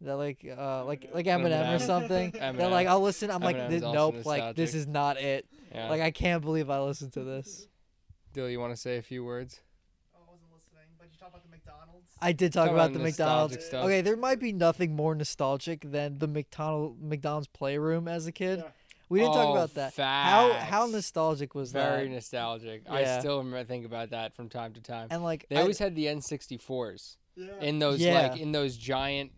That 0.02 0.18
like 0.18 0.46
uh 0.46 0.84
like 0.84 1.10
like 1.14 1.26
Eminem 1.26 1.46
or 1.46 1.78
Eminem. 1.78 1.82
something 1.82 2.32
that 2.39 2.70
like 2.70 2.86
I'll 2.86 3.02
listen 3.02 3.32
I'm 3.32 3.41
like 3.41 3.56
Eminem's 3.56 3.70
"Th- 3.70 3.84
also 3.84 4.12
nope 4.12 4.26
like 4.26 4.56
this 4.56 4.76
is 4.76 4.86
not 4.88 5.18
it 5.18 5.48
yeah. 5.74 5.89
like 5.89 6.02
I 6.02 6.12
can't 6.12 6.41
believe 6.43 6.70
I 6.70 6.80
listened 6.82 7.14
to 7.14 7.24
this. 7.24 7.68
Dill, 8.34 8.50
you 8.50 8.60
want 8.60 8.74
to 8.74 8.78
say 8.78 8.98
a 8.98 9.02
few 9.02 9.24
words? 9.24 9.62
Oh, 10.14 10.20
I 10.28 10.32
wasn't 10.32 10.52
listening, 10.54 10.89
but 11.00 11.08
you 11.12 11.18
talk 11.18 11.30
about 11.30 11.43
the 11.43 11.50
McDonald's. 11.50 12.05
I 12.22 12.32
did 12.32 12.53
talk 12.53 12.66
Talk 12.68 12.74
about, 12.74 12.89
about 12.91 12.93
the 12.97 13.03
McDonald's. 13.03 13.66
stuff. 13.66 13.86
Okay, 13.86 14.01
there 14.01 14.16
might 14.18 14.39
be 14.39 14.51
nothing 14.53 14.95
more 14.95 15.13
nostalgic 15.16 15.82
than 15.91 16.18
the 16.20 16.28
McDonald 16.28 17.01
McDonald's 17.01 17.47
playroom 17.47 18.07
as 18.07 18.26
a 18.28 18.32
kid. 18.32 18.59
Yeah. 18.59 18.72
We 19.09 19.20
didn't 19.20 19.34
talk 19.34 19.47
Oh, 19.49 19.51
about 19.53 19.74
that. 19.76 19.95
How 19.95 20.53
how 20.53 20.88
nostalgic 20.88 21.53
was 21.53 21.72
Very 21.72 21.84
that? 21.86 21.95
Very 21.97 22.09
nostalgic. 22.09 22.84
I 22.89 23.20
still 23.20 23.38
remember 23.38 23.63
think 23.63 23.86
about 23.86 24.09
that 24.11 24.34
from 24.36 24.49
time 24.49 24.74
to 24.74 24.82
time. 24.82 25.09
and 25.11 25.24
like 25.24 25.45
They 25.49 25.57
I- 25.57 25.61
always 25.61 25.78
had 25.78 25.95
the 25.95 26.07
N64s 26.07 27.18
Yeah. 27.36 27.47
in 27.61 27.78
those 27.80 27.99
Yeah. 28.01 28.30
like 28.30 28.39
in 28.41 28.51
those 28.51 28.76
giant 28.78 29.32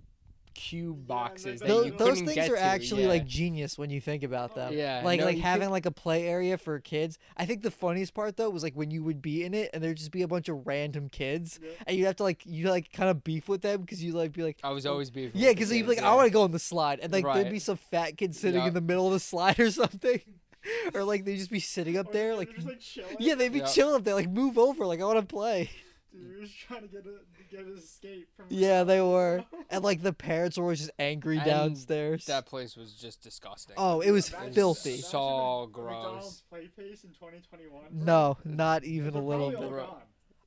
cube 0.58 1.06
boxes 1.08 1.62
they- 1.62 1.68
that 1.68 1.74
those, 1.74 1.86
you 1.86 1.92
those 1.98 2.20
things 2.22 2.34
get 2.34 2.50
are 2.50 2.56
to, 2.56 2.62
actually 2.62 3.04
yeah. 3.04 3.10
like 3.10 3.26
genius 3.26 3.78
when 3.78 3.92
you 3.92 4.02
think 4.02 4.24
about 4.24 4.56
them. 4.56 4.74
Yeah, 4.74 5.02
Like 5.06 5.20
no, 5.20 5.28
like 5.28 5.38
having 5.38 5.68
could- 5.68 5.72
like 5.72 5.86
a 5.86 5.92
play 5.92 6.28
area 6.28 6.58
for 6.58 6.80
kids. 6.80 7.20
I 7.38 7.46
think 7.46 7.62
the 7.62 7.72
funniest 7.72 8.14
part 8.16 8.36
though 8.38 8.50
was 8.50 8.64
like 8.64 8.74
when 8.74 8.90
you 8.90 9.04
would 9.04 9.22
be 9.22 9.44
in 9.44 9.54
it 9.54 9.70
and 9.74 9.84
there'd 9.84 9.98
just 9.98 10.12
be 10.12 10.24
a 10.24 10.28
bunch 10.28 10.50
of 10.50 10.66
random 10.66 11.10
kids 11.10 11.60
Yeah. 11.62 11.70
and 11.86 11.96
you'd 11.98 12.06
have 12.06 12.16
to 12.18 12.24
like 12.24 12.42
you 12.46 12.70
like 12.70 12.92
kind 12.92 13.10
of 13.10 13.24
beef 13.24 13.48
with 13.48 13.62
them 13.62 13.82
because 13.82 14.04
you 14.04 14.14
like 14.14 14.34
be 14.34 14.44
like 14.44 14.58
I 14.64 14.72
was 14.72 14.86
oh. 14.86 14.92
always 14.94 15.12
beefing. 15.12 15.40
Yeah, 15.40 15.50
because 15.52 15.72
you'd 15.72 15.84
be 15.84 15.90
like, 15.90 15.98
yeah. 16.00 16.12
I 16.12 16.16
want 16.16 16.26
to 16.28 16.34
go 16.34 16.42
on 16.42 16.52
the 16.52 16.60
slide, 16.60 17.00
and 17.02 17.14
like 17.14 17.24
there'd 17.24 17.52
be 17.52 17.60
some 17.60 17.78
fat 17.78 18.18
kid 18.18 18.36
sitting 18.36 18.62
Yeah. 18.62 18.68
in 18.70 18.74
the 18.74 18.82
middle 18.82 19.06
of 19.08 19.14
the 19.14 19.20
slide 19.32 19.60
or 19.60 19.70
something, 19.70 20.22
or 20.96 21.04
like 21.04 21.24
they'd 21.24 21.38
just 21.38 21.52
be 21.52 21.60
sitting 21.60 21.98
up 21.98 22.10
Or 22.10 22.14
there, 22.14 22.36
like, 22.36 22.54
just, 22.56 22.68
like 22.68 22.82
yeah, 23.20 23.36
they'd 23.36 23.54
be 23.54 23.60
Yeah. 23.60 23.66
chilling 23.68 23.96
up 23.96 24.04
there, 24.04 24.16
like 24.16 24.30
move 24.30 24.58
over, 24.58 24.86
like 24.88 25.00
I 25.02 25.06
want 25.06 25.20
to 25.20 25.26
play. 25.26 25.70
Dude, 26.12 26.32
you're 26.32 26.42
just 26.42 26.58
trying 26.60 26.82
to 26.82 26.88
get 26.88 27.06
a 27.06 27.20
get 27.50 27.66
his 27.66 27.84
escape 27.84 28.28
from. 28.36 28.46
Yeah, 28.50 28.84
they 28.84 29.02
were. 29.02 29.44
And 29.70 29.84
like 29.84 30.02
the 30.02 30.14
parents 30.14 30.58
were 30.58 30.64
always 30.64 30.80
just 30.80 30.92
angry 30.98 31.38
And 31.38 31.46
downstairs. 31.46 32.26
That 32.26 32.46
place 32.46 32.78
was 32.78 32.94
just 32.94 33.22
disgusting. 33.22 33.76
Oh, 33.78 34.00
it 34.00 34.12
was 34.12 34.30
Imagine- 34.30 34.54
filthy. 34.54 34.90
imagine 34.92 35.06
So 35.10 35.20
a- 35.20 35.64
a 35.64 35.68
gross. 35.68 35.94
McDonald's 36.04 36.44
play 36.50 36.68
pace 36.78 37.04
in 37.04 37.10
2021. 37.12 37.70
bro. 37.92 38.06
No, 38.06 38.38
not 38.46 38.86
even 38.86 39.14
a 39.16 39.22
little 39.22 39.52
bit. 39.52 39.60
yeah, 39.60 39.86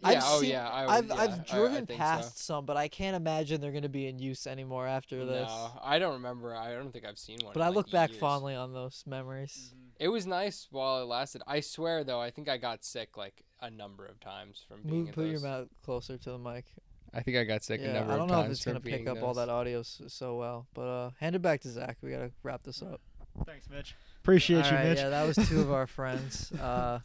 I've 0.02 0.22
oh 0.24 0.40
seen- 0.40 0.50
yeah, 0.50 0.66
I 0.70 0.86
would, 0.86 0.90
I've 0.94 1.06
yeah, 1.08 1.14
I've 1.22 1.30
I- 1.30 1.34
I 1.34 1.58
driven 1.58 1.86
past 1.86 2.38
So. 2.38 2.54
some, 2.54 2.64
but 2.64 2.78
I 2.78 2.88
can't 2.88 3.14
imagine 3.14 3.60
they're 3.60 3.72
gonna 3.72 3.90
be 3.90 4.06
in 4.06 4.18
use 4.18 4.46
anymore 4.46 4.86
after 4.86 5.26
this. 5.26 5.46
No, 5.48 5.78
I 5.82 5.98
don't 5.98 6.14
remember. 6.14 6.54
I 6.56 6.72
don't 6.72 6.90
think 6.90 7.04
I've 7.04 7.18
seen 7.18 7.36
one. 7.42 7.52
But 7.52 7.60
in, 7.60 7.64
I 7.64 7.68
like, 7.68 7.76
look 7.76 7.90
back 7.90 8.08
years. 8.10 8.20
fondly 8.20 8.54
on 8.54 8.72
those 8.72 9.04
memories. 9.06 9.74
Mhm. 9.74 9.78
It 10.00 10.08
was 10.08 10.26
nice 10.26 10.66
while 10.70 11.02
it 11.02 11.04
lasted. 11.04 11.42
I 11.46 11.60
swear 11.60 12.04
though, 12.04 12.20
I 12.22 12.30
think 12.30 12.48
I 12.48 12.56
got 12.56 12.82
sick 12.86 13.18
like 13.18 13.42
a 13.60 13.70
number 13.70 14.06
of 14.06 14.18
times 14.20 14.64
from 14.66 14.80
being 14.80 15.00
Move, 15.00 15.08
in 15.08 15.12
put 15.14 15.26
your 15.26 15.40
mouth 15.40 15.68
closer 15.84 16.16
to 16.16 16.30
the 16.30 16.38
mic. 16.38 16.64
I 17.12 17.22
think 17.22 17.36
I 17.36 17.44
got 17.44 17.62
sick 17.64 17.80
a 17.80 17.84
yeah, 17.84 17.92
number 17.94 18.12
I 18.12 18.16
don't 18.16 18.28
know 18.28 18.40
if 18.42 18.50
it's 18.50 18.64
gonna 18.64 18.80
pick 18.80 19.04
being 19.04 19.08
up 19.08 19.22
all 19.22 19.34
that 19.34 19.48
audio 19.48 19.80
s- 19.80 20.00
so 20.08 20.36
well. 20.36 20.66
But 20.74 20.82
uh, 20.82 21.10
hand 21.18 21.34
it 21.36 21.42
back 21.42 21.60
to 21.62 21.68
Zach. 21.68 21.96
We 22.02 22.10
gotta 22.10 22.30
wrap 22.42 22.62
this 22.62 22.82
up. 22.82 23.00
Thanks, 23.46 23.68
Mitch. 23.70 23.94
Appreciate 24.22 24.64
All 24.66 24.70
you, 24.70 24.76
right, 24.76 24.88
Mitch. 24.90 24.98
yeah, 24.98 25.08
that 25.08 25.26
was 25.26 25.36
two 25.48 25.60
of 25.60 25.72
our 25.72 25.86
friends. 25.98 26.52
Uh, 26.52 27.00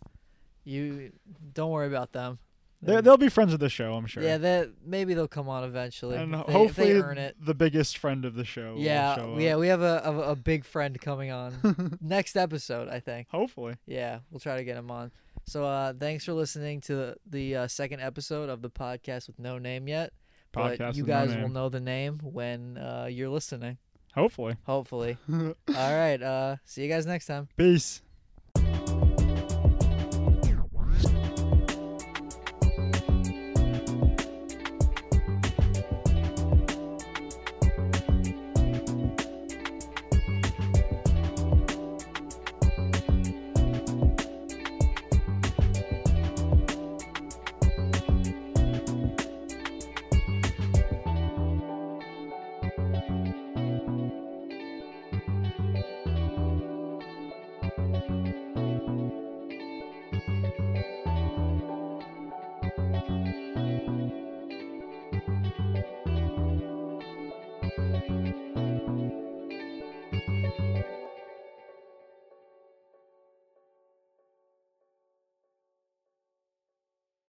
you 0.64 1.12
don't 1.53 1.72
worry 1.72 1.88
about 1.88 2.12
them. 2.12 2.39
They're, 2.82 3.01
they'll 3.01 3.18
be 3.18 3.30
friends 3.30 3.51
of 3.53 3.60
the 3.60 3.70
show, 3.70 3.95
I'm 3.95 4.06
sure. 4.06 4.22
Yeah, 4.22 4.38
they 4.38 4.68
maybe 4.86 5.14
they'll 5.16 5.28
come 5.28 5.49
on 5.49 5.64
eventually. 5.64 6.18
and 6.18 6.34
they, 6.34 6.38
hopefully 6.38 6.93
they 6.93 6.99
earn 6.99 7.18
it. 7.18 7.36
the 7.43 7.56
biggest 7.56 7.97
friend 7.97 8.26
of 8.26 8.36
the 8.36 8.45
show. 8.45 8.74
will 8.74 8.82
Yeah, 8.82 9.16
show 9.16 9.38
yeah, 9.39 9.53
up. 9.53 9.60
we 9.60 9.68
have 9.70 9.82
a, 9.82 10.01
a 10.06 10.20
a 10.32 10.36
big 10.36 10.66
friend 10.66 10.99
coming 11.01 11.32
on 11.32 11.97
next 12.01 12.36
episode. 12.36 12.89
I 12.89 12.99
think. 12.99 13.30
Hopefully. 13.30 13.76
Yeah, 13.88 14.20
we'll 14.30 14.39
try 14.41 14.58
to 14.58 14.64
get 14.64 14.78
him 14.78 14.91
on. 14.91 15.12
So 15.46 15.64
uh, 15.66 15.93
thanks 15.93 16.26
for 16.26 16.34
listening 16.34 16.82
to 16.82 16.96
the, 16.96 17.16
the 17.30 17.56
uh, 17.56 17.68
second 17.68 18.02
episode 18.02 18.50
of 18.50 18.62
the 18.62 18.70
podcast 18.70 19.28
with 19.28 19.39
no 19.39 19.58
name 19.58 19.88
yet. 19.88 20.12
but 20.52 20.80
you 20.80 20.86
with 20.88 20.98
no 20.98 21.06
guys 21.06 21.36
will 21.38 21.50
know 21.50 21.70
the 21.70 21.80
name 21.80 22.20
when 22.24 22.78
uh, 22.78 23.08
you're 23.10 23.30
listening. 23.30 23.78
Hopefully. 24.14 24.56
Hopefully. 24.64 25.18
All 25.32 25.54
right. 25.68 26.22
Uh, 26.22 26.56
see 26.64 26.84
you 26.84 26.89
guys 26.89 27.06
next 27.06 27.26
time. 27.26 27.50
Peace. 27.58 28.02